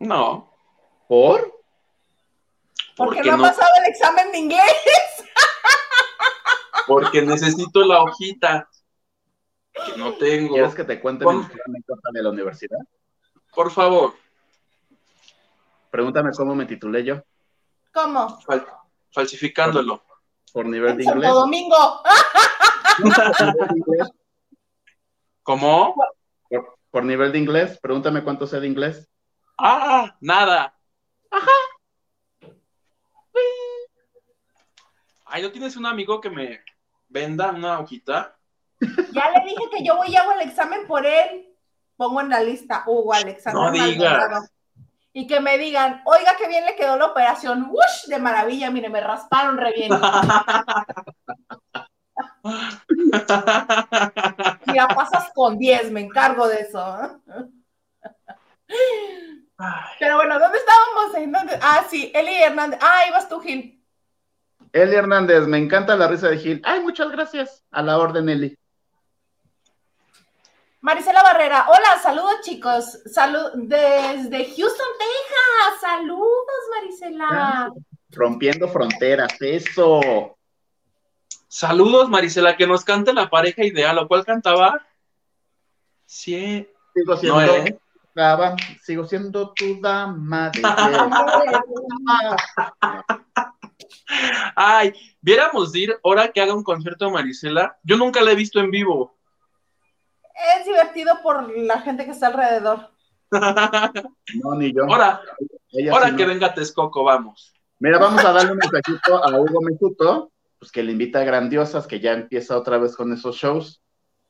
No, 0.00 0.52
¿Por? 1.08 1.40
Porque 2.96 3.16
porque 3.16 3.30
no 3.30 3.36
ha 3.36 3.50
pasado 3.50 3.68
el 3.82 3.90
examen 3.90 4.32
de 4.32 4.38
inglés. 4.38 4.62
porque 6.86 7.22
necesito 7.22 7.84
la 7.84 8.02
hojita 8.02 8.68
que 9.72 9.96
no 9.96 10.14
tengo. 10.14 10.54
¿Quieres 10.54 10.74
que 10.74 10.84
te 10.84 11.00
cuente 11.00 11.24
mi 11.24 11.30
anécdota 11.32 12.10
de 12.12 12.22
la 12.22 12.30
universidad? 12.30 12.78
Por 13.54 13.70
favor, 13.70 14.14
Pregúntame 15.90 16.30
cómo 16.36 16.54
me 16.54 16.66
titulé 16.66 17.04
yo. 17.04 17.22
¿Cómo? 17.92 18.38
fal- 18.40 18.66
falsificándolo. 19.12 20.02
Por 20.52 20.66
nivel 20.66 20.96
de 20.96 21.04
inglés. 21.04 21.30
Domingo. 21.32 22.02
¿Cómo? 25.42 25.94
Por, 26.48 26.78
por 26.90 27.04
nivel 27.04 27.32
de 27.32 27.38
inglés. 27.38 27.78
Pregúntame 27.80 28.22
cuánto 28.24 28.46
sé 28.46 28.60
de 28.60 28.66
inglés. 28.66 29.08
Ah, 29.58 30.16
nada. 30.20 30.74
Ay, 35.26 35.42
¿no 35.42 35.50
tienes 35.52 35.76
un 35.76 35.86
amigo 35.86 36.20
que 36.20 36.30
me 36.30 36.60
venda 37.08 37.50
una 37.50 37.78
hojita? 37.80 38.36
Ya 38.80 39.30
le 39.30 39.44
dije 39.44 39.64
que 39.76 39.84
yo 39.84 39.96
voy 39.96 40.08
y 40.08 40.16
hago 40.16 40.32
el 40.32 40.48
examen 40.48 40.86
por 40.86 41.04
él. 41.04 41.54
Pongo 41.96 42.20
en 42.20 42.28
la 42.30 42.40
lista 42.40 42.84
Hugo 42.86 43.12
Alexander 43.12 43.60
No 43.62 43.70
digas. 43.72 43.98
Maldonado. 44.12 44.46
Y 45.18 45.26
que 45.26 45.40
me 45.40 45.58
digan, 45.58 46.00
oiga, 46.04 46.36
qué 46.38 46.46
bien 46.46 46.64
le 46.64 46.76
quedó 46.76 46.96
la 46.96 47.06
operación. 47.06 47.70
¡Wush! 47.72 48.06
De 48.06 48.20
maravilla, 48.20 48.70
mire, 48.70 48.88
me 48.88 49.00
rasparon 49.00 49.58
re 49.58 49.72
bien. 49.72 49.90
Si 54.64 54.72
la 54.72 54.88
pasas 54.88 55.30
con 55.34 55.58
10, 55.58 55.90
me 55.90 56.02
encargo 56.02 56.46
de 56.46 56.60
eso. 56.60 57.20
Pero 59.98 60.14
bueno, 60.14 60.38
¿dónde 60.38 60.58
estábamos? 60.58 61.16
¿En 61.16 61.32
dónde? 61.32 61.58
Ah, 61.62 61.84
sí, 61.90 62.12
Eli 62.14 62.40
Hernández. 62.40 62.78
Ah, 62.80 63.00
ibas 63.08 63.28
tú, 63.28 63.40
Gil. 63.40 63.84
Eli 64.72 64.94
Hernández, 64.94 65.48
me 65.48 65.58
encanta 65.58 65.96
la 65.96 66.06
risa 66.06 66.28
de 66.28 66.38
Gil. 66.38 66.62
Ay, 66.64 66.78
muchas 66.78 67.10
gracias. 67.10 67.64
A 67.72 67.82
la 67.82 67.98
orden, 67.98 68.28
Eli. 68.28 68.56
Marisela 70.80 71.22
Barrera, 71.24 71.66
hola, 71.68 71.98
saludos 72.00 72.40
chicos. 72.42 73.00
Salud 73.06 73.50
desde 73.54 74.44
Houston, 74.44 74.86
Texas. 74.98 75.80
Saludos, 75.80 76.46
Marisela. 76.70 77.72
Rompiendo 78.10 78.68
fronteras, 78.68 79.32
eso. 79.40 80.36
Saludos, 81.48 82.08
Marisela, 82.08 82.56
que 82.56 82.66
nos 82.66 82.84
cante 82.84 83.12
la 83.12 83.28
pareja 83.28 83.64
ideal, 83.64 83.96
¿lo 83.96 84.06
cual 84.06 84.24
cantaba? 84.24 84.86
Sí. 86.06 86.68
Sigo 86.94 87.16
siendo, 87.16 87.40
No, 87.40 87.54
¿eh? 87.54 87.78
dama, 88.14 88.54
sigo 88.82 89.04
siendo 89.04 89.52
tu 89.54 89.80
dama 89.80 90.50
de 90.50 90.62
Ay, 94.54 94.92
viéramos 95.20 95.74
ir 95.74 95.98
ahora 96.04 96.30
que 96.30 96.40
haga 96.40 96.54
un 96.54 96.62
concierto 96.62 97.10
Marisela. 97.10 97.76
Yo 97.82 97.96
nunca 97.96 98.20
la 98.20 98.30
he 98.32 98.36
visto 98.36 98.60
en 98.60 98.70
vivo. 98.70 99.17
Es 100.56 100.64
divertido 100.64 101.20
por 101.22 101.56
la 101.56 101.80
gente 101.80 102.04
que 102.04 102.12
está 102.12 102.28
alrededor. 102.28 102.90
No, 104.42 104.54
ni 104.54 104.72
yo. 104.72 104.84
Ahora, 104.84 105.20
Ella 105.70 105.92
ahora 105.92 106.10
sí 106.10 106.16
que 106.16 106.22
no. 106.22 106.28
venga 106.30 106.54
Texcoco, 106.54 107.04
vamos. 107.04 107.52
Mira, 107.78 107.98
vamos 107.98 108.24
a 108.24 108.32
darle 108.32 108.52
un 108.52 108.58
mensajito 108.58 109.22
a 109.24 109.38
Hugo 109.38 109.60
Mesuto, 109.62 110.32
pues 110.58 110.72
que 110.72 110.82
le 110.82 110.92
invita 110.92 111.20
a 111.20 111.24
Grandiosas, 111.24 111.86
que 111.86 112.00
ya 112.00 112.12
empieza 112.12 112.56
otra 112.56 112.78
vez 112.78 112.96
con 112.96 113.12
esos 113.12 113.36
shows. 113.36 113.82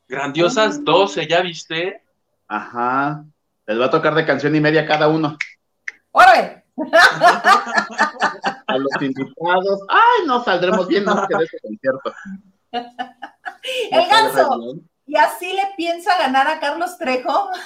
Grandiosas 0.08 0.84
12, 0.84 1.26
¿ya 1.26 1.42
viste? 1.42 2.02
Ajá. 2.48 3.24
Les 3.66 3.80
va 3.80 3.86
a 3.86 3.90
tocar 3.90 4.14
de 4.14 4.24
canción 4.26 4.54
y 4.56 4.60
media 4.60 4.86
cada 4.86 5.08
uno. 5.08 5.36
¡Órale! 6.10 6.64
A 8.66 8.76
los 8.78 9.02
invitados. 9.02 9.80
Ay, 9.88 10.26
no 10.26 10.42
saldremos 10.42 10.88
bien 10.88 11.04
más 11.04 11.26
que 11.28 11.36
de 11.36 11.44
ese 11.44 11.58
concierto. 11.60 12.12
El 12.72 14.08
ganso. 14.08 14.80
Y 15.08 15.16
así 15.16 15.54
le 15.54 15.62
piensa 15.76 16.16
ganar 16.18 16.46
a 16.46 16.60
Carlos 16.60 16.96
Trejo. 16.98 17.50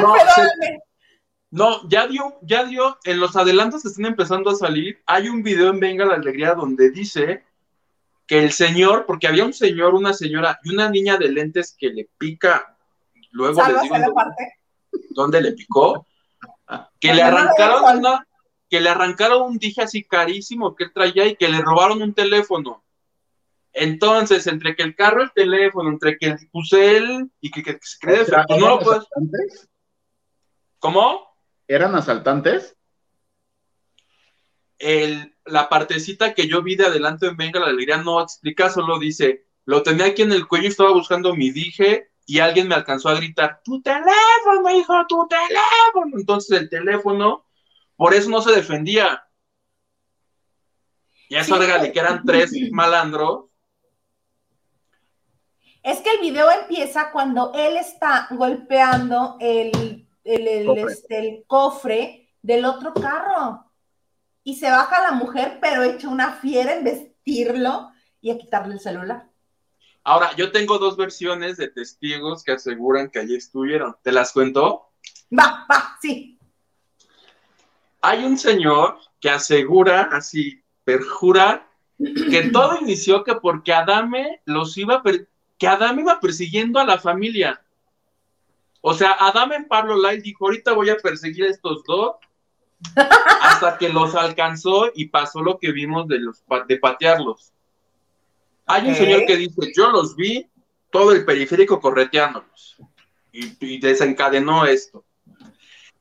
No, 0.00 0.12
se-. 0.16 0.82
No, 1.52 1.88
ya 1.88 2.08
dio, 2.08 2.36
ya 2.42 2.64
dio, 2.64 2.98
en 3.04 3.20
los 3.20 3.36
adelantos 3.36 3.82
que 3.82 3.88
están 3.88 4.06
empezando 4.06 4.50
a 4.50 4.56
salir, 4.56 5.00
hay 5.06 5.28
un 5.28 5.44
video 5.44 5.70
en 5.70 5.78
Venga 5.78 6.04
la 6.04 6.16
Alegría 6.16 6.54
donde 6.54 6.90
dice 6.90 7.44
que 8.26 8.42
el 8.42 8.50
señor, 8.50 9.06
porque 9.06 9.28
había 9.28 9.44
un 9.44 9.52
señor, 9.52 9.94
una 9.94 10.12
señora 10.12 10.58
y 10.64 10.74
una 10.74 10.90
niña 10.90 11.16
de 11.16 11.28
lentes 11.28 11.76
que 11.78 11.90
le 11.90 12.08
pica, 12.18 12.76
luego 13.30 13.62
les 13.68 13.82
digo 13.82 13.94
dónde, 15.10 15.40
le 15.40 15.52
picó, 15.52 16.08
que 16.98 17.08
La 17.08 17.14
le 17.14 17.22
arrancaron 17.22 17.98
una, 17.98 18.26
que 18.68 18.80
le 18.80 18.88
arrancaron 18.88 19.42
un 19.42 19.58
dije 19.58 19.82
así 19.82 20.02
carísimo 20.02 20.74
que 20.74 20.84
él 20.84 20.92
traía 20.92 21.26
y 21.26 21.36
que 21.36 21.48
le 21.48 21.60
robaron 21.60 22.02
un 22.02 22.14
teléfono. 22.14 22.83
Entonces, 23.74 24.46
entre 24.46 24.76
que 24.76 24.84
el 24.84 24.94
carro, 24.94 25.22
el 25.22 25.32
teléfono, 25.32 25.90
entre 25.90 26.16
que 26.16 26.36
puse 26.52 26.96
él 26.96 27.30
y 27.40 27.50
que, 27.50 27.62
que 27.62 27.78
se 27.82 27.98
cree, 27.98 28.22
¿Eran 28.22 28.46
pues 28.46 28.60
no 28.60 28.68
lo 28.68 28.78
puedes. 28.80 29.02
asaltantes? 29.02 29.68
¿Cómo? 30.78 31.28
¿Eran 31.68 31.94
asaltantes? 31.94 32.76
el, 34.78 35.34
la 35.46 35.68
partecita 35.68 36.34
que 36.34 36.46
yo 36.48 36.62
vi 36.62 36.76
de 36.76 36.86
adelanto 36.86 37.26
en 37.26 37.36
Venga 37.36 37.60
la 37.60 37.66
Alegría 37.66 37.98
no 37.98 38.20
explica, 38.20 38.68
solo 38.68 38.98
dice, 38.98 39.46
lo 39.64 39.82
tenía 39.82 40.06
aquí 40.06 40.22
en 40.22 40.32
el 40.32 40.46
cuello, 40.46 40.68
estaba 40.68 40.92
buscando 40.92 41.34
mi 41.34 41.50
dije 41.50 42.10
y 42.26 42.40
alguien 42.40 42.68
me 42.68 42.74
alcanzó 42.74 43.08
a 43.08 43.14
gritar, 43.14 43.60
tu 43.64 43.80
teléfono, 43.82 44.70
hijo, 44.76 44.94
tu 45.08 45.26
teléfono. 45.28 46.18
Entonces 46.18 46.60
el 46.60 46.68
teléfono, 46.68 47.46
por 47.96 48.14
eso 48.14 48.28
no 48.30 48.42
se 48.42 48.52
defendía. 48.52 49.24
Y 51.28 51.36
eso 51.36 51.58
Sí. 51.60 51.92
que 51.92 51.98
eran 51.98 52.22
tres 52.24 52.52
malandros. 52.72 53.46
Es 55.84 56.00
que 56.00 56.10
el 56.12 56.20
video 56.20 56.50
empieza 56.50 57.12
cuando 57.12 57.52
él 57.54 57.76
está 57.76 58.26
golpeando 58.30 59.36
el, 59.38 60.08
el, 60.24 60.48
el, 60.48 60.66
Cofre. 60.66 60.92
este, 60.92 61.18
el 61.18 61.44
cofre 61.46 62.34
del 62.42 62.64
otro 62.64 62.94
carro. 62.94 63.70
Y 64.42 64.56
se 64.56 64.70
baja 64.70 65.02
la 65.02 65.12
mujer, 65.12 65.58
pero 65.60 65.82
hecho 65.82 66.08
una 66.10 66.32
fiera 66.32 66.74
en 66.74 66.84
vestirlo 66.84 67.90
y 68.20 68.30
a 68.30 68.38
quitarle 68.38 68.74
el 68.74 68.80
celular. 68.80 69.28
Ahora, 70.02 70.34
yo 70.36 70.50
tengo 70.52 70.78
dos 70.78 70.96
versiones 70.96 71.58
de 71.58 71.68
testigos 71.68 72.42
que 72.42 72.52
aseguran 72.52 73.10
que 73.10 73.18
allí 73.20 73.36
estuvieron. 73.36 73.96
¿Te 74.02 74.10
las 74.12 74.32
cuento? 74.32 74.90
Va, 75.38 75.66
va, 75.70 75.98
sí. 76.00 76.38
Hay 78.00 78.24
un 78.24 78.36
señor 78.38 78.98
que 79.20 79.30
asegura, 79.30 80.08
así, 80.12 80.62
perjura, 80.84 81.66
que 81.98 82.50
todo 82.52 82.78
inició 82.80 83.24
que 83.24 83.34
porque 83.36 83.72
Adame 83.72 84.42
los 84.44 84.76
iba, 84.76 85.02
per- 85.02 85.28
que 85.58 85.66
Adame 85.66 86.02
iba 86.02 86.20
persiguiendo 86.20 86.78
a 86.78 86.84
la 86.84 86.98
familia. 86.98 87.62
O 88.80 88.92
sea, 88.94 89.12
Adame 89.12 89.56
en 89.56 89.68
Pablo 89.68 89.96
Lai 89.96 90.20
dijo, 90.20 90.44
ahorita 90.46 90.72
voy 90.72 90.90
a 90.90 90.96
perseguir 90.96 91.44
a 91.44 91.50
estos 91.50 91.82
dos, 91.84 92.16
hasta 93.40 93.78
que 93.78 93.88
los 93.88 94.14
alcanzó 94.14 94.90
y 94.94 95.06
pasó 95.06 95.42
lo 95.42 95.58
que 95.58 95.72
vimos 95.72 96.06
de, 96.08 96.18
los, 96.18 96.42
de 96.68 96.78
patearlos. 96.78 97.52
Hay 98.66 98.88
un 98.88 98.94
señor 98.94 99.24
que 99.26 99.36
dice, 99.36 99.72
yo 99.76 99.90
los 99.90 100.16
vi, 100.16 100.50
todo 100.90 101.12
el 101.12 101.24
periférico 101.24 101.80
correteándolos, 101.80 102.76
y, 103.32 103.56
y 103.60 103.78
desencadenó 103.80 104.64
esto. 104.66 105.04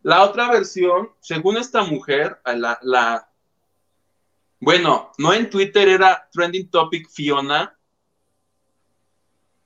La 0.01 0.23
otra 0.23 0.51
versión, 0.51 1.11
según 1.21 1.57
esta 1.57 1.83
mujer, 1.83 2.41
la- 2.45 3.29
bueno, 4.59 5.11
no 5.17 5.33
en 5.33 5.49
Twitter 5.49 5.87
era 5.89 6.27
trending 6.31 6.69
topic 6.69 7.09
Fiona, 7.09 7.77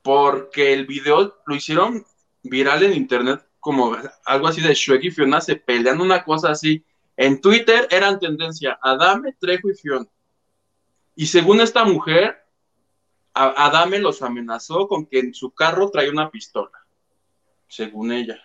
porque 0.07 0.71
el 0.71 0.85
video 0.85 1.35
lo 1.45 1.53
hicieron 1.53 2.05
viral 2.41 2.81
en 2.83 2.93
internet 2.93 3.45
como 3.59 3.97
algo 4.23 4.47
así 4.47 4.61
de 4.61 4.73
Shrek 4.73 5.03
y 5.03 5.11
Fiona 5.11 5.41
se 5.41 5.57
pelean, 5.57 5.99
una 5.99 6.23
cosa 6.23 6.51
así. 6.51 6.81
En 7.17 7.41
Twitter 7.41 7.89
eran 7.91 8.17
tendencia 8.17 8.79
Adame, 8.81 9.33
Trejo 9.33 9.69
y 9.69 9.73
Fiona. 9.73 10.07
Y 11.13 11.25
según 11.25 11.59
esta 11.59 11.83
mujer, 11.83 12.37
Adame 13.33 13.99
los 13.99 14.21
amenazó 14.21 14.87
con 14.87 15.07
que 15.07 15.19
en 15.19 15.33
su 15.33 15.51
carro 15.51 15.89
traía 15.89 16.09
una 16.09 16.31
pistola, 16.31 16.85
según 17.67 18.13
ella 18.13 18.41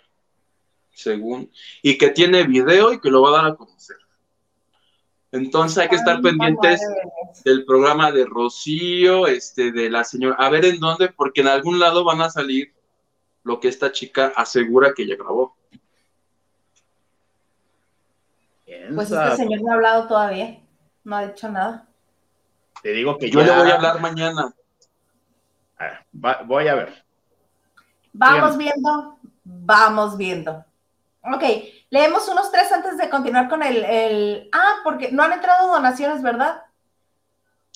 según, 0.95 1.49
y 1.81 1.97
que 1.97 2.11
tiene 2.11 2.43
video 2.43 2.93
y 2.93 3.01
que 3.01 3.09
lo 3.09 3.23
va 3.23 3.29
a 3.29 3.43
dar 3.43 3.53
a 3.53 3.55
conocer. 3.55 3.97
Entonces 5.33 5.79
hay 5.79 5.89
que 5.89 5.97
estar 5.97 6.17
Ay, 6.17 6.23
pendientes 6.23 6.81
madre. 6.83 7.03
del 7.45 7.65
programa 7.65 8.13
de 8.13 8.27
Rocío, 8.27 9.27
este, 9.27 9.73
de 9.73 9.89
la 9.89 10.05
señora, 10.05 10.37
a 10.39 10.51
ver 10.51 10.67
en 10.67 10.79
dónde, 10.79 11.09
porque 11.09 11.41
en 11.41 11.49
algún 11.49 11.79
lado 11.79 12.05
van 12.05 12.21
a 12.21 12.29
salir 12.31 12.75
lo 13.43 13.59
que 13.59 13.69
esta 13.69 13.91
chica 13.91 14.33
asegura 14.37 14.93
que 14.95 15.05
ella 15.05 15.17
grabó. 15.17 15.57
¿Quién 18.65 18.95
Pues 18.95 19.11
este 19.11 19.37
señor 19.37 19.63
no 19.63 19.71
ha 19.73 19.75
hablado 19.75 20.07
todavía. 20.07 20.59
No 21.05 21.17
ha 21.17 21.27
dicho 21.27 21.49
nada. 21.51 21.89
Te 22.83 22.91
digo 22.93 23.17
que 23.19 23.31
Yo 23.31 23.41
ya- 23.41 23.47
le 23.47 23.63
voy 23.63 23.71
a 23.71 23.75
hablar 23.75 24.01
mañana. 24.01 24.55
Ah, 25.79 26.01
va- 26.15 26.43
voy 26.45 26.69
a 26.69 26.75
ver. 26.75 27.05
Vamos 28.13 28.57
viendo, 28.57 29.19
vamos 29.45 30.17
viendo. 30.17 30.65
Ok, 31.23 31.43
leemos 31.93 32.27
unos 32.29 32.51
tres 32.51 32.73
antes 32.73 32.97
de 32.97 33.11
continuar 33.11 33.49
con 33.51 33.63
el, 33.63 33.85
el- 33.85 34.49
Ah, 34.51 34.77
porque 34.83 35.13
no 35.13 35.23
han 35.23 35.33
entrado 35.35 35.69
donaciones, 35.69 36.23
¿verdad? 36.23 36.63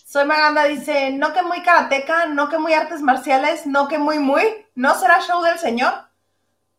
Soy 0.06 0.24
Maganda, 0.24 0.64
dice, 0.64 1.10
no 1.12 1.34
que 1.34 1.42
muy 1.42 1.62
karateca, 1.62 2.24
no 2.26 2.48
que 2.48 2.56
muy 2.58 2.72
artes 2.72 3.02
marciales, 3.02 3.66
no 3.66 3.88
que 3.88 3.98
muy 3.98 4.18
muy, 4.18 4.42
¿no 4.74 4.94
será 4.94 5.20
show 5.20 5.42
del 5.42 5.58
señor? 5.58 5.92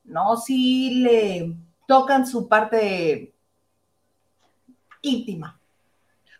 No, 0.03 0.35
sí 0.37 1.01
le 1.03 1.53
tocan 1.87 2.25
su 2.25 2.47
parte 2.49 3.33
íntima, 5.01 5.53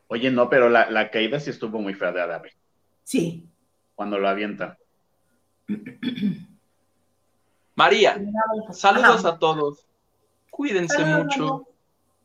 Oye, 0.10 0.32
no, 0.32 0.50
pero 0.50 0.70
la, 0.70 0.90
la 0.90 1.12
caída 1.12 1.40
sí 1.40 1.50
estuvo 1.52 1.80
muy 1.80 1.94
fea 1.94 2.12
de 2.14 2.22
Adame, 2.22 2.50
sí. 3.04 3.46
cuando 3.94 4.18
lo 4.18 4.28
avientan. 4.30 4.78
María, 7.76 8.18
saludos 8.72 9.26
Ajá. 9.26 9.36
a 9.36 9.38
todos. 9.40 9.86
Cuídense 10.58 10.98
Saludos, 10.98 11.26
mucho. 11.26 11.54
María. 11.54 11.68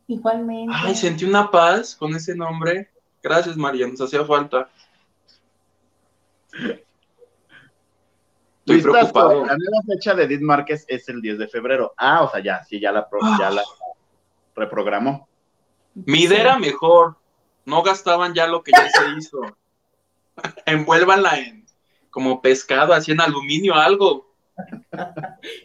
Igualmente. 0.09 0.74
Ay, 0.74 0.95
sentí 0.95 1.26
una 1.26 1.51
paz 1.51 1.95
con 1.95 2.16
ese 2.16 2.35
nombre. 2.35 2.91
Gracias, 3.22 3.59
María, 3.59 3.87
nos 3.87 4.01
hacía 4.01 4.24
falta. 4.24 4.70
Estoy 8.61 8.80
preocupado. 8.83 9.45
La 9.45 9.57
nueva 9.57 9.83
fecha 9.87 10.14
de 10.14 10.24
Edith 10.24 10.41
Márquez 10.41 10.85
es 10.89 11.09
el 11.11 11.20
10 11.20 11.39
de 11.39 11.49
febrero. 11.49 11.93
Ah, 11.99 12.22
o 12.22 12.30
sea, 12.30 12.41
ya, 12.43 12.64
sí, 12.64 12.80
ya 12.80 12.91
la, 12.91 13.07
pro- 13.09 13.20
ya 13.39 13.51
la 13.51 13.62
reprogramó. 14.57 15.28
Mi 15.95 16.20
idea 16.22 16.41
era 16.41 16.59
mejor. 16.59 17.16
No 17.66 17.83
gastaban 17.83 18.33
ya 18.35 18.47
lo 18.47 18.62
que 18.62 18.72
ya 18.72 18.89
se 18.89 19.11
hizo. 19.18 19.41
Envuélvanla 20.66 21.39
en 21.39 21.66
como 22.11 22.41
pescado, 22.41 22.95
así 22.95 23.12
en 23.12 23.20
aluminio, 23.20 23.74
algo. 23.74 24.32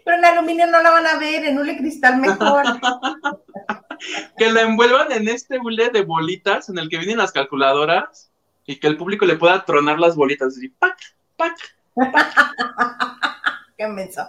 Pero 0.06 0.18
en 0.18 0.26
aluminio 0.26 0.68
no 0.68 0.82
la 0.82 0.92
van 0.92 1.08
a 1.08 1.18
ver, 1.18 1.46
en 1.46 1.60
un 1.60 1.68
cristal 1.76 2.18
mejor. 2.18 2.64
que 4.38 4.52
la 4.52 4.62
envuelvan 4.62 5.12
en 5.12 5.28
este 5.28 5.60
hule 5.60 5.90
de 5.90 6.04
bolitas 6.04 6.70
en 6.70 6.78
el 6.78 6.90
que 6.90 6.98
vienen 6.98 7.18
las 7.18 7.32
calculadoras 7.32 8.32
y 8.66 8.80
que 8.80 8.88
el 8.88 8.98
público 8.98 9.26
le 9.26 9.36
pueda 9.36 9.66
tronar 9.66 10.00
las 10.00 10.16
bolitas. 10.16 10.56
Así, 10.58 10.70
¡pac, 10.70 10.98
pac! 11.36 11.58
Qué 13.78 13.88
menso. 13.88 14.28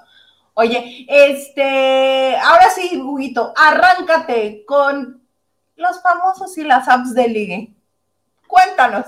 Oye, 0.55 1.07
este, 1.09 2.37
ahora 2.37 2.69
sí, 2.71 3.01
Huguito, 3.01 3.53
arráncate 3.57 4.65
con 4.67 5.23
los 5.77 6.03
famosos 6.03 6.57
y 6.59 6.65
las 6.65 6.89
apps 6.89 7.15
de 7.15 7.29
ligue. 7.29 7.73
Cuéntanos. 8.47 9.07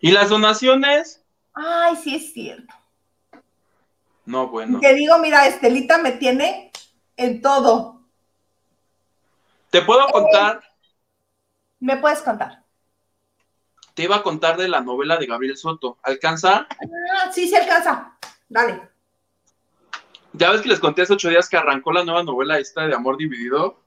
¿Y 0.00 0.10
las 0.10 0.28
donaciones? 0.28 1.22
Ay, 1.54 1.96
sí 1.96 2.16
es 2.16 2.32
cierto. 2.34 2.74
No, 4.26 4.48
bueno. 4.48 4.80
Que 4.80 4.94
digo, 4.94 5.18
mira, 5.18 5.46
Estelita 5.46 5.98
me 5.98 6.12
tiene 6.12 6.70
en 7.16 7.42
todo. 7.42 8.00
¿Te 9.70 9.82
puedo 9.82 10.06
contar? 10.08 10.62
¿Me 11.80 11.96
puedes 11.96 12.20
contar? 12.22 12.62
Te 13.94 14.04
iba 14.04 14.16
a 14.16 14.22
contar 14.22 14.56
de 14.56 14.68
la 14.68 14.80
novela 14.80 15.16
de 15.16 15.26
Gabriel 15.26 15.56
Soto. 15.56 15.98
¿Alcanza? 16.02 16.66
Ah, 16.70 17.30
sí, 17.32 17.48
se 17.48 17.56
alcanza. 17.56 18.16
Dale. 18.48 18.88
Ya 20.32 20.50
ves 20.50 20.62
que 20.62 20.68
les 20.68 20.80
conté 20.80 21.02
hace 21.02 21.12
ocho 21.12 21.28
días 21.28 21.48
que 21.48 21.56
arrancó 21.56 21.92
la 21.92 22.04
nueva 22.04 22.24
novela 22.24 22.58
esta 22.58 22.86
de 22.86 22.94
Amor 22.94 23.16
Dividido, 23.16 23.84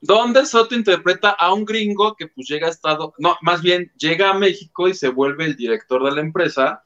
donde 0.00 0.46
Soto 0.46 0.74
interpreta 0.74 1.30
a 1.30 1.52
un 1.52 1.66
gringo 1.66 2.14
que 2.14 2.28
pues 2.28 2.48
llega 2.48 2.66
a 2.66 2.70
Estado, 2.70 3.14
no, 3.18 3.36
más 3.42 3.60
bien 3.60 3.92
llega 3.96 4.30
a 4.30 4.34
México 4.34 4.88
y 4.88 4.94
se 4.94 5.08
vuelve 5.08 5.44
el 5.44 5.56
director 5.56 6.02
de 6.02 6.12
la 6.12 6.20
empresa. 6.22 6.84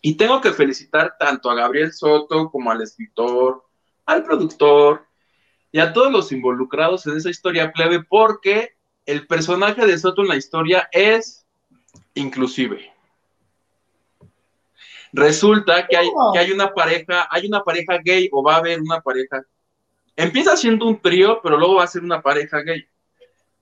Y 0.00 0.14
tengo 0.14 0.40
que 0.40 0.52
felicitar 0.52 1.16
tanto 1.18 1.50
a 1.50 1.54
Gabriel 1.54 1.92
Soto 1.92 2.50
como 2.50 2.70
al 2.70 2.82
escritor, 2.82 3.64
al 4.06 4.24
productor 4.24 5.06
y 5.72 5.80
a 5.80 5.92
todos 5.92 6.12
los 6.12 6.32
involucrados 6.32 7.06
en 7.06 7.16
esa 7.16 7.30
historia 7.30 7.72
plebe, 7.72 8.02
porque 8.02 8.76
el 9.06 9.26
personaje 9.26 9.86
de 9.86 9.98
Soto 9.98 10.22
en 10.22 10.28
la 10.28 10.36
historia 10.36 10.88
es 10.92 11.46
inclusive. 12.14 12.92
Resulta 15.12 15.86
que 15.86 15.96
hay, 15.96 16.08
que 16.32 16.38
hay 16.38 16.52
una 16.52 16.72
pareja, 16.72 17.26
hay 17.30 17.46
una 17.46 17.62
pareja 17.64 17.98
gay 18.04 18.28
o 18.30 18.42
va 18.42 18.54
a 18.54 18.58
haber 18.58 18.80
una 18.80 19.00
pareja. 19.00 19.42
Empieza 20.14 20.56
siendo 20.56 20.86
un 20.86 21.00
trío, 21.00 21.40
pero 21.42 21.56
luego 21.56 21.76
va 21.76 21.84
a 21.84 21.88
ser 21.88 22.02
una 22.02 22.20
pareja 22.20 22.60
gay. 22.60 22.86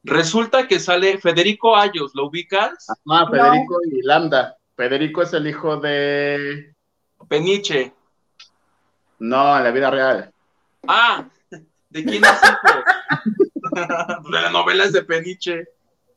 Resulta 0.03 0.68
que 0.68 0.80
sale 0.80 1.18
Federico 1.18 1.76
Ayos, 1.76 2.12
¿lo 2.14 2.26
ubicas? 2.26 2.87
Ah, 3.09 3.26
Federico 3.30 3.78
y 3.91 4.03
Lambda. 4.03 4.57
Federico 4.77 5.22
es 5.22 5.33
el 5.33 5.47
hijo 5.47 5.79
de 5.79 6.74
Peniche. 7.29 7.95
No, 9.18 9.57
en 9.57 9.64
la 9.64 9.70
vida 9.70 9.91
real. 9.91 10.31
Ah, 10.87 11.27
¿de 11.51 12.05
quién 12.05 12.22
es 12.22 12.41
hijo? 12.43 12.85
de 14.31 14.41
la 14.43 14.51
novela 14.51 14.85
es 14.85 14.93
de 14.93 15.03
Peniche. 15.03 15.64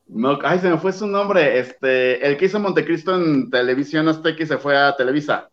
No, 0.08 0.38
ay, 0.44 0.60
se 0.60 0.70
me 0.70 0.78
fue 0.78 0.92
su 0.92 1.08
nombre. 1.08 1.60
Este, 1.60 2.26
el 2.28 2.36
que 2.38 2.46
hizo 2.46 2.60
Montecristo 2.60 3.16
en 3.16 3.50
televisión 3.50 4.08
Azteca 4.10 4.44
y 4.44 4.48
se 4.48 4.58
fue 4.58 4.78
a 4.78 4.96
Televisa. 4.96 5.50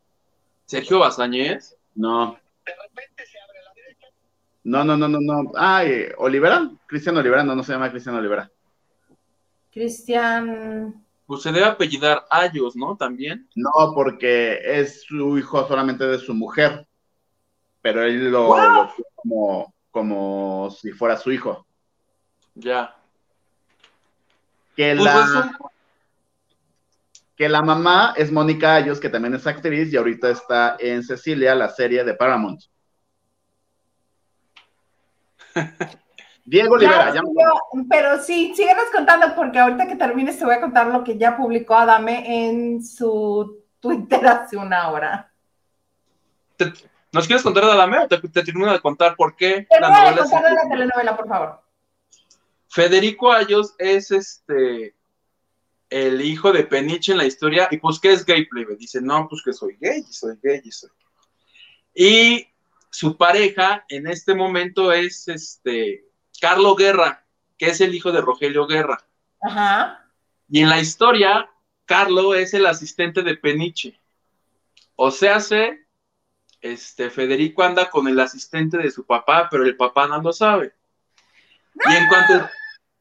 ¿Sergio 0.64 0.98
Bazañez? 0.98 1.76
No. 1.94 2.38
No, 4.64 4.82
no, 4.82 4.96
no, 4.96 5.06
no, 5.06 5.20
no. 5.20 5.52
Ay, 5.54 6.08
Olivera. 6.18 6.68
Cristian 6.86 7.16
Olivera, 7.16 7.44
no, 7.44 7.54
no 7.54 7.62
se 7.62 7.72
llama 7.72 7.90
Cristian 7.90 8.16
Olivera. 8.16 8.50
Cristian. 9.70 11.05
Pues 11.26 11.42
se 11.42 11.50
debe 11.50 11.66
apellidar 11.66 12.24
Ayos, 12.30 12.76
¿no? 12.76 12.96
También. 12.96 13.48
No, 13.56 13.92
porque 13.94 14.60
es 14.62 15.02
su 15.02 15.36
hijo 15.36 15.66
solamente 15.66 16.06
de 16.06 16.18
su 16.18 16.32
mujer. 16.32 16.86
Pero 17.82 18.04
él 18.04 18.30
lo, 18.30 18.56
lo 18.56 18.94
como, 19.14 19.74
como 19.90 20.70
si 20.70 20.92
fuera 20.92 21.16
su 21.16 21.32
hijo. 21.32 21.66
Ya. 22.54 22.96
Que 24.76 24.94
Pues 24.94 25.04
la, 25.04 25.58
que 27.36 27.48
la 27.48 27.62
mamá 27.62 28.14
es 28.16 28.30
Mónica 28.30 28.74
Ayos, 28.74 29.00
que 29.00 29.08
también 29.08 29.34
es 29.34 29.46
actriz 29.46 29.92
y 29.92 29.96
ahorita 29.96 30.30
está 30.30 30.76
en 30.78 31.02
Cecilia, 31.02 31.54
la 31.54 31.68
serie 31.68 32.04
de 32.04 32.14
Paramount. 32.14 32.62
Diego 36.48 36.74
Olivera, 36.76 37.08
Ya, 37.08 37.14
ya 37.16 37.22
me- 37.22 37.28
yo- 37.28 37.84
pero 37.90 38.22
sí, 38.22 38.52
síguenos 38.54 38.84
contando 38.94 39.34
porque 39.34 39.58
ahorita 39.58 39.86
que 39.88 39.96
termines 39.96 40.38
te 40.38 40.44
voy 40.44 40.54
a 40.54 40.60
contar 40.60 40.86
lo 40.86 41.02
que 41.02 41.18
ya 41.18 41.36
publicó 41.36 41.74
Adame 41.74 42.46
en 42.48 42.84
su 42.84 43.64
Twitter 43.80 44.20
hace 44.26 44.56
una 44.56 44.90
hora. 44.90 45.32
¿Te- 46.56 46.72
¿Nos 47.12 47.26
quieres 47.26 47.42
contar 47.42 47.64
de 47.64 47.72
Adame 47.72 47.98
o 47.98 48.08
te, 48.08 48.18
te 48.18 48.42
termino 48.44 48.72
de 48.72 48.80
contar 48.80 49.16
por 49.16 49.34
qué 49.36 49.66
Te 49.68 49.80
la 49.80 49.88
voy 49.88 49.98
a 50.08 50.16
contar 50.16 50.42
de 50.44 50.54
la 50.54 50.68
telenovela, 50.68 51.16
por 51.16 51.28
favor. 51.28 51.60
Federico 52.68 53.32
Ayos 53.32 53.74
es 53.78 54.10
este 54.10 54.94
el 55.88 56.20
hijo 56.20 56.52
de 56.52 56.64
Peniche 56.64 57.12
en 57.12 57.18
la 57.18 57.24
historia, 57.26 57.68
y 57.70 57.76
pues 57.78 58.00
que 58.00 58.12
es 58.12 58.24
gay, 58.24 58.44
plebe. 58.46 58.74
Dice, 58.76 59.00
no, 59.00 59.28
pues 59.28 59.40
que 59.44 59.52
soy 59.52 59.76
gay, 59.80 60.00
y 60.08 60.12
soy 60.12 60.36
gay, 60.42 60.60
y 60.64 60.70
soy. 60.72 60.90
Y 61.94 62.48
su 62.90 63.16
pareja 63.16 63.84
en 63.88 64.08
este 64.08 64.34
momento 64.34 64.92
es 64.92 65.28
este 65.28 66.05
Carlo 66.40 66.74
Guerra, 66.74 67.24
que 67.58 67.66
es 67.66 67.80
el 67.80 67.94
hijo 67.94 68.12
de 68.12 68.20
Rogelio 68.20 68.66
Guerra. 68.66 69.04
Ajá. 69.40 70.10
Y 70.48 70.60
en 70.60 70.68
la 70.68 70.80
historia, 70.80 71.50
Carlo 71.84 72.34
es 72.34 72.54
el 72.54 72.66
asistente 72.66 73.22
de 73.22 73.36
Peniche. 73.36 73.98
O 74.94 75.10
sea, 75.10 75.40
se, 75.40 75.86
este, 76.60 77.10
Federico 77.10 77.62
anda 77.62 77.90
con 77.90 78.08
el 78.08 78.18
asistente 78.18 78.78
de 78.78 78.90
su 78.90 79.04
papá, 79.04 79.48
pero 79.50 79.64
el 79.64 79.76
papá 79.76 80.06
no 80.06 80.20
lo 80.20 80.32
sabe. 80.32 80.74
Y 81.74 81.94
en 81.94 82.08
cuanto, 82.08 82.48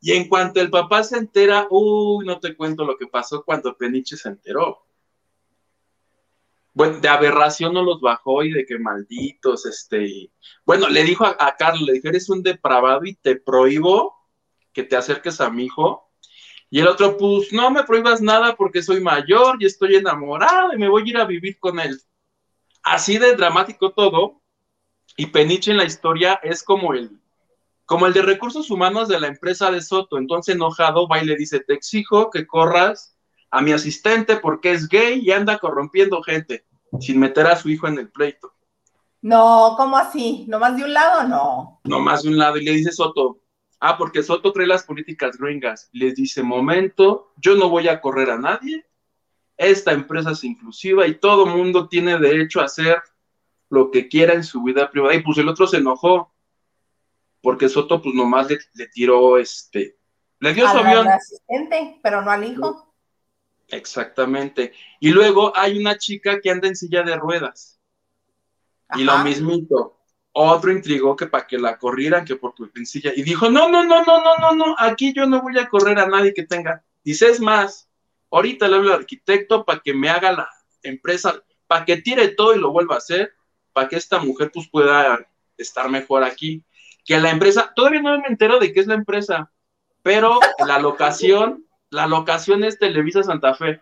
y 0.02 0.12
en 0.12 0.28
cuanto 0.28 0.62
el 0.62 0.70
papá 0.70 1.04
se 1.04 1.18
entera, 1.18 1.68
uy, 1.70 2.26
no 2.26 2.40
te 2.40 2.56
cuento 2.56 2.84
lo 2.86 2.98
que 2.98 3.08
pasó 3.08 3.44
cuando 3.44 3.76
Peniche 3.78 4.18
se 4.18 4.30
enteró. 4.30 4.85
Bueno, 6.76 6.99
de 6.99 7.07
aberración 7.07 7.73
no 7.73 7.82
los 7.84 8.01
bajó 8.01 8.43
y 8.43 8.51
de 8.51 8.65
que 8.65 8.78
malditos, 8.78 9.65
este, 9.65 10.30
bueno, 10.65 10.89
le 10.89 11.03
dijo 11.03 11.26
a, 11.26 11.36
a 11.39 11.55
Carlos, 11.55 11.84
le 11.84 11.93
dijo, 11.93 12.09
eres 12.09 12.30
un 12.30 12.43
depravado 12.43 13.05
y 13.05 13.15
te 13.15 13.38
prohíbo 13.38 14.13
que 14.73 14.84
te 14.84 14.97
acerques 14.97 15.39
a 15.41 15.49
mi 15.49 15.65
hijo. 15.65 16.11
Y 16.69 16.82
el 16.82 16.88
otro, 16.88 17.15
pues, 17.17 17.53
no 17.53 17.71
me 17.71 17.86
prohíbas 17.86 18.21
nada 18.21 18.55
porque 18.57 18.84
soy 18.84 18.99
mayor 18.99 19.55
y 19.59 19.65
estoy 19.65 19.95
enamorado 19.95 20.73
y 20.73 20.78
me 20.78 20.89
voy 20.89 21.03
a 21.03 21.09
ir 21.09 21.17
a 21.17 21.26
vivir 21.26 21.57
con 21.59 21.80
él. 21.80 21.97
Así 22.84 23.17
de 23.17 23.36
dramático 23.36 23.93
todo. 23.93 24.41
Y 25.15 25.28
Peniche 25.28 25.71
en 25.71 25.78
la 25.78 25.86
historia 25.86 26.41
es 26.43 26.61
como 26.61 26.93
el, 26.93 27.21
como 27.86 28.05
el 28.05 28.11
de 28.11 28.21
recursos 28.21 28.69
humanos 28.69 29.07
de 29.07 29.19
la 29.19 29.28
empresa 29.28 29.71
de 29.71 29.82
Soto. 29.82 30.17
Entonces, 30.17 30.55
enojado, 30.55 31.07
va 31.07 31.23
y 31.23 31.26
le 31.26 31.38
dice, 31.38 31.61
te 31.61 31.73
exijo 31.73 32.30
que 32.30 32.45
corras 32.45 33.14
a 33.52 33.62
mi 33.62 33.72
asistente 33.72 34.38
porque 34.38 34.72
es 34.72 34.88
gay 34.89 35.20
y 35.22 35.32
anda 35.32 35.58
corrompiendo 35.60 36.22
gente 36.22 36.66
sin 37.00 37.20
meter 37.20 37.48
a 37.48 37.56
su 37.56 37.70
hijo 37.70 37.88
en 37.88 38.00
el 38.00 38.10
pleito. 38.10 38.54
No, 39.22 39.74
¿cómo 39.76 39.98
así? 39.98 40.46
¿Nomás 40.48 40.78
de 40.78 40.84
un 40.84 40.93
lado? 40.93 41.28
No. 41.28 41.82
No 41.84 42.00
más 42.00 42.24
de 42.24 42.30
un 42.30 42.38
lado. 42.38 42.58
Y 42.58 42.64
le 42.64 42.72
dice 42.72 42.91
Soto, 42.91 43.39
ah, 43.80 43.98
porque 43.98 44.22
Soto 44.22 44.52
trae 44.54 44.68
las 44.68 44.84
políticas 44.84 45.38
gringas. 45.38 45.89
Les 45.93 46.16
dice, 46.16 46.43
momento, 46.43 47.34
yo 47.38 47.56
no 47.56 47.70
voy 47.70 47.88
a 47.88 48.02
correr 48.02 48.30
a 48.30 48.38
nadie. 48.38 48.86
Esta 49.58 49.93
empresa 49.93 50.32
es 50.32 50.43
inclusiva 50.43 51.08
y 51.08 51.16
todo 51.16 51.46
mundo 51.46 51.88
tiene 51.88 52.20
derecho 52.20 52.62
a 52.62 52.66
hacer 52.66 53.02
lo 53.70 53.89
que 53.89 54.08
quiera 54.08 54.34
en 54.34 54.43
su 54.43 54.62
vida 54.62 54.91
privada. 54.91 55.16
Y 55.16 55.24
pues 55.24 55.38
el 55.39 55.50
otro 55.50 55.66
se 55.66 55.78
enojó, 55.78 56.32
porque 57.41 57.68
Soto 57.68 58.02
pues 58.02 58.14
nomás 58.14 58.50
le, 58.50 58.60
le 58.76 58.88
tiró 58.89 59.38
este, 59.38 59.98
le 60.39 60.54
dio 60.54 60.70
su 60.70 60.78
Al 60.78 60.86
avión. 60.86 61.08
asistente, 61.08 62.00
pero 62.04 62.22
no 62.22 62.30
al 62.32 62.43
hijo. 62.43 62.85
Exactamente. 63.68 64.74
Y 64.99 65.09
luego 65.09 65.55
hay 65.55 65.78
una 65.78 65.97
chica 65.97 66.39
que 66.39 66.51
anda 66.51 66.68
en 66.68 66.76
silla 66.76 67.03
de 67.03 67.16
ruedas. 67.16 67.80
Y 68.95 69.03
lo 69.03 69.18
mismito. 69.20 69.99
Otro 70.38 70.72
intrigó 70.72 71.16
que 71.16 71.28
para 71.28 71.47
que 71.47 71.57
la 71.57 71.78
corrieran, 71.78 72.26
que 72.26 72.36
por 72.36 72.53
tu 72.53 72.70
en 72.76 72.86
silla. 72.86 73.11
Y 73.16 73.24
dijo, 73.24 73.49
no, 73.49 73.70
no, 73.70 73.86
no, 73.86 74.03
no, 74.03 74.22
no, 74.22 74.38
no, 74.38 74.51
no, 74.53 74.76
aquí 74.78 75.13
yo 75.13 75.26
no 75.26 75.41
voy 75.41 75.57
a 75.57 75.70
correr 75.70 75.97
a 75.97 76.07
nadie 76.07 76.34
que 76.34 76.43
tenga. 76.43 76.84
Dice, 77.03 77.30
es 77.30 77.39
más, 77.39 77.89
ahorita 78.32 78.68
le 78.68 78.76
hablo 78.76 78.93
al 78.93 78.99
arquitecto 78.99 79.63
para 79.63 79.80
que 79.80 79.93
me 79.93 80.09
haga 80.09 80.34
la 80.34 80.49
empresa, 80.84 81.41
para 81.68 81.86
que 81.86 82.01
tire 82.01 82.30
todo 82.30 82.53
y 82.53 82.59
lo 82.59 82.72
vuelva 82.72 82.95
a 82.95 82.97
hacer, 82.97 83.34
para 83.72 83.88
que 83.88 83.95
esta 83.95 84.20
mujer 84.20 84.51
pues 84.53 84.70
pueda 84.70 85.26
estar 85.57 85.89
mejor 85.89 86.24
aquí. 86.24 86.63
Que 87.05 87.20
la 87.20 87.30
empresa, 87.30 87.72
todavía 87.76 88.01
no 88.01 88.20
me 88.20 88.28
entero 88.28 88.59
de 88.59 88.74
qué 88.74 88.82
es 88.82 88.88
la 88.88 88.95
empresa, 88.95 89.51
pero 90.01 90.39
la 90.68 90.80
locación, 90.80 91.64
la 91.90 92.08
locación 92.08 92.64
es 92.64 92.78
Televisa 92.80 93.24
Santa 93.24 93.54
Fe. 93.56 93.82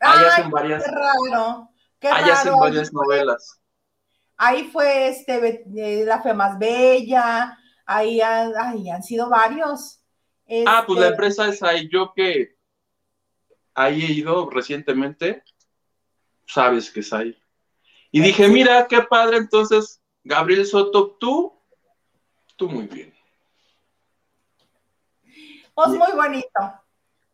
Ahí 0.00 0.24
hacen 0.26 0.50
varias, 0.50 0.84
Qué 0.84 0.90
raro. 0.90 1.68
Qué 1.98 2.08
ahí 2.08 2.22
raro. 2.22 2.32
hacen 2.32 2.58
varias 2.58 2.88
Ahí 2.88 2.92
fue- 2.94 3.06
novelas. 3.06 3.60
Ahí 4.36 4.70
fue 4.70 5.08
este, 5.08 5.64
eh, 5.76 6.04
La 6.06 6.22
Fe 6.22 6.32
Más 6.32 6.58
Bella. 6.58 7.58
Ahí 7.84 8.20
han, 8.20 8.52
ay, 8.56 8.88
han 8.88 9.02
sido 9.02 9.28
varios. 9.28 10.02
Ah, 10.66 10.84
pues 10.86 10.98
la 10.98 11.06
Este, 11.06 11.14
empresa 11.14 11.48
es 11.48 11.62
ahí. 11.62 11.88
Yo 11.92 12.12
que 12.14 12.56
ahí 13.74 14.02
he 14.02 14.12
ido 14.12 14.48
recientemente, 14.48 15.44
sabes 16.46 16.90
que 16.90 17.00
es 17.00 17.12
ahí. 17.12 17.36
Y 18.10 18.20
dije, 18.20 18.48
mira, 18.48 18.88
qué 18.88 19.02
padre, 19.02 19.36
entonces, 19.36 20.00
Gabriel 20.24 20.66
Soto, 20.66 21.16
tú, 21.20 21.52
tú 22.56 22.68
muy 22.68 22.86
bien. 22.86 23.14
Pues 25.74 25.88
muy 25.90 26.12
bonito. 26.12 26.79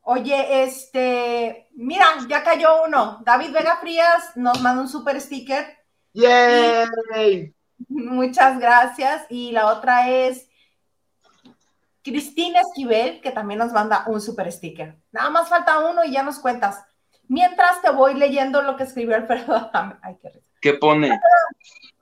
Oye, 0.09 0.63
este, 0.63 1.67
mira, 1.73 2.07
ya 2.29 2.45
cayó 2.45 2.85
uno. 2.85 3.21
David 3.25 3.51
Vega 3.51 3.79
Frías 3.79 4.37
nos 4.37 4.61
manda 4.63 4.81
un 4.81 4.89
super 4.89 5.21
sticker. 5.21 5.67
¡Yay! 6.13 7.53
Muchas 7.89 8.61
gracias. 8.61 9.27
Y 9.29 9.51
la 9.51 9.67
otra 9.67 10.09
es 10.09 10.49
Cristina 12.05 12.61
Esquivel, 12.61 13.21
que 13.21 13.33
también 13.33 13.59
nos 13.59 13.73
manda 13.73 14.05
un 14.07 14.21
super 14.21 14.53
sticker. 14.53 14.97
Nada 15.11 15.29
más 15.31 15.49
falta 15.49 15.81
uno 15.81 16.05
y 16.05 16.13
ya 16.13 16.23
nos 16.23 16.39
cuentas. 16.39 16.85
Mientras 17.27 17.83
te 17.83 17.91
voy 17.91 18.15
leyendo 18.15 18.63
lo 18.63 18.77
que 18.77 18.85
escribió 18.85 19.17
Alfredo 19.17 19.73
Ay, 20.03 20.19
qué. 20.23 20.41
¿Qué 20.61 20.75
pone? 20.75 21.19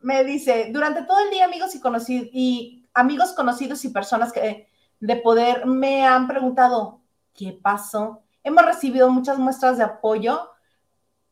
Me 0.03 0.25
dice, 0.25 0.69
durante 0.71 1.05
todo 1.05 1.21
el 1.25 1.31
día 1.31 1.47
amigos 1.47 1.75
y 1.75 1.81
conocidos 1.81 2.29
y 2.35 2.87
amigos 2.93 3.33
conocidos 3.33 3.83
y 3.87 3.89
personas 3.89 4.31
que 4.31 4.69
de 5.01 5.17
poder 5.17 5.65
me 5.65 6.05
han 6.05 6.29
preguntado, 6.29 7.01
¿qué 7.35 7.59
pasó? 7.61 8.23
Hemos 8.43 8.65
recibido 8.65 9.11
muchas 9.11 9.39
muestras 9.39 9.79
de 9.79 9.85
apoyo, 9.85 10.51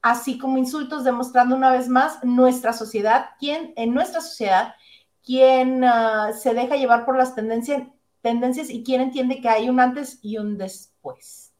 así 0.03 0.39
como 0.39 0.59
insultos 0.59 1.05
demostrando 1.05 1.57
una 1.57 1.71
vez 1.71 1.89
más 1.89 2.23
nuestra 2.25 2.73
sociedad, 2.73 3.31
quien 3.39 3.73
en 3.77 3.95
nuestra 3.95 4.21
sociedad, 4.21 4.75
quien 5.25 5.85
uh, 5.85 6.33
se 6.37 6.55
deja 6.55 6.77
llevar 6.77 7.05
por 7.05 7.17
las 7.17 7.35
tendencias, 7.35 7.83
y 8.71 8.85
quien 8.85 9.01
entiende 9.01 9.41
que 9.41 9.49
hay 9.49 9.69
un 9.69 9.81
antes 9.81 10.19
y 10.23 10.39
un 10.39 10.59
después. 10.59 11.53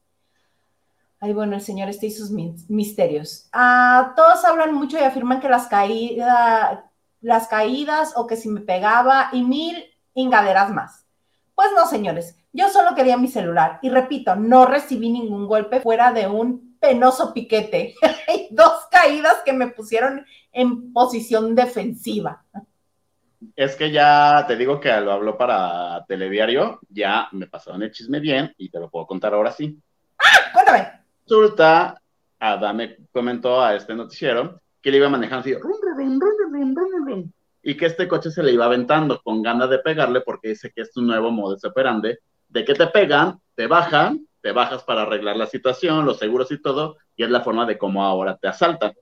Ay, 1.19 1.33
bueno, 1.33 1.55
el 1.55 1.61
Señor 1.61 1.87
está 1.87 2.05
y 2.05 2.11
sus 2.11 2.31
misterios. 2.31 3.49
Uh, 3.53 4.13
todos 4.15 4.43
hablan 4.43 4.73
mucho 4.73 4.97
y 4.97 5.01
afirman 5.01 5.39
que 5.39 5.47
las, 5.47 5.67
caída, 5.67 6.91
las 7.21 7.47
caídas 7.47 8.13
o 8.17 8.27
que 8.27 8.35
si 8.35 8.49
me 8.49 8.59
pegaba 8.59 9.29
y 9.31 9.43
mil 9.43 9.85
ingaderas 10.13 10.69
más. 10.69 11.05
Pues 11.55 11.69
no, 11.75 11.85
señores, 11.85 12.35
yo 12.53 12.69
solo 12.69 12.95
quería 12.95 13.17
mi 13.17 13.27
celular 13.27 13.79
y 13.81 13.89
repito, 13.89 14.35
no 14.35 14.65
recibí 14.67 15.09
ningún 15.09 15.47
golpe 15.47 15.81
fuera 15.81 16.13
de 16.13 16.27
un 16.27 16.77
penoso 16.79 17.33
piquete. 17.33 17.95
Dos 18.51 18.87
caídas 18.91 19.41
que 19.43 19.53
me 19.53 19.69
pusieron 19.69 20.23
en 20.51 20.93
posición 20.93 21.55
defensiva. 21.55 22.45
Es 23.55 23.75
que 23.75 23.91
ya 23.91 24.45
te 24.47 24.55
digo 24.55 24.79
que 24.79 24.89
lo 25.01 25.11
habló 25.11 25.37
para 25.37 26.05
Telediario, 26.07 26.79
ya 26.89 27.27
me 27.31 27.47
pasaron 27.47 27.81
el 27.81 27.91
chisme 27.91 28.19
bien 28.19 28.53
y 28.57 28.69
te 28.69 28.79
lo 28.79 28.89
puedo 28.89 29.07
contar 29.07 29.33
ahora 29.33 29.51
sí. 29.51 29.77
¡Ah! 30.19 30.51
Cuéntame. 30.53 30.87
Resulta, 31.25 32.01
Adame 32.39 32.97
comentó 33.11 33.61
a 33.61 33.75
este 33.75 33.95
noticiero 33.95 34.61
que 34.81 34.91
le 34.91 34.97
iba 34.97 35.09
manejando 35.09 35.41
así, 35.41 35.55
rum, 35.55 35.73
rum, 36.19 36.75
rum, 36.75 37.31
y 37.63 37.77
que 37.77 37.85
este 37.85 38.07
coche 38.07 38.29
se 38.29 38.43
le 38.43 38.51
iba 38.51 38.65
aventando 38.65 39.21
con 39.23 39.41
ganas 39.41 39.69
de 39.69 39.79
pegarle 39.79 40.21
porque 40.21 40.49
dice 40.49 40.71
que 40.75 40.81
es 40.81 40.95
un 40.97 41.07
nuevo 41.07 41.31
modo 41.31 41.55
de 41.55 41.67
operandi 41.67 42.13
de 42.53 42.63
que 42.63 42.75
te 42.75 42.85
pegan, 42.87 43.39
te 43.55 43.65
bajan, 43.65 44.27
te 44.41 44.51
bajas 44.51 44.83
para 44.83 45.01
arreglar 45.01 45.35
la 45.35 45.47
situación, 45.47 46.05
los 46.05 46.19
seguros 46.19 46.51
y 46.51 46.61
todo, 46.61 46.97
y 47.15 47.23
es 47.23 47.29
la 47.31 47.41
forma 47.41 47.65
de 47.65 47.79
cómo 47.79 48.03
ahora 48.03 48.37
te 48.37 48.47
asaltan. 48.47 48.93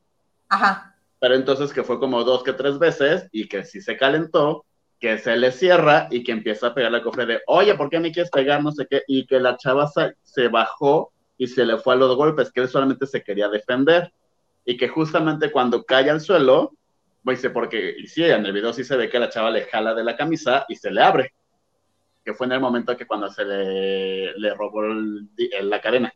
Ajá. 0.47 0.95
Pero 1.19 1.35
entonces 1.35 1.73
que 1.73 1.83
fue 1.83 1.99
como 1.99 2.23
dos 2.23 2.43
que 2.43 2.53
tres 2.53 2.79
veces 2.79 3.27
y 3.31 3.49
que 3.49 3.65
si 3.65 3.81
se 3.81 3.97
calentó, 3.97 4.65
que 5.01 5.17
se 5.17 5.35
le 5.35 5.51
cierra 5.51 6.07
y 6.09 6.23
que 6.23 6.31
empieza 6.31 6.67
a 6.67 6.73
pegarle 6.73 6.99
al 6.99 7.03
cofre 7.03 7.25
de, 7.25 7.41
oye, 7.47 7.75
¿por 7.75 7.89
qué 7.89 7.99
me 7.99 8.13
quieres 8.13 8.31
pegar? 8.31 8.63
No 8.63 8.71
sé 8.71 8.87
qué, 8.89 9.03
y 9.05 9.25
que 9.25 9.39
la 9.39 9.57
chava 9.57 9.91
se 10.21 10.47
bajó 10.47 11.11
y 11.37 11.47
se 11.47 11.65
le 11.65 11.77
fue 11.77 11.95
a 11.95 11.97
los 11.97 12.15
golpes, 12.15 12.51
que 12.51 12.61
él 12.61 12.69
solamente 12.69 13.05
se 13.05 13.21
quería 13.21 13.49
defender. 13.49 14.13
Y 14.63 14.77
que 14.77 14.87
justamente 14.87 15.51
cuando 15.51 15.83
cae 15.83 16.09
al 16.09 16.21
suelo, 16.21 16.71
dice, 17.23 17.49
porque, 17.49 17.95
y 17.97 18.07
sí, 18.07 18.23
en 18.23 18.45
el 18.45 18.53
video 18.53 18.71
sí 18.71 18.85
se 18.85 18.95
ve 18.95 19.09
que 19.09 19.19
la 19.19 19.29
chava 19.29 19.49
le 19.49 19.63
jala 19.63 19.93
de 19.93 20.03
la 20.05 20.15
camisa 20.15 20.65
y 20.69 20.75
se 20.75 20.91
le 20.91 21.01
abre 21.01 21.33
que 22.23 22.33
fue 22.33 22.47
en 22.47 22.53
el 22.53 22.59
momento 22.59 22.95
que 22.95 23.07
cuando 23.07 23.29
se 23.29 23.43
le, 23.43 24.37
le 24.37 24.53
robó 24.53 24.83
la 24.83 25.81
cadena. 25.81 26.13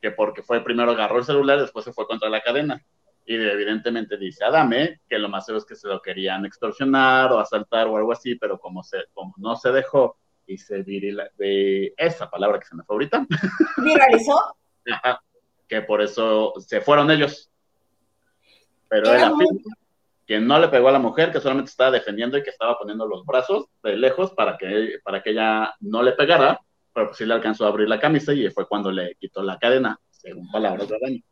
Que 0.00 0.10
porque 0.10 0.42
fue 0.42 0.64
primero 0.64 0.90
agarró 0.90 1.18
el 1.18 1.24
celular, 1.24 1.60
después 1.60 1.84
se 1.84 1.92
fue 1.92 2.06
contra 2.06 2.28
la 2.28 2.40
cadena. 2.40 2.82
Y 3.24 3.36
evidentemente 3.36 4.16
dice 4.16 4.44
Adame 4.44 5.00
que 5.08 5.18
lo 5.18 5.28
más 5.28 5.46
seguro 5.46 5.60
es 5.60 5.64
que 5.64 5.76
se 5.76 5.86
lo 5.86 6.02
querían 6.02 6.44
extorsionar 6.44 7.32
o 7.32 7.38
asaltar 7.38 7.86
o 7.86 7.96
algo 7.96 8.12
así, 8.12 8.34
pero 8.34 8.58
como, 8.58 8.82
se, 8.82 9.04
como 9.14 9.32
no 9.36 9.54
se 9.54 9.70
dejó 9.70 10.16
y 10.46 10.58
se 10.58 10.82
virila, 10.82 11.30
de 11.38 11.94
esa 11.96 12.28
palabra 12.28 12.58
que 12.58 12.66
se 12.66 12.74
me 12.74 12.82
fue 12.82 12.94
ahorita. 12.94 13.26
¿Viralizó? 13.78 14.56
que 15.68 15.82
por 15.82 16.02
eso 16.02 16.52
se 16.58 16.80
fueron 16.80 17.10
ellos. 17.10 17.50
Pero 18.88 19.10
él 19.12 19.22
afirma, 19.22 19.76
que 20.32 20.40
no 20.40 20.58
le 20.58 20.68
pegó 20.68 20.88
a 20.88 20.92
la 20.92 20.98
mujer, 20.98 21.30
que 21.30 21.42
solamente 21.42 21.70
estaba 21.70 21.90
defendiendo 21.90 22.38
y 22.38 22.42
que 22.42 22.48
estaba 22.48 22.78
poniendo 22.78 23.06
los 23.06 23.22
brazos 23.26 23.66
de 23.82 23.96
lejos 23.96 24.32
para 24.32 24.56
que, 24.56 24.98
para 25.04 25.22
que 25.22 25.28
ella 25.32 25.74
no 25.80 26.02
le 26.02 26.12
pegara, 26.12 26.58
pero 26.90 27.08
pues 27.08 27.18
sí 27.18 27.26
le 27.26 27.34
alcanzó 27.34 27.66
a 27.66 27.68
abrir 27.68 27.86
la 27.86 28.00
camisa 28.00 28.32
y 28.32 28.48
fue 28.48 28.66
cuando 28.66 28.90
le 28.90 29.14
quitó 29.16 29.42
la 29.42 29.58
cadena, 29.58 30.00
según 30.10 30.50
palabras 30.50 30.88
de 30.88 30.96
Dani. 30.98 31.24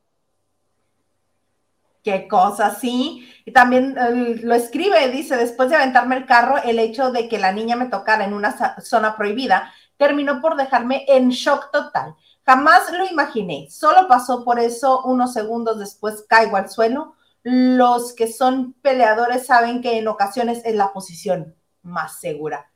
Qué 2.05 2.28
cosa, 2.28 2.74
sí. 2.74 3.26
Y 3.46 3.53
también 3.53 3.96
eh, 3.96 4.38
lo 4.42 4.55
escribe, 4.55 5.09
dice, 5.09 5.34
después 5.38 5.70
de 5.70 5.76
aventarme 5.76 6.18
el 6.18 6.26
carro, 6.26 6.59
el 6.62 6.78
hecho 6.78 7.11
de 7.11 7.26
que 7.26 7.38
la 7.38 7.53
niña 7.53 7.76
me 7.76 7.88
tocara 7.88 8.26
en 8.26 8.34
una 8.34 8.55
zona 8.82 9.16
prohibida 9.16 9.72
terminó 9.96 10.42
por 10.42 10.57
dejarme 10.57 11.07
en 11.09 11.30
shock 11.30 11.70
total. 11.72 12.14
Jamás 12.44 12.92
lo 12.92 13.07
imaginé. 13.07 13.66
Solo 13.70 14.07
pasó 14.09 14.44
por 14.44 14.59
eso 14.59 15.05
unos 15.05 15.32
segundos 15.32 15.78
después 15.78 16.22
caigo 16.28 16.59
al 16.59 16.68
suelo 16.68 17.14
los 17.43 18.14
que 18.14 18.30
son 18.30 18.74
peleadores 18.74 19.47
saben 19.47 19.80
que 19.80 19.99
en 19.99 20.09
ocasiones 20.09 20.62
es 20.64 20.74
la 20.74 20.93
posición 20.93 21.57
más 21.82 22.20
segura. 22.20 22.70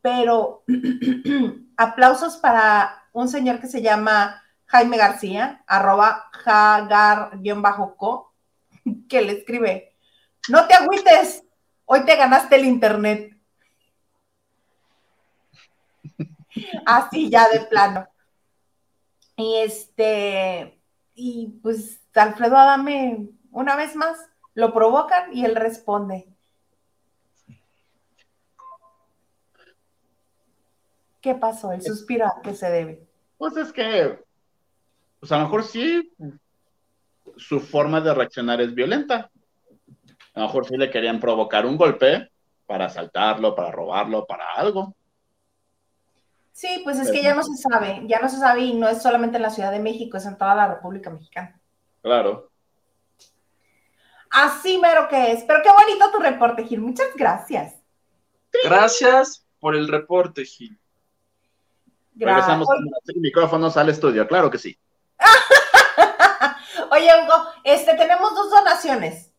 Pero 0.00 0.64
aplausos 1.76 2.36
para 2.36 3.08
un 3.12 3.28
señor 3.28 3.60
que 3.60 3.66
se 3.66 3.82
llama 3.82 4.42
Jaime 4.66 4.96
García, 4.96 5.64
arroba 5.66 6.28
jagar-co, 6.32 7.14
que 9.08 9.22
le 9.22 9.32
escribe, 9.32 9.96
no 10.48 10.66
te 10.66 10.74
agüites, 10.74 11.44
hoy 11.84 12.04
te 12.04 12.14
ganaste 12.16 12.56
el 12.56 12.64
internet. 12.66 13.36
Así 16.86 17.28
ya 17.30 17.48
de 17.48 17.60
plano. 17.60 18.08
Y 19.36 19.56
este, 19.56 20.80
y 21.14 21.58
pues 21.62 22.00
Alfredo 22.14 22.56
Adame 22.56 23.28
una 23.58 23.74
vez 23.74 23.96
más, 23.96 24.16
lo 24.54 24.72
provocan 24.72 25.32
y 25.36 25.44
él 25.44 25.56
responde. 25.56 26.28
¿Qué 31.20 31.34
pasó? 31.34 31.72
El 31.72 31.82
suspiro 31.82 32.26
a 32.26 32.40
qué 32.42 32.54
se 32.54 32.70
debe. 32.70 33.08
Pues 33.36 33.56
es 33.56 33.72
que, 33.72 34.22
pues 35.18 35.32
a 35.32 35.38
lo 35.38 35.44
mejor 35.44 35.64
sí, 35.64 36.14
su 37.36 37.58
forma 37.58 38.00
de 38.00 38.14
reaccionar 38.14 38.60
es 38.60 38.72
violenta. 38.72 39.30
A 40.34 40.40
lo 40.40 40.46
mejor 40.46 40.66
sí 40.66 40.76
le 40.76 40.90
querían 40.90 41.18
provocar 41.18 41.66
un 41.66 41.76
golpe 41.76 42.30
para 42.64 42.86
asaltarlo, 42.86 43.56
para 43.56 43.72
robarlo, 43.72 44.24
para 44.24 44.52
algo. 44.54 44.94
Sí, 46.52 46.80
pues 46.84 47.00
es 47.00 47.10
que 47.10 47.22
ya 47.22 47.34
no 47.34 47.42
se 47.42 47.56
sabe, 47.56 48.02
ya 48.06 48.20
no 48.20 48.28
se 48.28 48.36
sabe 48.36 48.62
y 48.62 48.74
no 48.74 48.88
es 48.88 49.02
solamente 49.02 49.36
en 49.36 49.42
la 49.42 49.50
Ciudad 49.50 49.72
de 49.72 49.80
México, 49.80 50.16
es 50.16 50.26
en 50.26 50.38
toda 50.38 50.54
la 50.54 50.68
República 50.68 51.10
Mexicana. 51.10 51.60
Claro. 52.02 52.47
Así 54.30 54.78
mero 54.78 55.08
que 55.08 55.32
es. 55.32 55.44
Pero 55.44 55.60
qué 55.62 55.70
bonito 55.70 56.10
tu 56.10 56.18
reporte, 56.18 56.64
Gil. 56.64 56.80
Muchas 56.80 57.08
gracias. 57.14 57.74
Gracias 58.64 59.46
por 59.60 59.74
el 59.74 59.88
reporte, 59.88 60.44
Gil. 60.44 60.78
Gracias. 62.14 62.46
Regresamos 62.46 62.68
con 62.68 63.20
micrófonos 63.22 63.76
al 63.76 63.88
estudio, 63.90 64.26
claro 64.26 64.50
que 64.50 64.58
sí. 64.58 64.78
Oye, 66.90 67.08
Hugo, 67.22 67.52
este, 67.64 67.94
tenemos 67.94 68.34
dos 68.34 68.50
donaciones. 68.50 69.30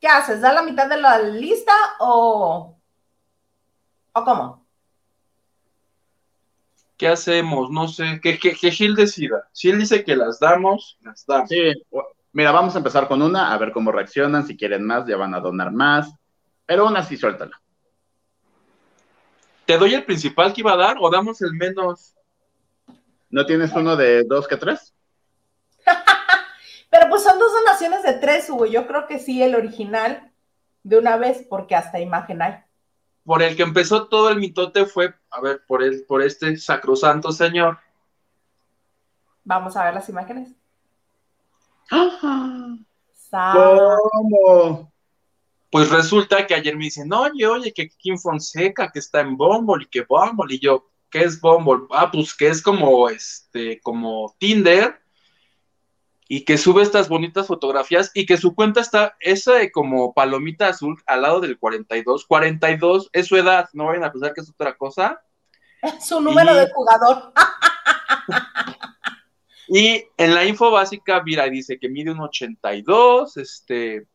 ¿Qué 0.00 0.06
haces? 0.06 0.40
¿Da 0.40 0.52
la 0.52 0.62
mitad 0.62 0.88
de 0.88 1.00
la 1.00 1.18
lista 1.18 1.72
o, 1.98 2.76
o 4.12 4.24
cómo? 4.24 4.64
¿Qué 6.96 7.08
hacemos? 7.08 7.70
No 7.70 7.88
sé, 7.88 8.20
que, 8.22 8.38
que, 8.38 8.54
que 8.54 8.70
Gil 8.70 8.94
decida. 8.94 9.48
Si 9.52 9.68
él 9.68 9.80
dice 9.80 10.04
que 10.04 10.14
las 10.14 10.38
damos, 10.38 10.96
las 11.00 11.26
damos. 11.26 11.48
Sí, 11.48 11.72
Mira, 12.34 12.50
vamos 12.50 12.74
a 12.74 12.78
empezar 12.78 13.06
con 13.06 13.22
una, 13.22 13.54
a 13.54 13.58
ver 13.58 13.70
cómo 13.70 13.92
reaccionan. 13.92 14.44
Si 14.44 14.56
quieren 14.56 14.84
más, 14.84 15.06
ya 15.06 15.16
van 15.16 15.34
a 15.34 15.40
donar 15.40 15.70
más. 15.70 16.12
Pero 16.66 16.84
una 16.84 17.04
sí, 17.04 17.16
suéltala. 17.16 17.62
¿Te 19.64 19.78
doy 19.78 19.94
el 19.94 20.04
principal 20.04 20.52
que 20.52 20.60
iba 20.60 20.72
a 20.72 20.76
dar 20.76 20.96
o 21.00 21.08
damos 21.10 21.40
el 21.42 21.52
menos? 21.52 22.16
¿No 23.30 23.46
tienes 23.46 23.72
uno 23.72 23.94
de 23.94 24.24
dos 24.24 24.48
que 24.48 24.56
tres? 24.56 24.92
Pero 26.90 27.08
pues 27.08 27.22
son 27.22 27.38
dos 27.38 27.52
donaciones 27.52 28.02
de 28.02 28.14
tres, 28.14 28.50
Hugo. 28.50 28.66
Yo 28.66 28.88
creo 28.88 29.06
que 29.06 29.20
sí, 29.20 29.40
el 29.40 29.54
original 29.54 30.32
de 30.82 30.98
una 30.98 31.16
vez, 31.16 31.46
porque 31.48 31.76
hasta 31.76 32.00
imagen 32.00 32.42
hay. 32.42 32.56
Por 33.24 33.44
el 33.44 33.56
que 33.56 33.62
empezó 33.62 34.08
todo 34.08 34.28
el 34.30 34.40
mitote 34.40 34.86
fue, 34.86 35.14
a 35.30 35.40
ver, 35.40 35.62
por, 35.68 35.84
el, 35.84 36.04
por 36.04 36.20
este 36.20 36.56
sacrosanto 36.56 37.30
señor. 37.30 37.78
Vamos 39.44 39.76
a 39.76 39.84
ver 39.84 39.94
las 39.94 40.08
imágenes. 40.08 40.52
¿Cómo? 41.90 42.78
Pues 45.70 45.90
resulta 45.90 46.46
que 46.46 46.54
ayer 46.54 46.76
me 46.76 46.84
dicen, 46.84 47.12
oye, 47.12 47.46
oye, 47.46 47.72
que 47.72 47.88
Kim 47.88 48.16
Fonseca, 48.16 48.90
que 48.92 49.00
está 49.00 49.20
en 49.20 49.36
Bumble 49.36 49.84
y 49.84 49.88
que 49.88 50.02
Bumble, 50.02 50.54
y 50.54 50.60
yo, 50.60 50.88
¿qué 51.10 51.24
es 51.24 51.40
Bumble? 51.40 51.86
Ah, 51.90 52.10
pues 52.12 52.34
que 52.34 52.48
es 52.48 52.62
como, 52.62 53.08
este, 53.08 53.80
como 53.80 54.34
Tinder 54.38 55.00
y 56.28 56.44
que 56.44 56.58
sube 56.58 56.82
estas 56.82 57.08
bonitas 57.08 57.48
fotografías 57.48 58.10
y 58.14 58.24
que 58.24 58.36
su 58.36 58.54
cuenta 58.54 58.80
está, 58.80 59.16
esa 59.20 59.54
de 59.54 59.72
como 59.72 60.14
palomita 60.14 60.68
azul 60.68 61.02
al 61.06 61.22
lado 61.22 61.40
del 61.40 61.58
42. 61.58 62.24
42 62.26 63.10
es 63.12 63.26
su 63.26 63.36
edad, 63.36 63.68
no 63.72 63.86
vayan 63.86 64.04
a 64.04 64.12
pensar 64.12 64.32
que 64.32 64.40
es 64.42 64.50
otra 64.50 64.76
cosa. 64.76 65.20
Es 65.82 66.06
su 66.06 66.20
número 66.20 66.52
Y- 66.54 66.58
de 66.58 66.70
jugador. 66.72 67.32
Y 69.68 70.04
en 70.16 70.34
la 70.34 70.44
info 70.44 70.70
básica, 70.70 71.22
mira, 71.22 71.44
dice 71.44 71.78
que 71.78 71.88
mide 71.88 72.10
un 72.10 72.20
82, 72.20 73.36
este, 73.36 74.06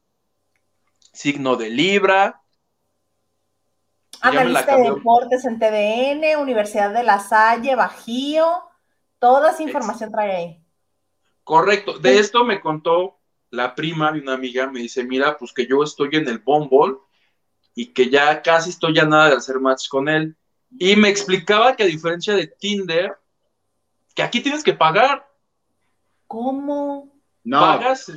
signo 1.12 1.56
de 1.56 1.70
Libra. 1.70 2.42
Analista 4.22 4.76
de 4.76 4.92
deportes 4.92 5.46
en 5.46 5.60
TDN, 5.60 6.40
Universidad 6.42 6.94
de 6.94 7.04
La 7.04 7.20
Salle, 7.20 7.76
Bajío. 7.76 8.64
Toda 9.18 9.52
esa 9.52 9.64
información 9.64 10.12
trae 10.12 10.36
ahí. 10.36 10.64
Correcto. 11.44 11.98
De 11.98 12.20
esto 12.20 12.44
me 12.44 12.62
contó 12.62 13.20
la 13.50 13.74
prima 13.74 14.12
de 14.12 14.20
una 14.20 14.34
amiga, 14.34 14.70
me 14.70 14.80
dice, 14.82 15.04
mira, 15.04 15.38
pues 15.38 15.54
que 15.54 15.66
yo 15.66 15.84
estoy 15.84 16.10
en 16.14 16.28
el 16.28 16.40
Bumble 16.40 16.98
y 17.74 17.88
que 17.88 18.10
ya 18.10 18.42
casi 18.42 18.70
estoy 18.70 18.94
ya 18.96 19.06
nada 19.06 19.30
de 19.30 19.36
hacer 19.38 19.60
match 19.60 19.88
con 19.88 20.08
él. 20.10 20.36
Y 20.78 20.96
me 20.96 21.10
explicaba 21.10 21.76
que 21.76 21.84
a 21.84 21.88
diferencia 21.88 22.36
de 22.36 22.48
Tinder, 22.48 23.18
que 24.14 24.22
aquí 24.22 24.42
tienes 24.42 24.64
que 24.64 24.74
pagar, 24.74 25.29
¿Cómo? 26.30 27.12
No, 27.44 27.60
pagas, 27.60 28.12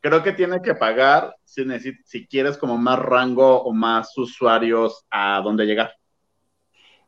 creo 0.00 0.22
que 0.22 0.32
tiene 0.32 0.60
que 0.62 0.74
pagar 0.74 1.34
si, 1.44 1.62
necesi- 1.64 2.02
si 2.04 2.26
quieres 2.26 2.58
como 2.58 2.76
más 2.78 2.98
rango 2.98 3.62
o 3.62 3.72
más 3.72 4.16
usuarios 4.18 5.04
a 5.10 5.40
dónde 5.42 5.64
llegar. 5.66 5.92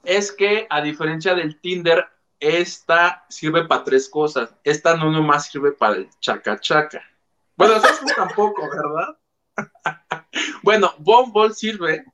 es 0.05 0.32
que 0.32 0.66
a 0.70 0.80
diferencia 0.82 1.35
del 1.35 1.61
Tinder, 1.61 2.07
esta 2.39 3.24
sirve 3.28 3.66
para 3.66 3.85
tres 3.85 4.09
cosas. 4.09 4.55
Esta 4.64 4.97
no 4.97 5.11
nomás 5.11 5.47
sirve 5.51 5.72
para 5.72 5.97
el 5.97 6.11
chaca 6.20 6.59
chaca. 6.61 7.03
Bueno, 7.57 7.76
eso 7.76 7.87
sí 7.95 8.07
tampoco, 8.14 8.62
¿verdad? 8.68 9.18
bueno, 10.62 10.93
Bumble 10.99 11.55
sirve 11.55 12.05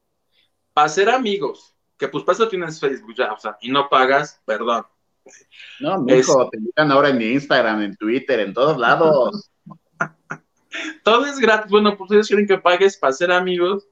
para 0.72 0.88
ser 0.88 1.10
amigos, 1.10 1.74
que 1.98 2.08
pues 2.08 2.24
para 2.24 2.34
eso 2.34 2.48
tienes 2.48 2.80
Facebook 2.80 3.14
ya, 3.16 3.32
o 3.32 3.38
sea, 3.38 3.56
y 3.60 3.70
no 3.70 3.88
pagas, 3.88 4.40
perdón. 4.44 4.86
No, 5.80 5.98
mijo, 6.00 6.48
te 6.50 6.58
invitan 6.58 6.92
ahora 6.92 7.10
en 7.10 7.22
Instagram, 7.22 7.82
en 7.82 7.96
Twitter, 7.96 8.40
en 8.40 8.54
todos 8.54 8.78
lados. 8.78 9.50
Todo 11.04 11.26
es 11.26 11.38
gratis. 11.38 11.70
Bueno, 11.70 11.96
pues 11.96 12.10
ellos 12.12 12.28
quieren 12.28 12.46
que 12.46 12.58
pagues 12.58 12.96
para 12.96 13.12
ser 13.12 13.32
amigos, 13.32 13.88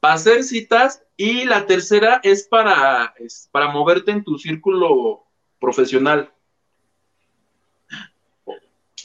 para 0.00 0.14
hacer 0.14 0.42
citas, 0.44 1.02
y 1.16 1.44
la 1.44 1.66
tercera 1.66 2.20
es 2.22 2.46
para, 2.48 3.14
es 3.18 3.48
para 3.52 3.68
moverte 3.68 4.10
en 4.10 4.24
tu 4.24 4.38
círculo 4.38 5.26
profesional. 5.60 6.32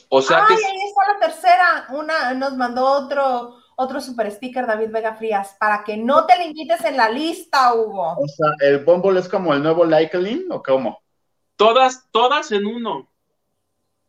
O 0.10 0.22
sea 0.22 0.46
que 0.48 0.56
Ay, 0.56 0.64
ahí 0.64 0.88
está 0.88 1.14
la 1.14 1.20
tercera. 1.20 1.88
Una 1.92 2.34
nos 2.34 2.58
mandó 2.58 2.84
otro, 2.86 3.58
otro 3.76 4.02
super 4.02 4.32
sticker, 4.32 4.66
David 4.66 4.90
Vega 4.90 5.16
Frías, 5.16 5.56
para 5.60 5.84
que 5.84 5.98
no 5.98 6.26
te 6.26 6.38
le 6.38 6.46
invites 6.46 6.84
en 6.84 6.98
la 6.98 7.10
lista, 7.10 7.74
Hugo. 7.76 8.16
O 8.18 8.28
sea, 8.28 8.68
¿el 8.68 8.84
Bumble 8.84 9.20
es 9.20 9.30
como 9.30 9.54
el 9.54 9.62
nuevo 9.62 9.86
Likelin 9.86 10.48
o 10.52 10.64
cómo? 10.64 11.00
Todas, 11.60 12.10
todas 12.12 12.54
en 12.54 12.66
uno. 12.66 13.12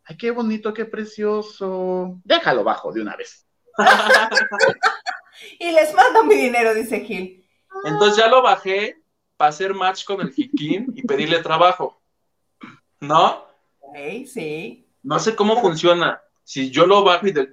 Ay, 0.05 0.15
qué 0.15 0.31
bonito, 0.31 0.73
qué 0.73 0.85
precioso. 0.85 2.17
Déjalo 2.23 2.63
bajo 2.63 2.93
de 2.93 3.01
una 3.01 3.15
vez. 3.15 3.45
Y 5.57 5.71
les 5.71 5.91
mando 5.95 6.23
mi 6.23 6.35
dinero, 6.35 6.71
dice 6.75 6.99
Gil. 6.99 7.43
Entonces 7.83 8.15
ya 8.17 8.27
lo 8.27 8.43
bajé 8.43 9.01
para 9.37 9.49
hacer 9.49 9.73
match 9.73 10.05
con 10.05 10.21
el 10.21 10.31
Jiquín 10.31 10.93
y 10.95 11.01
pedirle 11.01 11.41
trabajo. 11.41 11.99
¿No? 12.99 13.47
Ok, 13.79 13.95
sí. 14.27 14.87
No 15.01 15.17
sé 15.17 15.35
cómo 15.35 15.59
funciona. 15.59 16.21
Si 16.43 16.69
yo 16.69 16.85
lo 16.85 17.03
bajo 17.03 17.25
y 17.25 17.31
de, 17.31 17.49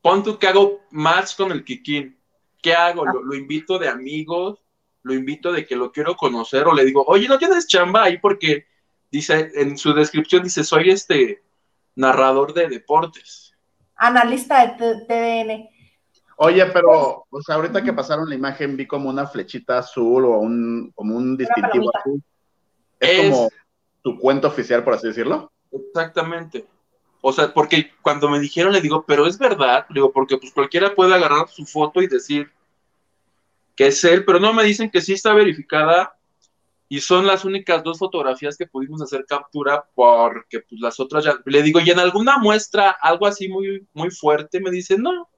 pon 0.00 0.22
tú 0.22 0.38
que 0.38 0.46
hago 0.46 0.80
match 0.90 1.36
con 1.36 1.52
el 1.52 1.64
Kikín. 1.64 2.18
¿Qué 2.62 2.72
hago? 2.72 3.04
¿Lo, 3.04 3.22
lo 3.22 3.34
invito 3.34 3.78
de 3.78 3.88
amigos? 3.88 4.64
¿Lo 5.02 5.12
invito 5.12 5.52
de 5.52 5.66
que 5.66 5.76
lo 5.76 5.92
quiero 5.92 6.16
conocer? 6.16 6.66
¿O 6.66 6.72
le 6.72 6.86
digo, 6.86 7.04
oye, 7.06 7.28
¿no 7.28 7.36
tienes 7.36 7.66
chamba 7.66 8.04
ahí? 8.04 8.16
Porque 8.16 8.67
dice, 9.10 9.50
en 9.54 9.76
su 9.78 9.92
descripción 9.94 10.42
dice, 10.42 10.64
soy 10.64 10.90
este 10.90 11.42
narrador 11.94 12.54
de 12.54 12.68
deportes. 12.68 13.52
Analista 13.96 14.66
de 14.66 14.74
T- 14.76 15.04
TDN. 15.06 15.68
Oye, 16.36 16.64
pero, 16.66 17.26
o 17.28 17.42
sea, 17.42 17.56
ahorita 17.56 17.82
que 17.82 17.92
pasaron 17.92 18.28
la 18.28 18.34
imagen 18.36 18.76
vi 18.76 18.86
como 18.86 19.10
una 19.10 19.26
flechita 19.26 19.78
azul 19.78 20.24
o 20.24 20.38
un, 20.38 20.92
como 20.94 21.16
un 21.16 21.36
distintivo 21.36 21.90
azul. 21.96 22.22
Es, 23.00 23.10
Es- 23.10 23.30
como 23.32 23.48
tu 24.02 24.18
cuenta 24.18 24.46
oficial, 24.48 24.84
por 24.84 24.94
así 24.94 25.08
decirlo. 25.08 25.50
Exactamente. 25.72 26.64
O 27.20 27.32
sea, 27.32 27.52
porque 27.52 27.90
cuando 28.00 28.28
me 28.28 28.38
dijeron, 28.38 28.72
le 28.72 28.80
digo, 28.80 29.04
pero 29.04 29.26
es 29.26 29.36
verdad, 29.36 29.84
le 29.88 29.94
digo, 29.94 30.12
porque 30.12 30.36
pues 30.38 30.52
cualquiera 30.52 30.94
puede 30.94 31.12
agarrar 31.14 31.48
su 31.48 31.66
foto 31.66 32.00
y 32.00 32.06
decir 32.06 32.48
que 33.74 33.88
es 33.88 34.04
él, 34.04 34.24
pero 34.24 34.38
no 34.38 34.52
me 34.52 34.62
dicen 34.62 34.90
que 34.90 35.00
sí 35.00 35.14
está 35.14 35.34
verificada 35.34 36.16
y 36.88 37.00
son 37.00 37.26
las 37.26 37.44
únicas 37.44 37.82
dos 37.82 37.98
fotografías 37.98 38.56
que 38.56 38.66
pudimos 38.66 39.02
hacer 39.02 39.26
captura 39.26 39.84
porque 39.94 40.60
pues 40.60 40.80
las 40.80 40.98
otras 40.98 41.24
ya, 41.24 41.34
le 41.44 41.62
digo, 41.62 41.80
y 41.80 41.90
en 41.90 41.98
alguna 41.98 42.38
muestra 42.38 42.96
algo 43.00 43.26
así 43.26 43.48
muy, 43.48 43.86
muy 43.92 44.10
fuerte, 44.10 44.60
me 44.60 44.70
dicen, 44.70 45.02
no, 45.02 45.28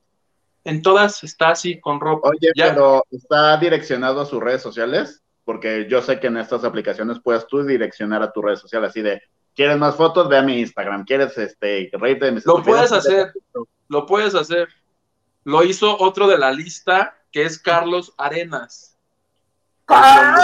en 0.64 0.82
todas 0.82 1.24
está 1.24 1.50
así 1.50 1.80
con 1.80 2.00
ropa. 2.00 2.28
Oye, 2.28 2.52
Ya. 2.54 2.68
pero 2.68 3.04
¿está 3.10 3.56
direccionado 3.56 4.20
a 4.20 4.26
sus 4.26 4.40
redes 4.40 4.62
sociales? 4.62 5.22
Porque 5.44 5.88
yo 5.90 6.00
sé 6.02 6.20
que 6.20 6.28
en 6.28 6.36
estas 6.36 6.62
aplicaciones 6.62 7.18
puedes 7.18 7.46
tú 7.48 7.64
direccionar 7.64 8.22
a 8.22 8.30
tu 8.30 8.42
red 8.42 8.54
social 8.54 8.84
así 8.84 9.02
de, 9.02 9.20
¿quieres 9.56 9.78
más 9.78 9.96
fotos? 9.96 10.28
Ve 10.28 10.36
a 10.36 10.42
mi 10.42 10.60
Instagram. 10.60 11.04
¿Quieres 11.04 11.36
este, 11.38 11.90
reírte 11.94 12.26
de 12.26 12.32
mis 12.32 12.46
Lo 12.46 12.62
puedes 12.62 12.92
hacer. 12.92 13.32
Lo 13.88 14.06
puedes 14.06 14.36
hacer. 14.36 14.68
Lo 15.42 15.64
hizo 15.64 15.98
otro 15.98 16.28
de 16.28 16.38
la 16.38 16.52
lista, 16.52 17.16
que 17.32 17.42
es 17.42 17.58
Carlos 17.58 18.14
Arenas. 18.18 18.96
¡Ah! 19.88 20.38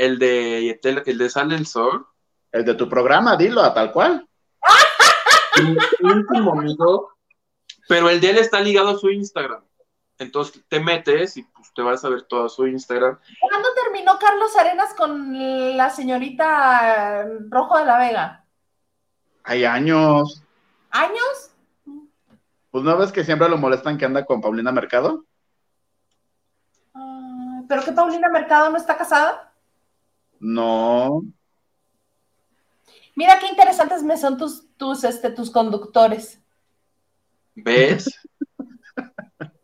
El 0.00 0.18
de, 0.18 0.80
el 0.82 1.18
de 1.18 1.28
Sale 1.28 1.54
el 1.54 1.66
Sol. 1.66 2.06
El 2.50 2.64
de 2.64 2.72
tu 2.72 2.88
programa, 2.88 3.36
dilo, 3.36 3.60
a 3.60 3.74
tal 3.74 3.92
cual. 3.92 4.26
Mi 5.62 5.76
íntimo 6.10 6.52
amigo. 6.52 7.12
Pero 7.86 8.08
el 8.08 8.18
de 8.18 8.30
él 8.30 8.38
está 8.38 8.60
ligado 8.60 8.88
a 8.88 8.98
su 8.98 9.10
Instagram. 9.10 9.62
Entonces 10.16 10.64
te 10.68 10.80
metes 10.80 11.36
y 11.36 11.42
pues 11.42 11.70
te 11.74 11.82
vas 11.82 12.02
a 12.02 12.08
ver 12.08 12.22
todo 12.22 12.48
su 12.48 12.66
Instagram. 12.66 13.18
¿Cuándo 13.40 13.68
terminó 13.74 14.18
Carlos 14.18 14.56
Arenas 14.56 14.94
con 14.94 15.76
la 15.76 15.90
señorita 15.90 17.26
Rojo 17.50 17.76
de 17.76 17.84
la 17.84 17.98
Vega? 17.98 18.44
Hay 19.44 19.66
años. 19.66 20.42
¿Años? 20.90 21.50
Pues 22.70 22.84
no 22.84 22.96
ves 22.96 23.12
que 23.12 23.22
siempre 23.22 23.50
lo 23.50 23.58
molestan 23.58 23.98
que 23.98 24.06
anda 24.06 24.24
con 24.24 24.40
Paulina 24.40 24.72
Mercado. 24.72 25.26
Ah, 26.94 27.60
¿Pero 27.68 27.84
que 27.84 27.92
Paulina 27.92 28.30
Mercado 28.30 28.70
no 28.70 28.78
está 28.78 28.96
casada? 28.96 29.49
No. 30.40 31.22
Mira 33.14 33.38
qué 33.38 33.46
interesantes 33.48 34.02
me 34.02 34.16
son 34.16 34.38
tus, 34.38 34.74
tus, 34.76 35.04
este, 35.04 35.30
tus 35.30 35.50
conductores. 35.50 36.40
¿Ves? 37.54 38.18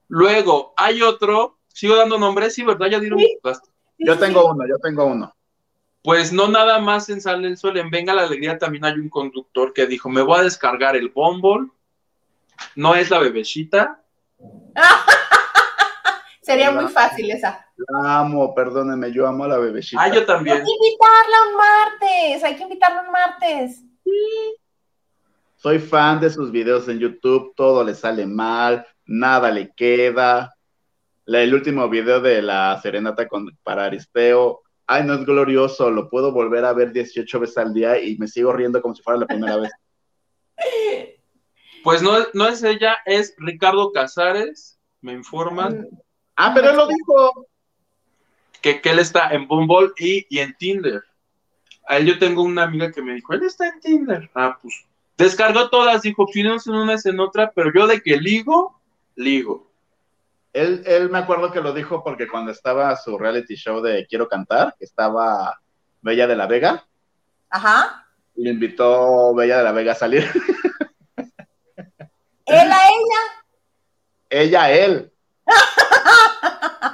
Luego, 0.09 0.74
hay 0.77 1.03
otro. 1.03 1.59
Sigo 1.68 1.97
dando 1.97 2.18
nombres, 2.18 2.55
sí, 2.55 2.62
¿verdad? 2.62 2.89
Ya 2.89 3.01
dieron. 3.01 3.18
Sí. 3.18 3.39
Yo 3.99 4.14
Sí, 4.14 4.20
tengo 4.20 4.51
uno, 4.51 4.64
yo 4.68 4.79
tengo 4.79 5.07
uno. 5.07 5.35
Pues 6.03 6.33
no 6.33 6.49
nada 6.49 6.79
más 6.79 7.09
en 7.09 7.20
Sale 7.20 7.49
el 7.49 7.57
Sol, 7.57 7.79
en 7.79 7.91
Venga 7.91 8.14
la 8.14 8.22
Alegría 8.22 8.59
también 8.59 8.85
hay 8.85 8.95
un 8.95 9.09
conductor 9.09 9.72
que 9.72 9.87
dijo, 9.87 10.09
me 10.09 10.22
voy 10.22 10.39
a 10.39 10.45
descargar 10.45 10.95
el 10.95 11.09
Bumble, 11.09 11.68
no 12.77 12.95
es 12.95 13.11
la 13.11 13.18
bebecita, 13.18 14.01
Sería 16.47 16.70
muy 16.70 16.86
fácil 16.86 17.28
esa. 17.32 17.66
La 17.76 18.20
amo, 18.20 18.55
perdónenme, 18.55 19.11
yo 19.12 19.26
amo 19.26 19.42
a 19.42 19.49
la 19.49 19.59
bebecita. 19.59 20.01
ah, 20.01 20.07
yo 20.09 20.20
Hay 20.20 20.26
también, 20.26 20.59
que 20.59 20.62
invitarla 20.62 21.36
un 21.51 21.57
martes, 21.57 22.44
hay 22.44 22.57
que 22.57 22.62
invitarla 22.62 23.03
un 23.03 23.11
martes. 23.11 23.82
Soy 25.57 25.80
fan 25.80 26.20
de 26.20 26.30
sus 26.30 26.53
videos 26.53 26.86
en 26.88 27.01
YouTube, 27.01 27.53
todo 27.57 27.82
le 27.82 27.97
sale 27.97 28.26
mal, 28.26 28.86
nada 29.07 29.51
le 29.51 29.72
queda. 29.74 30.55
La- 31.24 31.42
el 31.42 31.53
último 31.53 31.88
video 31.88 32.20
de 32.20 32.40
la 32.42 32.78
serenata 32.80 33.26
con, 33.26 33.49
para 33.64 33.86
Aristeo, 33.86 34.62
ay, 34.86 35.03
no 35.03 35.14
es 35.14 35.24
glorioso, 35.26 35.90
lo 35.90 36.09
puedo 36.09 36.30
volver 36.30 36.64
a 36.64 36.72
ver 36.72 36.92
18 36.92 37.40
veces 37.40 37.59
al 37.59 37.74
día 37.74 38.01
y 38.01 38.16
me 38.18 38.28
sigo 38.28 38.53
riendo 38.53 38.80
como 38.80 38.94
si 38.94 39.03
fuera 39.03 39.18
la 39.18 39.26
primera 39.26 39.57
vez. 39.57 39.72
pues 41.82 42.03
no, 42.03 42.12
no 42.34 42.47
es 42.47 42.62
ella, 42.62 42.99
es 43.05 43.34
Ricardo 43.38 43.90
Casares, 43.90 44.78
me 45.01 45.12
informan 45.12 45.88
Ah, 46.37 46.53
pero 46.55 46.70
él 46.70 46.76
lo 46.76 46.87
dijo. 46.87 47.47
que, 48.61 48.80
que 48.80 48.91
él 48.91 48.99
está 48.99 49.30
en 49.30 49.49
Bumble 49.49 49.93
y, 49.99 50.26
y 50.28 50.39
en 50.39 50.55
Tinder. 50.57 51.03
A 51.89 51.97
él 51.97 52.07
yo 52.07 52.18
tengo 52.18 52.43
una 52.43 52.64
amiga 52.64 52.91
que 52.93 53.03
me 53.03 53.14
dijo, 53.14 53.32
él 53.32 53.45
está 53.45 53.68
en 53.68 53.80
Tinder. 53.80 54.30
Ah, 54.34 54.59
pues 54.61 54.87
descargó 55.16 55.70
todas, 55.70 56.03
dijo, 56.03 56.26
si 56.26 56.43
no 56.43 56.57
es 56.57 56.66
en 56.66 56.74
una 56.74 56.95
es 56.95 57.07
en 57.07 57.20
otra, 57.20 57.53
pero 57.55 57.72
yo 57.74 57.87
de 57.87 58.01
que 58.01 58.16
ligo, 58.16 58.80
ligo. 59.14 59.70
Él, 60.53 60.82
él 60.87 61.11
me 61.11 61.18
acuerdo 61.18 61.53
que 61.53 61.61
lo 61.61 61.72
dijo 61.72 62.03
porque 62.03 62.28
cuando 62.28 62.51
estaba 62.51 62.97
su 62.97 63.18
reality 63.18 63.57
show 63.57 63.80
de 63.82 64.07
Quiero 64.07 64.28
Cantar, 64.28 64.74
que 64.78 64.84
estaba 64.84 65.61
Bella 66.01 66.26
de 66.26 66.37
la 66.37 66.47
Vega. 66.47 66.87
Ajá. 67.51 68.07
Le 68.34 68.51
invitó 68.51 69.34
Bella 69.34 69.59
de 69.59 69.64
la 69.64 69.72
Vega 69.72 69.93
a 69.93 69.97
salir. 69.97 70.24
¿Él 72.47 72.72
a 72.72 72.89
ella? 72.89 73.20
Ella 74.28 74.64
a 74.64 74.72
él. 74.72 75.12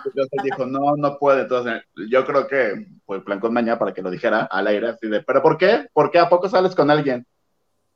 Entonces 0.04 0.40
dijo, 0.44 0.66
no, 0.66 0.96
no 0.96 1.18
puede. 1.18 1.42
Entonces, 1.42 1.82
yo 2.08 2.24
creo 2.24 2.46
que 2.46 2.86
fue 3.06 3.24
plan 3.24 3.40
con 3.40 3.52
mañana 3.52 3.78
para 3.78 3.94
que 3.94 4.02
lo 4.02 4.10
dijera 4.10 4.42
al 4.50 4.66
aire, 4.66 4.90
así 4.90 5.08
de, 5.08 5.22
¿pero 5.22 5.42
por 5.42 5.56
qué? 5.56 5.88
¿Por 5.92 6.10
qué 6.10 6.18
a 6.18 6.28
poco 6.28 6.48
sales 6.48 6.74
con 6.74 6.90
alguien? 6.90 7.26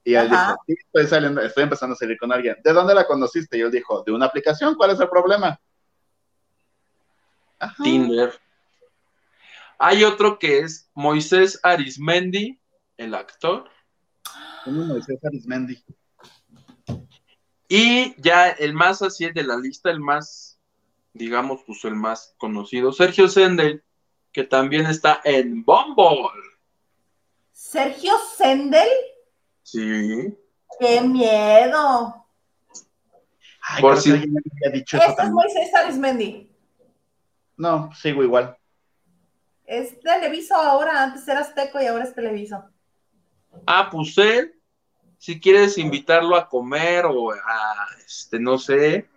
Y 0.04 0.14
él 0.14 0.32
Ajá. 0.32 0.52
dijo, 0.52 0.62
sí, 0.66 0.74
estoy 0.86 1.06
saliendo, 1.06 1.40
estoy 1.40 1.64
empezando 1.64 1.94
a 1.94 1.96
salir 1.96 2.16
con 2.16 2.32
alguien. 2.32 2.56
¿De 2.62 2.72
dónde 2.72 2.94
la 2.94 3.06
conociste? 3.06 3.58
Y 3.58 3.62
él 3.62 3.70
dijo, 3.70 4.02
de 4.04 4.12
una 4.12 4.26
aplicación, 4.26 4.74
¿cuál 4.76 4.92
es 4.92 5.00
el 5.00 5.08
problema? 5.08 5.58
Ajá. 7.58 7.82
Tinder. 7.82 8.32
Hay 9.78 10.04
otro 10.04 10.38
que 10.38 10.60
es 10.60 10.90
Moisés 10.94 11.60
Arismendi, 11.62 12.58
el 12.96 13.14
actor. 13.14 13.68
Uno 14.64 14.84
Moisés 14.84 15.18
Arismendi. 15.24 15.82
Y 17.68 18.14
ya 18.20 18.48
el 18.50 18.74
más 18.74 19.02
así 19.02 19.24
el 19.24 19.34
de 19.34 19.42
la 19.42 19.56
lista, 19.56 19.90
el 19.90 20.00
más, 20.00 20.58
digamos, 21.12 21.62
pues 21.66 21.84
el 21.84 21.94
más 21.96 22.34
conocido, 22.38 22.92
Sergio 22.92 23.28
Sendel, 23.28 23.82
que 24.32 24.44
también 24.44 24.86
está 24.86 25.20
en 25.24 25.64
Bumble. 25.64 26.28
Sergio 27.52 28.12
Sendel. 28.36 28.88
Sí. 29.62 30.36
¡Qué 30.78 31.00
miedo! 31.00 32.26
Ay, 33.62 33.82
Por 33.82 33.96
si- 34.00 34.10
que 34.10 34.14
alguien 34.16 34.32
me 34.34 34.40
había 34.66 34.78
dicho 34.78 34.96
eso 34.96 35.06
Este 35.08 35.22
es. 35.22 35.30
Moisés 35.30 35.74
Arismendi. 35.74 36.50
No, 37.56 37.90
sigo 37.94 38.22
igual. 38.22 38.56
Es 39.64 39.98
Televiso 40.00 40.54
ahora, 40.54 41.02
antes 41.02 41.26
era 41.26 41.40
Azteco 41.40 41.80
y 41.80 41.86
ahora 41.86 42.04
es 42.04 42.14
Televiso. 42.14 42.62
Ah, 43.66 43.88
pues 43.90 44.16
él, 44.18 44.55
si 45.26 45.40
quieres 45.40 45.76
invitarlo 45.76 46.36
a 46.36 46.48
comer 46.48 47.04
o 47.04 47.32
a, 47.32 47.88
este, 48.06 48.38
no 48.38 48.58
sé, 48.58 49.08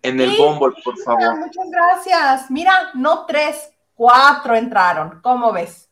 en 0.00 0.20
el 0.20 0.30
Sí, 0.30 0.36
Bumble, 0.40 0.80
por 0.84 0.96
favor. 0.98 1.38
muchas 1.40 1.68
gracias. 1.68 2.48
Mira, 2.48 2.90
no 2.94 3.26
tres, 3.26 3.72
cuatro 3.96 4.54
entraron. 4.54 5.20
¿Cómo 5.22 5.52
ves? 5.52 5.90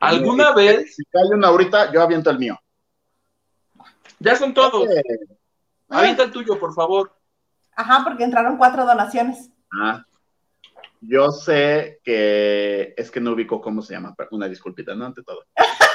¿Alguna 0.00 0.54
vez? 0.54 0.96
Si 0.96 1.04
cae 1.04 1.22
uno 1.32 1.46
ahorita, 1.46 1.92
yo 1.92 2.02
aviento 2.02 2.30
el 2.30 2.40
mío. 2.40 2.58
Ya 4.18 4.34
son 4.34 4.52
todos. 4.52 4.88
Eh, 4.90 5.02
Avienta 5.88 6.24
el 6.24 6.32
tuyo, 6.32 6.58
por 6.58 6.74
favor. 6.74 7.16
Ajá, 7.76 8.02
porque 8.02 8.24
entraron 8.24 8.56
cuatro 8.56 8.84
donaciones. 8.84 9.50
Ah, 9.80 10.04
yo 11.00 11.30
sé 11.30 12.00
que 12.02 12.92
es 12.96 13.08
que 13.12 13.20
no 13.20 13.34
ubico 13.34 13.60
cómo 13.60 13.82
se 13.82 13.94
llama, 13.94 14.16
una 14.32 14.48
disculpita, 14.48 14.96
¿no? 14.96 15.06
Ante 15.06 15.22
todo. 15.22 15.44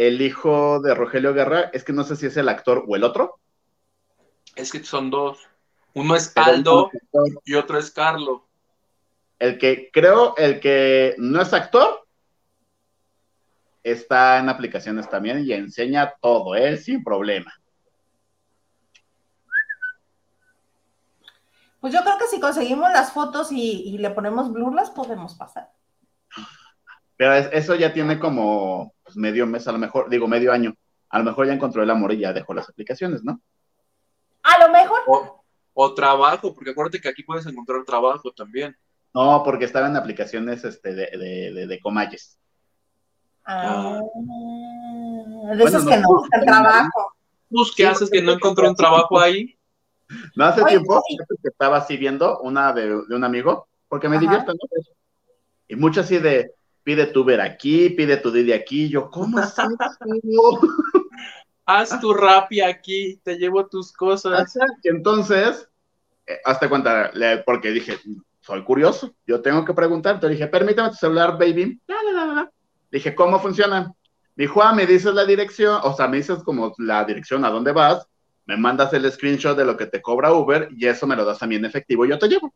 El 0.00 0.22
hijo 0.22 0.80
de 0.80 0.94
Rogelio 0.94 1.34
Guerra, 1.34 1.68
es 1.74 1.84
que 1.84 1.92
no 1.92 2.04
sé 2.04 2.16
si 2.16 2.24
es 2.24 2.34
el 2.38 2.48
actor 2.48 2.84
o 2.88 2.96
el 2.96 3.04
otro. 3.04 3.38
Es 4.56 4.72
que 4.72 4.82
son 4.82 5.10
dos. 5.10 5.46
Uno 5.92 6.16
es 6.16 6.32
Aldo 6.36 6.90
y 7.44 7.52
otro 7.52 7.76
es 7.78 7.90
Carlo. 7.90 8.46
El 9.38 9.58
que 9.58 9.90
creo, 9.92 10.34
el 10.38 10.58
que 10.58 11.14
no 11.18 11.42
es 11.42 11.52
actor, 11.52 12.06
está 13.82 14.38
en 14.38 14.48
aplicaciones 14.48 15.06
también 15.10 15.44
y 15.44 15.52
enseña 15.52 16.14
todo, 16.22 16.54
¿eh? 16.54 16.78
Sin 16.78 17.04
problema. 17.04 17.52
Pues 21.78 21.92
yo 21.92 22.00
creo 22.00 22.16
que 22.16 22.26
si 22.26 22.40
conseguimos 22.40 22.90
las 22.90 23.12
fotos 23.12 23.52
y, 23.52 23.82
y 23.82 23.98
le 23.98 24.08
ponemos 24.08 24.50
blur, 24.50 24.74
las 24.74 24.88
podemos 24.90 25.34
pasar. 25.34 25.70
Pero 27.18 27.34
es- 27.34 27.50
eso 27.52 27.74
ya 27.74 27.92
tiene 27.92 28.18
como 28.18 28.94
pues, 29.10 29.16
medio 29.16 29.46
mes, 29.46 29.66
a 29.68 29.72
lo 29.72 29.78
mejor, 29.78 30.08
digo 30.08 30.26
medio 30.28 30.52
año. 30.52 30.74
A 31.08 31.18
lo 31.18 31.24
mejor 31.24 31.46
ya 31.46 31.52
encontró 31.52 31.82
el 31.82 31.90
amor 31.90 32.12
y 32.12 32.18
ya 32.18 32.32
dejó 32.32 32.54
las 32.54 32.68
aplicaciones, 32.68 33.24
¿no? 33.24 33.40
A 34.44 34.64
lo 34.66 34.72
mejor. 34.72 35.00
O, 35.08 35.44
o 35.74 35.94
trabajo, 35.94 36.54
porque 36.54 36.70
acuérdate 36.70 37.00
que 37.00 37.08
aquí 37.08 37.22
puedes 37.24 37.46
encontrar 37.46 37.84
trabajo 37.84 38.30
también. 38.32 38.76
No, 39.12 39.42
porque 39.44 39.64
estaba 39.64 39.88
en 39.88 39.96
aplicaciones 39.96 40.64
este, 40.64 40.94
de, 40.94 41.06
de, 41.18 41.52
de, 41.52 41.66
de 41.66 41.80
comalles. 41.80 42.38
Ah, 43.44 43.98
de 44.04 45.56
Bueno, 45.56 45.64
esos 45.66 45.84
no, 45.84 45.90
que 45.90 45.96
no 45.98 46.08
buscan 46.08 46.44
trabajo. 46.46 47.12
Pues, 47.50 47.68
¿qué 47.76 47.82
Sí, 47.82 47.88
haces 47.88 48.10
que 48.10 48.18
porque- 48.18 48.22
no 48.22 48.32
encontró 48.34 48.68
un 48.68 48.76
trabajo 48.76 49.18
ahí? 49.18 49.56
No 50.36 50.44
hace 50.44 50.62
Oye, 50.62 50.70
tiempo 50.76 51.02
sí. 51.08 51.16
que 51.42 51.48
estaba 51.48 51.78
así 51.78 51.96
viendo 51.96 52.38
una 52.40 52.72
de, 52.72 52.86
de 53.06 53.14
un 53.14 53.24
amigo, 53.24 53.68
porque 53.88 54.08
me 54.08 54.16
Ajá. 54.16 54.22
divierte, 54.22 54.52
¿no? 54.52 54.58
Y 55.68 55.76
mucho 55.76 56.00
así 56.00 56.18
de, 56.18 56.52
pide 56.90 57.06
tu 57.06 57.20
Uber 57.20 57.40
aquí, 57.40 57.90
pide 57.90 58.16
tu 58.16 58.32
Didi 58.32 58.52
aquí. 58.52 58.88
Yo, 58.88 59.08
¿cómo 59.10 59.38
es 59.40 59.52
eso? 59.52 60.60
Haz 61.64 62.00
tu 62.00 62.12
rapi 62.12 62.60
aquí, 62.60 63.20
te 63.22 63.36
llevo 63.38 63.68
tus 63.68 63.92
cosas. 63.92 64.58
Entonces, 64.82 65.68
eh, 66.26 66.38
hasta 66.44 66.68
cuenta, 66.68 67.12
porque 67.46 67.70
dije, 67.70 67.96
soy 68.40 68.64
curioso, 68.64 69.14
yo 69.24 69.40
tengo 69.40 69.64
que 69.64 69.72
preguntar. 69.72 70.16
Entonces 70.16 70.36
dije, 70.36 70.50
permítame 70.50 70.88
tu 70.88 70.96
celular, 70.96 71.38
baby. 71.38 71.80
La, 71.86 72.02
la, 72.02 72.12
la, 72.12 72.34
la. 72.34 72.52
Dije, 72.90 73.14
¿cómo 73.14 73.38
funciona? 73.38 73.94
Me 74.34 74.44
dijo, 74.44 74.60
ah, 74.60 74.72
me 74.72 74.84
dices 74.84 75.14
la 75.14 75.24
dirección, 75.24 75.78
o 75.84 75.94
sea, 75.94 76.08
me 76.08 76.16
dices 76.16 76.42
como 76.42 76.74
la 76.78 77.04
dirección 77.04 77.44
a 77.44 77.50
dónde 77.50 77.70
vas, 77.70 78.04
me 78.46 78.56
mandas 78.56 78.92
el 78.94 79.08
screenshot 79.12 79.56
de 79.56 79.64
lo 79.64 79.76
que 79.76 79.86
te 79.86 80.02
cobra 80.02 80.32
Uber 80.32 80.68
y 80.76 80.88
eso 80.88 81.06
me 81.06 81.14
lo 81.14 81.24
das 81.24 81.40
a 81.40 81.46
mí 81.46 81.54
en 81.54 81.66
efectivo 81.66 82.04
y 82.04 82.08
yo 82.08 82.18
te 82.18 82.26
llevo. 82.26 82.52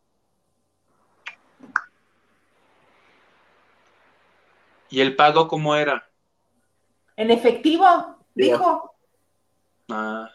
¿Y 4.89 5.01
el 5.01 5.15
pago 5.15 5.47
cómo 5.47 5.75
era? 5.75 6.07
En 7.15 7.31
efectivo, 7.31 8.17
dijo. 8.33 8.93
Ah, 9.89 10.29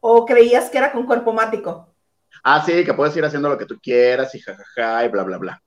¿O 0.00 0.24
creías 0.24 0.70
que 0.70 0.78
era 0.78 0.92
con 0.92 1.06
cuerpo 1.06 1.32
mático? 1.32 1.94
Ah, 2.42 2.62
sí, 2.64 2.84
que 2.84 2.94
puedes 2.94 3.16
ir 3.16 3.24
haciendo 3.24 3.48
lo 3.48 3.58
que 3.58 3.66
tú 3.66 3.78
quieras 3.80 4.34
y 4.34 4.40
jajaja 4.40 5.04
y 5.04 5.08
bla, 5.08 5.22
bla, 5.24 5.38
bla. 5.38 5.62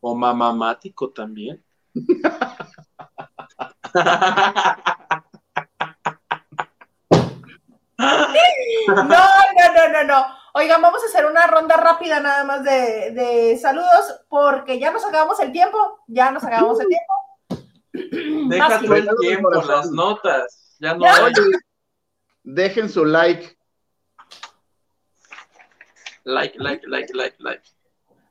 o 0.00 0.14
mamamático 0.14 1.10
también. 1.10 1.64
No, 8.88 8.94
no, 9.04 9.72
no, 9.74 9.88
no, 9.92 10.04
no. 10.04 10.26
Oigan, 10.54 10.80
vamos 10.80 11.02
a 11.02 11.06
hacer 11.06 11.26
una 11.26 11.46
ronda 11.46 11.76
rápida 11.76 12.20
nada 12.20 12.44
más 12.44 12.64
de, 12.64 13.10
de 13.12 13.58
saludos 13.58 14.24
porque 14.28 14.78
ya 14.78 14.90
nos 14.90 15.04
acabamos 15.04 15.38
el 15.40 15.52
tiempo. 15.52 15.78
Ya 16.06 16.30
nos 16.30 16.44
acabamos 16.44 16.80
el 16.80 16.88
tiempo. 16.88 17.12
Deja 18.48 18.80
tú 18.80 18.94
el 18.94 19.08
tiempo, 19.20 19.48
Corazón. 19.50 19.68
las 19.76 19.90
notas. 19.90 20.76
Ya 20.78 20.94
no 20.94 21.04
Ya. 21.04 21.14
hay. 21.16 21.22
Oye, 21.24 21.58
dejen 22.42 22.88
su 22.88 23.04
like. 23.04 23.56
Like, 26.24 26.58
like, 26.58 26.86
like, 26.86 27.12
like, 27.14 27.36
like. 27.38 27.62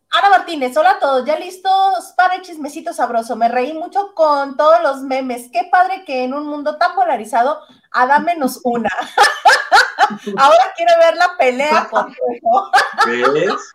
Ana 0.10 0.30
Martínez, 0.30 0.76
hola 0.78 0.92
a 0.92 1.00
todos, 1.00 1.26
ya 1.26 1.38
listos 1.38 2.14
para 2.16 2.36
el 2.36 2.42
chismecito 2.42 2.94
sabroso. 2.94 3.36
Me 3.36 3.50
reí 3.50 3.74
mucho 3.74 4.14
con 4.16 4.56
todos 4.56 4.82
los 4.82 5.02
memes. 5.02 5.50
Qué 5.52 5.68
padre 5.70 6.06
que 6.06 6.24
en 6.24 6.34
un 6.34 6.48
mundo 6.48 6.78
tan 6.78 6.96
polarizado, 6.96 7.60
Ada 7.92 8.20
menos 8.20 8.62
una. 8.64 8.90
Ahora 10.38 10.74
quiero 10.78 10.94
ver 11.00 11.16
la 11.18 11.36
pelea 11.38 11.90
hijo. 11.90 12.72
¿Ves? 13.34 13.72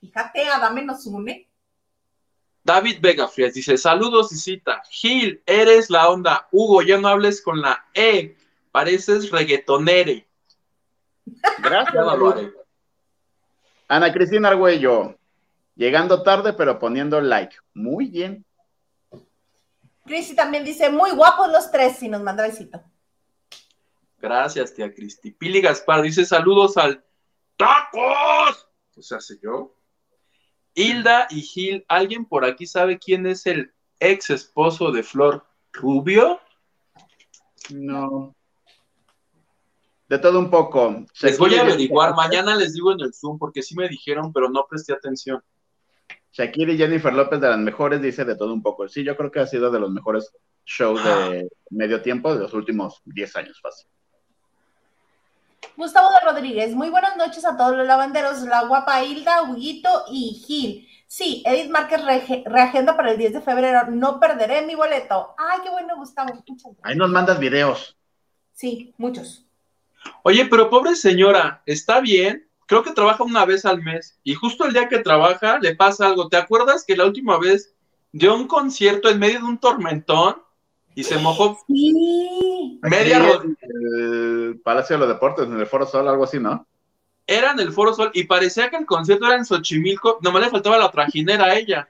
Fíjate, 0.00 0.48
Ada 0.48 0.70
menos 0.70 1.06
una. 1.06 1.32
David 2.64 2.98
Vega 3.00 3.28
Frías 3.28 3.54
dice: 3.54 3.76
Saludos 3.76 4.32
y 4.32 4.36
cita. 4.36 4.82
Gil, 4.90 5.42
eres 5.46 5.90
la 5.90 6.08
onda. 6.08 6.48
Hugo, 6.50 6.82
ya 6.82 6.98
no 6.98 7.08
hables 7.08 7.42
con 7.42 7.60
la 7.60 7.86
E. 7.94 8.36
Pareces 8.72 9.30
reggaetonere. 9.30 10.26
Gracias. 11.62 12.04
Ana 13.86 14.12
Cristina 14.12 14.48
Argüello, 14.48 15.16
llegando 15.76 16.22
tarde 16.22 16.54
pero 16.54 16.78
poniendo 16.78 17.20
like. 17.20 17.54
Muy 17.74 18.06
bien. 18.06 18.44
Cristi 20.06 20.34
también 20.34 20.64
dice, 20.64 20.90
muy 20.90 21.12
guapos 21.12 21.50
los 21.50 21.70
tres, 21.70 22.02
y 22.02 22.08
nos 22.08 22.22
manda 22.22 22.46
besito. 22.46 22.82
Gracias, 24.18 24.74
tía 24.74 24.92
Cristi. 24.92 25.32
Pili 25.32 25.60
Gaspar 25.60 26.00
dice: 26.02 26.24
Saludos 26.24 26.76
al 26.78 27.04
¡Tacos! 27.56 28.68
O 28.96 29.02
sea, 29.02 29.20
sé 29.20 29.38
yo. 29.42 29.74
Hilda 30.74 31.26
y 31.30 31.42
Gil, 31.42 31.84
¿alguien 31.88 32.24
por 32.24 32.44
aquí 32.44 32.66
sabe 32.66 32.98
quién 32.98 33.26
es 33.26 33.46
el 33.46 33.72
ex 34.00 34.30
esposo 34.30 34.90
de 34.90 35.02
Flor 35.02 35.44
Rubio? 35.72 36.40
No. 37.70 38.34
De 40.08 40.18
todo 40.18 40.38
un 40.38 40.50
poco. 40.50 41.04
Les 41.22 41.38
voy 41.38 41.54
a 41.54 41.62
averiguar. 41.62 42.10
Jennifer- 42.10 42.28
Mañana 42.28 42.56
les 42.56 42.74
digo 42.74 42.92
en 42.92 43.00
el 43.00 43.14
Zoom 43.14 43.38
porque 43.38 43.62
sí 43.62 43.74
me 43.74 43.88
dijeron, 43.88 44.32
pero 44.32 44.48
no 44.50 44.66
presté 44.68 44.92
atención. 44.92 45.42
Shakira 46.32 46.72
y 46.72 46.76
Jennifer 46.78 47.12
López 47.14 47.40
de 47.40 47.48
las 47.48 47.58
mejores, 47.58 48.02
dice 48.02 48.24
de 48.24 48.36
todo 48.36 48.52
un 48.52 48.62
poco. 48.62 48.88
Sí, 48.88 49.04
yo 49.04 49.16
creo 49.16 49.30
que 49.30 49.40
ha 49.40 49.46
sido 49.46 49.70
de 49.70 49.78
los 49.78 49.90
mejores 49.90 50.30
shows 50.66 51.02
de 51.04 51.48
medio 51.70 52.02
tiempo 52.02 52.34
de 52.34 52.40
los 52.40 52.52
últimos 52.54 53.00
10 53.04 53.36
años, 53.36 53.60
fácil. 53.60 53.88
Gustavo 55.76 56.10
de 56.10 56.20
Rodríguez, 56.20 56.74
muy 56.74 56.90
buenas 56.90 57.16
noches 57.16 57.44
a 57.44 57.56
todos 57.56 57.76
los 57.76 57.86
lavanderos, 57.86 58.40
la 58.42 58.64
guapa 58.64 59.04
Hilda, 59.04 59.42
Huguito 59.42 60.04
y 60.10 60.42
Gil. 60.46 60.88
Sí, 61.06 61.42
Edith 61.46 61.70
Márquez 61.70 62.00
reagenda 62.44 62.96
para 62.96 63.12
el 63.12 63.18
10 63.18 63.34
de 63.34 63.40
febrero. 63.40 63.86
No 63.90 64.18
perderé 64.18 64.66
mi 64.66 64.74
boleto. 64.74 65.34
Ay, 65.38 65.60
qué 65.62 65.70
bueno, 65.70 65.96
Gustavo. 65.96 66.34
Muchas 66.34 66.62
gracias. 66.64 66.84
Ahí 66.84 66.96
nos 66.96 67.10
mandas 67.10 67.38
videos. 67.38 67.96
Sí, 68.52 68.94
muchos. 68.98 69.46
Oye, 70.22 70.46
pero 70.46 70.70
pobre 70.70 70.96
señora, 70.96 71.62
está 71.66 72.00
bien. 72.00 72.48
Creo 72.66 72.82
que 72.82 72.92
trabaja 72.92 73.22
una 73.22 73.44
vez 73.44 73.64
al 73.64 73.82
mes 73.82 74.18
y 74.24 74.34
justo 74.34 74.64
el 74.64 74.72
día 74.72 74.88
que 74.88 74.98
trabaja 74.98 75.58
le 75.58 75.76
pasa 75.76 76.06
algo. 76.06 76.28
¿Te 76.28 76.36
acuerdas 76.36 76.84
que 76.84 76.96
la 76.96 77.04
última 77.04 77.38
vez 77.38 77.74
dio 78.10 78.34
un 78.34 78.48
concierto 78.48 79.08
en 79.08 79.18
medio 79.18 79.40
de 79.40 79.44
un 79.44 79.58
tormentón 79.58 80.42
y 80.94 81.02
se 81.04 81.18
mojó 81.18 81.58
Sí. 81.66 82.78
media 82.82 83.18
Aquí 83.22 83.32
rodilla? 83.32 83.56
en 83.62 84.50
El 84.52 84.60
Palacio 84.62 84.96
de 84.96 85.00
los 85.00 85.08
Deportes, 85.08 85.46
en 85.46 85.58
el 85.58 85.66
Foro 85.66 85.86
Sol, 85.86 86.06
algo 86.08 86.24
así, 86.24 86.38
¿no? 86.38 86.66
Era 87.26 87.52
en 87.52 87.60
el 87.60 87.72
Foro 87.72 87.94
Sol 87.94 88.10
y 88.14 88.24
parecía 88.24 88.68
que 88.70 88.76
el 88.76 88.86
concierto 88.86 89.26
era 89.26 89.36
en 89.36 89.44
Xochimilco. 89.46 90.18
Nomás 90.22 90.42
le 90.42 90.50
faltaba 90.50 90.76
la 90.78 90.90
trajinera 90.90 91.46
a 91.46 91.54
ella. 91.56 91.88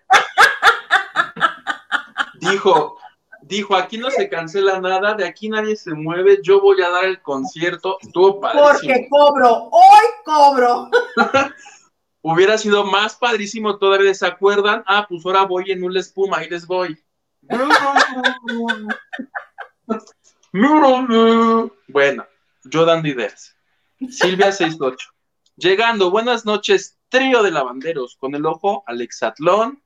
Dijo, 2.40 2.98
dijo, 3.42 3.74
aquí 3.76 3.98
no 3.98 4.10
se 4.10 4.28
cancela 4.28 4.80
nada, 4.80 5.14
de 5.14 5.26
aquí 5.26 5.48
nadie 5.48 5.76
se 5.76 5.92
mueve, 5.94 6.40
yo 6.42 6.60
voy 6.60 6.80
a 6.82 6.90
dar 6.90 7.04
el 7.04 7.20
concierto. 7.22 7.98
Estuvo 8.00 8.40
padrísimo. 8.40 8.72
Porque 8.72 9.08
cobro. 9.10 9.68
Hoy 9.70 10.06
cobro. 10.24 10.90
Hubiera 12.22 12.56
sido 12.56 12.84
más 12.84 13.16
padrísimo 13.16 13.76
todavía, 13.78 14.14
¿se 14.14 14.26
acuerdan? 14.26 14.82
Ah, 14.86 15.04
pues 15.08 15.24
ahora 15.26 15.42
voy 15.44 15.70
en 15.70 15.84
una 15.84 16.00
espuma, 16.00 16.38
ahí 16.38 16.48
les 16.48 16.66
voy. 16.66 16.98
Bueno, 21.88 22.26
yo 22.64 22.84
dando 22.84 23.08
ideas. 23.08 23.56
Silvia 24.08 24.52
68. 24.52 25.08
Llegando, 25.56 26.10
buenas 26.10 26.44
noches, 26.44 26.98
trío 27.08 27.42
de 27.42 27.50
lavanderos, 27.50 28.16
con 28.16 28.34
el 28.34 28.44
ojo 28.46 28.82
al 28.86 29.00
hexatlón 29.00 29.82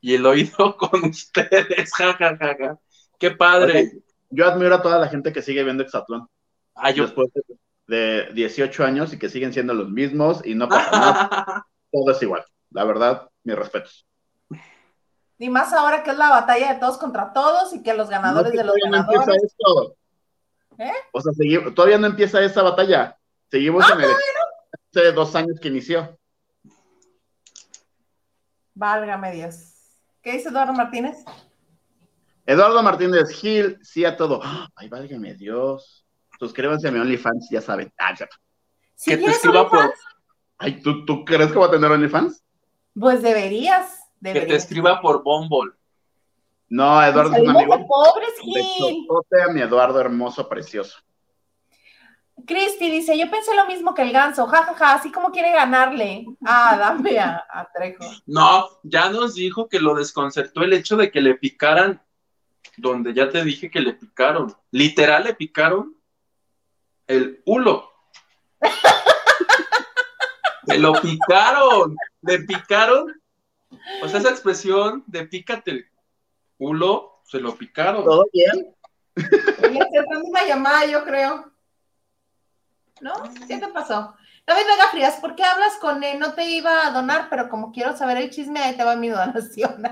y 0.00 0.14
el 0.14 0.26
oído 0.26 0.76
con 0.78 1.04
ustedes. 1.04 1.92
Ja, 1.94 2.14
ja, 2.14 2.36
ja, 2.36 2.56
ja. 2.58 2.78
Qué 3.18 3.30
padre. 3.30 3.92
Yo 4.30 4.46
admiro 4.46 4.74
a 4.74 4.82
toda 4.82 4.98
la 4.98 5.08
gente 5.08 5.32
que 5.32 5.42
sigue 5.42 5.62
viendo 5.62 5.82
Exatlón 5.84 6.26
Ah, 6.74 6.90
yo- 6.90 7.04
después 7.04 7.28
de 7.86 8.28
18 8.34 8.84
años 8.84 9.12
y 9.12 9.18
que 9.18 9.28
siguen 9.28 9.52
siendo 9.52 9.74
los 9.74 9.90
mismos 9.90 10.40
y 10.44 10.54
no 10.54 10.68
pasa 10.68 10.90
nada. 10.90 11.66
Todo 11.92 12.10
es 12.10 12.20
igual. 12.22 12.44
La 12.70 12.84
verdad, 12.84 13.28
mis 13.44 13.54
respetos. 13.56 14.06
Y 15.38 15.48
más 15.50 15.72
ahora 15.72 16.02
que 16.02 16.10
es 16.10 16.16
la 16.18 16.30
batalla 16.30 16.72
de 16.74 16.80
todos 16.80 16.96
contra 16.98 17.32
todos 17.32 17.72
y 17.74 17.82
que 17.82 17.92
los 17.94 18.08
ganadores 18.08 18.52
No, 18.52 18.58
de 18.58 18.64
los 18.64 18.74
todavía 18.74 18.90
no 18.90 18.96
empieza 19.02 19.20
ganadores. 19.26 19.44
esto. 19.52 19.96
¿Eh? 20.78 20.92
O 21.12 21.20
sea, 21.20 21.32
segui- 21.32 21.74
todavía 21.74 21.98
no 21.98 22.06
empieza 22.06 22.40
esa 22.42 22.62
batalla. 22.62 23.18
Seguimos 23.50 23.88
en 23.90 24.00
el 24.00 24.10
hace 24.10 25.12
dos 25.12 25.34
años 25.34 25.58
que 25.60 25.68
inició. 25.68 26.18
Válgame 28.74 29.32
Dios. 29.32 29.72
¿Qué 30.22 30.32
dice 30.32 30.48
Eduardo 30.48 30.72
Martínez? 30.72 31.24
Eduardo 32.46 32.82
Martínez 32.82 33.30
Gil, 33.30 33.78
sí 33.82 34.04
a 34.04 34.16
todo. 34.16 34.40
¡Ah! 34.42 34.68
Ay, 34.76 34.88
válgame 34.88 35.34
Dios. 35.34 36.04
Suscríbanse 36.38 36.88
a 36.88 36.90
mi 36.90 36.98
OnlyFans, 36.98 37.48
ya 37.50 37.60
saben. 37.60 37.92
Ah, 37.98 38.14
ya. 38.18 38.28
Que 39.04 39.16
te 39.16 39.26
escriba 39.26 39.68
por, 39.68 39.92
Ay, 40.58 40.80
¿tú, 40.82 41.04
¿tú 41.04 41.24
crees 41.24 41.52
que 41.52 41.58
va 41.58 41.66
a 41.66 41.70
tener 41.70 41.90
OnlyFans? 41.90 42.42
pues 42.98 43.22
deberías. 43.22 44.00
Que 44.32 44.40
te 44.40 44.56
escriba 44.56 45.00
por 45.00 45.22
Bumble. 45.22 45.72
No, 46.68 47.02
Eduardo 47.04 47.36
es 47.36 47.42
un 47.42 47.50
amigo. 47.50 47.76
de 47.76 47.84
pobres, 47.84 48.34
Gil. 48.40 49.06
a 49.48 49.52
mi 49.52 49.60
Eduardo 49.60 50.00
hermoso, 50.00 50.48
precioso. 50.48 50.98
Cristi 52.46 52.90
dice, 52.90 53.16
yo 53.16 53.30
pensé 53.30 53.54
lo 53.54 53.66
mismo 53.66 53.94
que 53.94 54.02
el 54.02 54.12
ganso, 54.12 54.46
jajaja, 54.46 54.94
así 54.94 55.12
como 55.12 55.30
quiere 55.30 55.52
ganarle. 55.52 56.26
Ah, 56.44 56.76
dame 56.76 57.18
a, 57.18 57.44
a 57.48 57.68
Trejo. 57.72 58.04
No, 58.26 58.68
ya 58.82 59.08
nos 59.08 59.34
dijo 59.34 59.68
que 59.68 59.78
lo 59.78 59.94
desconcertó 59.94 60.62
el 60.62 60.72
hecho 60.72 60.96
de 60.96 61.10
que 61.10 61.20
le 61.20 61.34
picaran 61.34 62.02
donde 62.76 63.14
ya 63.14 63.30
te 63.30 63.44
dije 63.44 63.70
que 63.70 63.80
le 63.80 63.94
picaron. 63.94 64.54
Literal 64.70 65.24
le 65.24 65.34
picaron 65.34 65.96
el 67.06 67.42
hulo. 67.44 67.90
Se 70.66 70.78
lo 70.78 70.94
picaron, 70.94 71.96
le 72.22 72.38
picaron. 72.40 73.20
O 74.02 74.08
sea, 74.08 74.20
esa 74.20 74.30
expresión 74.30 75.04
de 75.06 75.26
pícate 75.26 75.70
el 75.70 75.86
culo, 76.58 77.20
se 77.24 77.40
lo 77.40 77.56
picaron. 77.56 78.04
¿Todo 78.04 78.26
bien? 78.32 78.74
Acercamos 79.16 80.28
una 80.28 80.46
llamada, 80.46 80.86
yo 80.86 81.04
creo. 81.04 81.52
¿No? 83.00 83.12
¿Qué 83.46 83.58
te 83.58 83.68
pasó? 83.68 84.14
David 84.46 84.62
Vega 84.66 84.88
Frías, 84.90 85.16
¿por 85.20 85.34
qué 85.34 85.42
hablas 85.42 85.76
con 85.76 86.02
él? 86.04 86.18
No 86.18 86.34
te 86.34 86.44
iba 86.50 86.86
a 86.86 86.90
donar, 86.90 87.28
pero 87.30 87.48
como 87.48 87.72
quiero 87.72 87.96
saber 87.96 88.18
el 88.18 88.30
chisme, 88.30 88.60
ahí 88.60 88.76
te 88.76 88.84
va 88.84 88.94
mi 88.94 89.08
donación. 89.08 89.82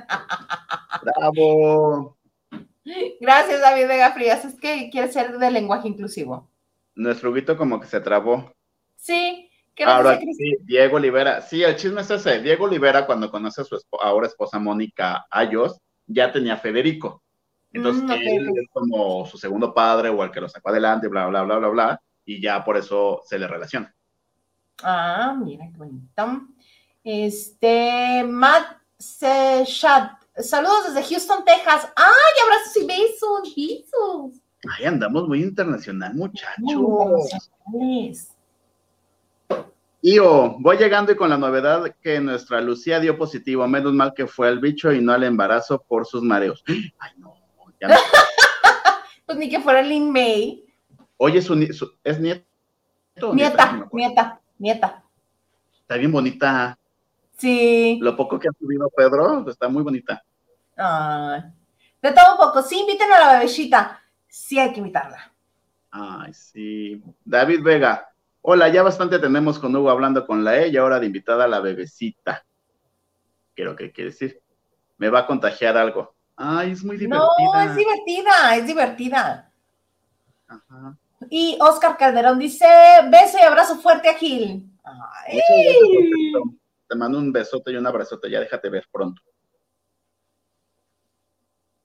Bravo. 1.02 2.18
Gracias, 3.20 3.60
David 3.60 3.88
Vega 3.88 4.12
Frías. 4.12 4.44
Es 4.44 4.58
que 4.58 4.90
quiere 4.90 5.10
ser 5.10 5.38
de 5.38 5.50
lenguaje 5.50 5.88
inclusivo. 5.88 6.50
Nuestro 6.94 7.30
Huguito 7.30 7.56
como 7.56 7.80
que 7.80 7.86
se 7.86 8.00
trabó. 8.00 8.52
Sí. 8.96 9.50
¿Qué 9.74 9.84
nos 9.84 9.94
Ahora 9.94 10.18
sí, 10.20 10.56
Diego 10.62 10.96
Olivera. 10.96 11.40
Sí, 11.40 11.62
el 11.62 11.76
chisme 11.76 12.02
es 12.02 12.10
ese. 12.10 12.40
Diego 12.40 12.64
Olivera, 12.64 13.06
cuando 13.06 13.30
conoce 13.30 13.62
a 13.62 13.64
su 13.64 13.78
ahora 14.00 14.26
esposa 14.26 14.58
Mónica 14.58 15.26
Ayos, 15.30 15.78
ya 16.06 16.30
tenía 16.30 16.54
a 16.54 16.58
Federico. 16.58 17.22
Entonces, 17.72 18.04
Mm, 18.04 18.10
él 18.10 18.52
es 18.58 18.68
como 18.70 19.24
su 19.26 19.38
segundo 19.38 19.72
padre 19.72 20.10
o 20.10 20.22
el 20.22 20.30
que 20.30 20.40
lo 20.42 20.48
sacó 20.48 20.68
adelante, 20.68 21.08
bla, 21.08 21.26
bla, 21.26 21.42
bla, 21.42 21.56
bla, 21.56 21.68
bla. 21.68 22.02
Y 22.24 22.40
ya 22.40 22.62
por 22.64 22.76
eso 22.76 23.22
se 23.24 23.38
le 23.38 23.48
relaciona. 23.48 23.94
Ah, 24.82 25.34
mira 25.42 25.66
qué 25.70 25.78
bonito. 25.78 26.42
Este, 27.02 28.24
Matt 28.24 28.76
Seshat. 28.98 30.22
Saludos 30.36 30.94
desde 30.94 31.08
Houston, 31.08 31.44
Texas. 31.44 31.92
¡Ay, 31.96 32.42
abrazos 32.44 32.76
y 32.76 32.86
besos! 32.86 33.54
¡Besos! 33.56 34.42
Ay, 34.78 34.86
andamos 34.86 35.26
muy 35.28 35.42
internacional, 35.42 36.14
muchachos. 36.14 36.56
Io, 40.04 40.56
voy 40.58 40.76
llegando 40.78 41.12
y 41.12 41.16
con 41.16 41.30
la 41.30 41.38
novedad 41.38 41.94
que 42.02 42.18
nuestra 42.20 42.60
Lucía 42.60 42.98
dio 42.98 43.16
positivo. 43.16 43.66
Menos 43.68 43.92
mal 43.92 44.12
que 44.14 44.26
fue 44.26 44.48
al 44.48 44.58
bicho 44.58 44.92
y 44.92 45.00
no 45.00 45.12
al 45.12 45.22
embarazo 45.22 45.80
por 45.80 46.06
sus 46.06 46.22
mareos. 46.22 46.64
Ay, 46.98 47.12
no. 47.18 47.34
ya 47.80 47.88
no. 47.88 47.94
Pues 49.24 49.38
ni 49.38 49.48
que 49.48 49.60
fuera 49.60 49.80
Lin 49.80 50.10
May. 50.10 50.64
Oye, 51.16 51.40
su, 51.40 51.54
su- 51.72 51.92
¿es 52.02 52.18
nieto? 52.18 52.44
Nieta, 53.32 53.66
No 53.72 53.84
acuerdo. 53.84 53.90
nieta, 53.92 54.40
nieta. 54.58 55.02
Está 55.80 55.96
bien 55.96 56.10
bonita. 56.10 56.76
Sí. 57.38 57.98
Lo 58.02 58.16
poco 58.16 58.38
que 58.38 58.48
ha 58.48 58.52
subido 58.58 58.90
Pedro, 58.94 59.48
está 59.48 59.68
muy 59.68 59.82
bonita. 59.84 60.22
Ay. 60.76 61.42
De 62.02 62.10
todo 62.12 62.32
un 62.32 62.36
poco. 62.38 62.62
Sí, 62.62 62.80
inviten 62.80 63.10
a 63.12 63.20
la 63.20 63.32
bebecita. 63.34 64.00
Sí, 64.26 64.58
hay 64.58 64.72
que 64.72 64.80
invitarla. 64.80 65.32
Ay, 65.92 66.34
sí. 66.34 67.00
David 67.24 67.62
Vega. 67.62 68.11
Hola, 68.44 68.68
ya 68.68 68.82
bastante 68.82 69.20
tenemos 69.20 69.60
con 69.60 69.74
Hugo 69.74 69.88
hablando 69.88 70.26
con 70.26 70.42
la 70.42 70.58
E 70.58 70.68
y 70.68 70.76
ahora 70.76 70.98
de 70.98 71.06
invitada 71.06 71.44
a 71.44 71.48
la 71.48 71.60
bebecita. 71.60 72.44
Quiero 73.54 73.76
que 73.76 73.92
quiere 73.92 74.10
decir. 74.10 74.42
Me 74.98 75.08
va 75.10 75.20
a 75.20 75.26
contagiar 75.26 75.76
algo. 75.76 76.16
Ay, 76.34 76.72
es 76.72 76.82
muy 76.82 76.96
divertida. 76.96 77.28
No, 77.38 77.60
es 77.60 77.76
divertida, 77.76 78.56
es 78.56 78.66
divertida. 78.66 79.52
Ajá. 80.48 80.96
Y 81.30 81.56
Oscar 81.60 81.96
Calderón 81.96 82.40
dice, 82.40 82.66
beso 83.10 83.38
y 83.38 83.42
abrazo 83.42 83.76
fuerte 83.76 84.08
a 84.08 84.14
Gil. 84.14 84.68
Ay. 84.82 85.40
Te 86.88 86.96
mando 86.96 87.18
un 87.18 87.32
besote 87.32 87.70
y 87.70 87.76
un 87.76 87.86
abrazote. 87.86 88.28
Ya 88.28 88.40
déjate 88.40 88.68
ver 88.68 88.88
pronto. 88.90 89.22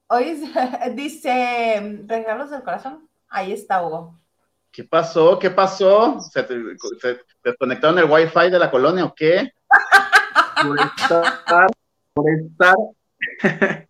Hoy 0.08 0.42
dice, 0.96 2.04
regalos 2.08 2.50
del 2.50 2.64
corazón. 2.64 3.08
Ahí 3.30 3.52
está, 3.52 3.86
Hugo. 3.86 4.16
¿Qué 4.78 4.84
pasó? 4.84 5.40
¿Qué 5.40 5.50
pasó? 5.50 6.20
¿Se, 6.20 6.44
te, 6.44 6.54
se 7.02 7.20
desconectaron 7.44 7.98
el 7.98 8.06
wifi 8.06 8.52
de 8.52 8.60
la 8.60 8.70
colonia 8.70 9.06
o 9.06 9.16
qué? 9.16 9.52
Por 10.62 10.80
estar, 10.80 11.68
por 12.14 12.30
estar. 12.30 12.76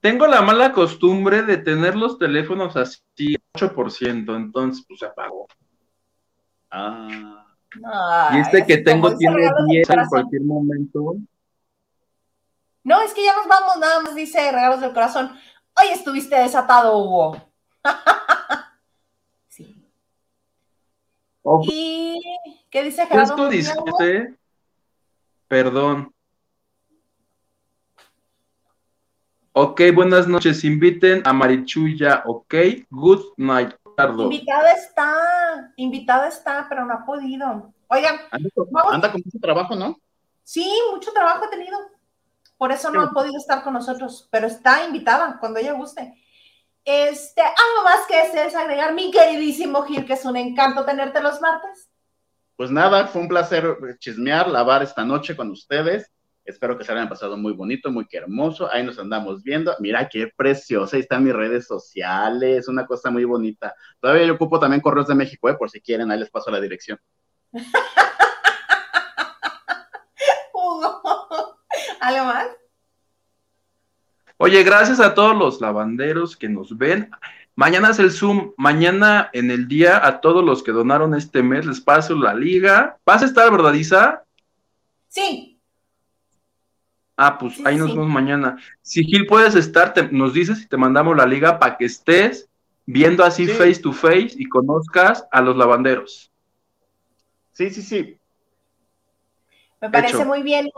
Tengo 0.00 0.26
la 0.26 0.42
mala 0.42 0.72
costumbre 0.72 1.42
de 1.42 1.58
tener 1.58 1.94
los 1.94 2.18
teléfonos 2.18 2.76
así, 2.76 3.36
8%, 3.54 4.36
entonces 4.36 4.84
pues 4.88 4.98
se 4.98 5.06
apagó. 5.06 5.46
Ah, 6.72 7.46
Ay, 7.84 8.38
Y 8.38 8.40
este 8.40 8.66
que 8.66 8.78
tengo 8.78 9.16
tiene 9.16 9.36
regalos 9.36 9.58
del 9.58 9.76
10 9.76 9.90
en 9.90 10.06
cualquier 10.06 10.42
momento. 10.42 11.14
No, 12.82 13.00
es 13.00 13.14
que 13.14 13.22
ya 13.22 13.36
nos 13.36 13.46
vamos, 13.46 13.78
nada 13.78 14.00
más 14.00 14.16
dice 14.16 14.50
regalos 14.50 14.80
del 14.80 14.92
corazón. 14.92 15.30
Hoy 15.80 15.92
estuviste 15.92 16.34
desatado, 16.34 16.98
Hugo. 16.98 17.48
sí. 19.46 19.86
Oh, 21.48 21.62
¿Y 21.62 22.20
qué 22.70 22.82
dice 22.82 23.06
Gerardo? 23.06 23.48
Perdón. 25.46 26.12
Ok, 29.52 29.80
buenas 29.94 30.26
noches. 30.26 30.64
Inviten 30.64 31.22
a 31.24 31.32
Marichuya, 31.32 32.24
ok. 32.26 32.54
Good 32.90 33.22
night, 33.36 33.74
Ricardo. 33.84 34.24
Invitada 34.24 34.72
está, 34.72 35.72
invitada 35.76 36.26
está, 36.26 36.66
pero 36.68 36.84
no 36.84 36.94
ha 36.94 37.06
podido. 37.06 37.72
Oigan, 37.86 38.16
anda, 38.32 38.50
con, 38.52 38.66
Vamos. 38.72 38.94
anda 38.94 39.12
con 39.12 39.22
mucho 39.24 39.38
trabajo, 39.40 39.76
¿no? 39.76 39.96
sí, 40.42 40.68
mucho 40.92 41.12
trabajo 41.12 41.44
ha 41.44 41.50
tenido. 41.50 41.78
por 42.58 42.72
eso 42.72 42.90
no 42.90 43.02
ha 43.02 43.10
podido 43.12 43.36
estar 43.38 43.62
con 43.62 43.74
nosotros, 43.74 44.28
pero 44.32 44.48
está 44.48 44.84
invitada 44.84 45.38
cuando 45.38 45.60
ella 45.60 45.74
guste. 45.74 46.12
Este, 46.86 47.42
algo 47.42 47.84
más 47.84 48.06
que 48.06 48.16
desees 48.16 48.54
agregar, 48.54 48.94
mi 48.94 49.10
queridísimo 49.10 49.82
Gil, 49.82 50.06
que 50.06 50.12
es 50.12 50.24
un 50.24 50.36
encanto 50.36 50.84
tenerte 50.84 51.20
los 51.20 51.40
martes. 51.40 51.90
Pues 52.54 52.70
nada, 52.70 53.08
fue 53.08 53.22
un 53.22 53.28
placer 53.28 53.76
chismear, 53.98 54.48
lavar 54.48 54.84
esta 54.84 55.04
noche 55.04 55.34
con 55.34 55.50
ustedes. 55.50 56.12
Espero 56.44 56.78
que 56.78 56.84
se 56.84 56.92
hayan 56.92 57.08
pasado 57.08 57.36
muy 57.36 57.54
bonito, 57.54 57.90
muy 57.90 58.06
hermoso. 58.12 58.72
Ahí 58.72 58.84
nos 58.84 59.00
andamos 59.00 59.42
viendo. 59.42 59.74
Mira 59.80 60.08
qué 60.08 60.30
preciosa. 60.36 60.94
Ahí 60.94 61.02
están 61.02 61.24
mis 61.24 61.34
redes 61.34 61.66
sociales. 61.66 62.68
Una 62.68 62.86
cosa 62.86 63.10
muy 63.10 63.24
bonita. 63.24 63.74
Todavía 64.00 64.24
yo 64.24 64.34
ocupo 64.34 64.60
también 64.60 64.80
Correos 64.80 65.08
de 65.08 65.16
México, 65.16 65.50
¿eh? 65.50 65.56
por 65.58 65.68
si 65.68 65.80
quieren. 65.80 66.12
Ahí 66.12 66.20
les 66.20 66.30
paso 66.30 66.52
la 66.52 66.60
dirección. 66.60 67.00
¿Algo 72.00 72.24
más? 72.26 72.46
Oye, 74.38 74.62
gracias 74.62 75.00
a 75.00 75.14
todos 75.14 75.36
los 75.36 75.60
lavanderos 75.60 76.36
que 76.36 76.48
nos 76.48 76.76
ven. 76.76 77.10
Mañana 77.54 77.90
es 77.90 77.98
el 77.98 78.10
Zoom. 78.10 78.52
Mañana 78.56 79.30
en 79.32 79.50
el 79.50 79.66
día 79.66 80.06
a 80.06 80.20
todos 80.20 80.44
los 80.44 80.62
que 80.62 80.72
donaron 80.72 81.14
este 81.14 81.42
mes 81.42 81.64
les 81.64 81.80
paso 81.80 82.14
la 82.14 82.34
liga. 82.34 82.98
¿Vas 83.06 83.22
a 83.22 83.26
estar, 83.26 83.50
verdad, 83.50 83.72
Isa? 83.72 84.24
Sí. 85.08 85.58
Ah, 87.16 87.38
pues 87.38 87.64
ahí 87.64 87.76
nos 87.76 87.94
vemos 87.94 88.10
mañana. 88.10 88.58
Si 88.82 89.02
Gil 89.02 89.26
puedes 89.26 89.54
estar, 89.54 89.94
nos 90.12 90.34
dices 90.34 90.60
y 90.60 90.66
te 90.66 90.76
mandamos 90.76 91.16
la 91.16 91.24
liga 91.24 91.58
para 91.58 91.78
que 91.78 91.86
estés 91.86 92.46
viendo 92.84 93.24
así 93.24 93.46
face 93.46 93.80
to 93.80 93.92
face 93.92 94.32
y 94.36 94.46
conozcas 94.46 95.26
a 95.30 95.40
los 95.40 95.56
lavanderos. 95.56 96.30
Sí, 97.52 97.70
sí, 97.70 97.80
sí. 97.80 98.18
Me 99.80 99.88
parece 99.88 100.26
muy 100.26 100.42
bien. 100.42 100.70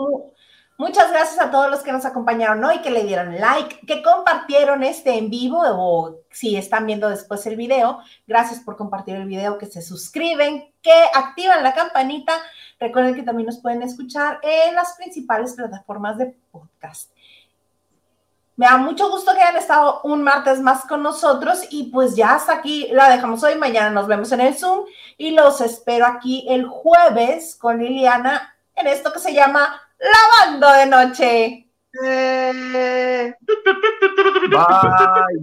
Muchas 0.80 1.10
gracias 1.10 1.40
a 1.40 1.50
todos 1.50 1.68
los 1.68 1.80
que 1.80 1.90
nos 1.90 2.04
acompañaron 2.04 2.62
hoy, 2.62 2.78
que 2.78 2.90
le 2.90 3.02
dieron 3.02 3.40
like, 3.40 3.84
que 3.84 4.00
compartieron 4.00 4.84
este 4.84 5.18
en 5.18 5.28
vivo 5.28 5.60
o 5.60 6.20
si 6.30 6.56
están 6.56 6.86
viendo 6.86 7.08
después 7.08 7.44
el 7.46 7.56
video. 7.56 7.98
Gracias 8.28 8.60
por 8.60 8.76
compartir 8.76 9.16
el 9.16 9.26
video, 9.26 9.58
que 9.58 9.66
se 9.66 9.82
suscriben, 9.82 10.72
que 10.80 10.94
activan 11.14 11.64
la 11.64 11.74
campanita. 11.74 12.32
Recuerden 12.78 13.16
que 13.16 13.24
también 13.24 13.46
nos 13.46 13.58
pueden 13.58 13.82
escuchar 13.82 14.38
en 14.40 14.76
las 14.76 14.94
principales 14.94 15.54
plataformas 15.54 16.16
de 16.16 16.36
podcast. 16.52 17.10
Me 18.54 18.66
da 18.66 18.76
mucho 18.76 19.10
gusto 19.10 19.34
que 19.34 19.42
hayan 19.42 19.56
estado 19.56 20.00
un 20.04 20.22
martes 20.22 20.60
más 20.60 20.82
con 20.82 21.02
nosotros 21.02 21.60
y 21.70 21.90
pues 21.90 22.14
ya 22.14 22.36
hasta 22.36 22.52
aquí 22.52 22.86
la 22.92 23.10
dejamos 23.10 23.42
hoy. 23.42 23.56
Mañana 23.56 23.90
nos 23.90 24.06
vemos 24.06 24.30
en 24.30 24.42
el 24.42 24.56
Zoom 24.56 24.84
y 25.16 25.32
los 25.32 25.60
espero 25.60 26.06
aquí 26.06 26.46
el 26.48 26.68
jueves 26.68 27.56
con 27.56 27.80
Liliana 27.80 28.54
en 28.76 28.86
esto 28.86 29.12
que 29.12 29.18
se 29.18 29.34
llama 29.34 29.82
lavando 30.00 30.72
de 30.72 30.86
noche. 30.86 31.64
Bye. 34.50 35.38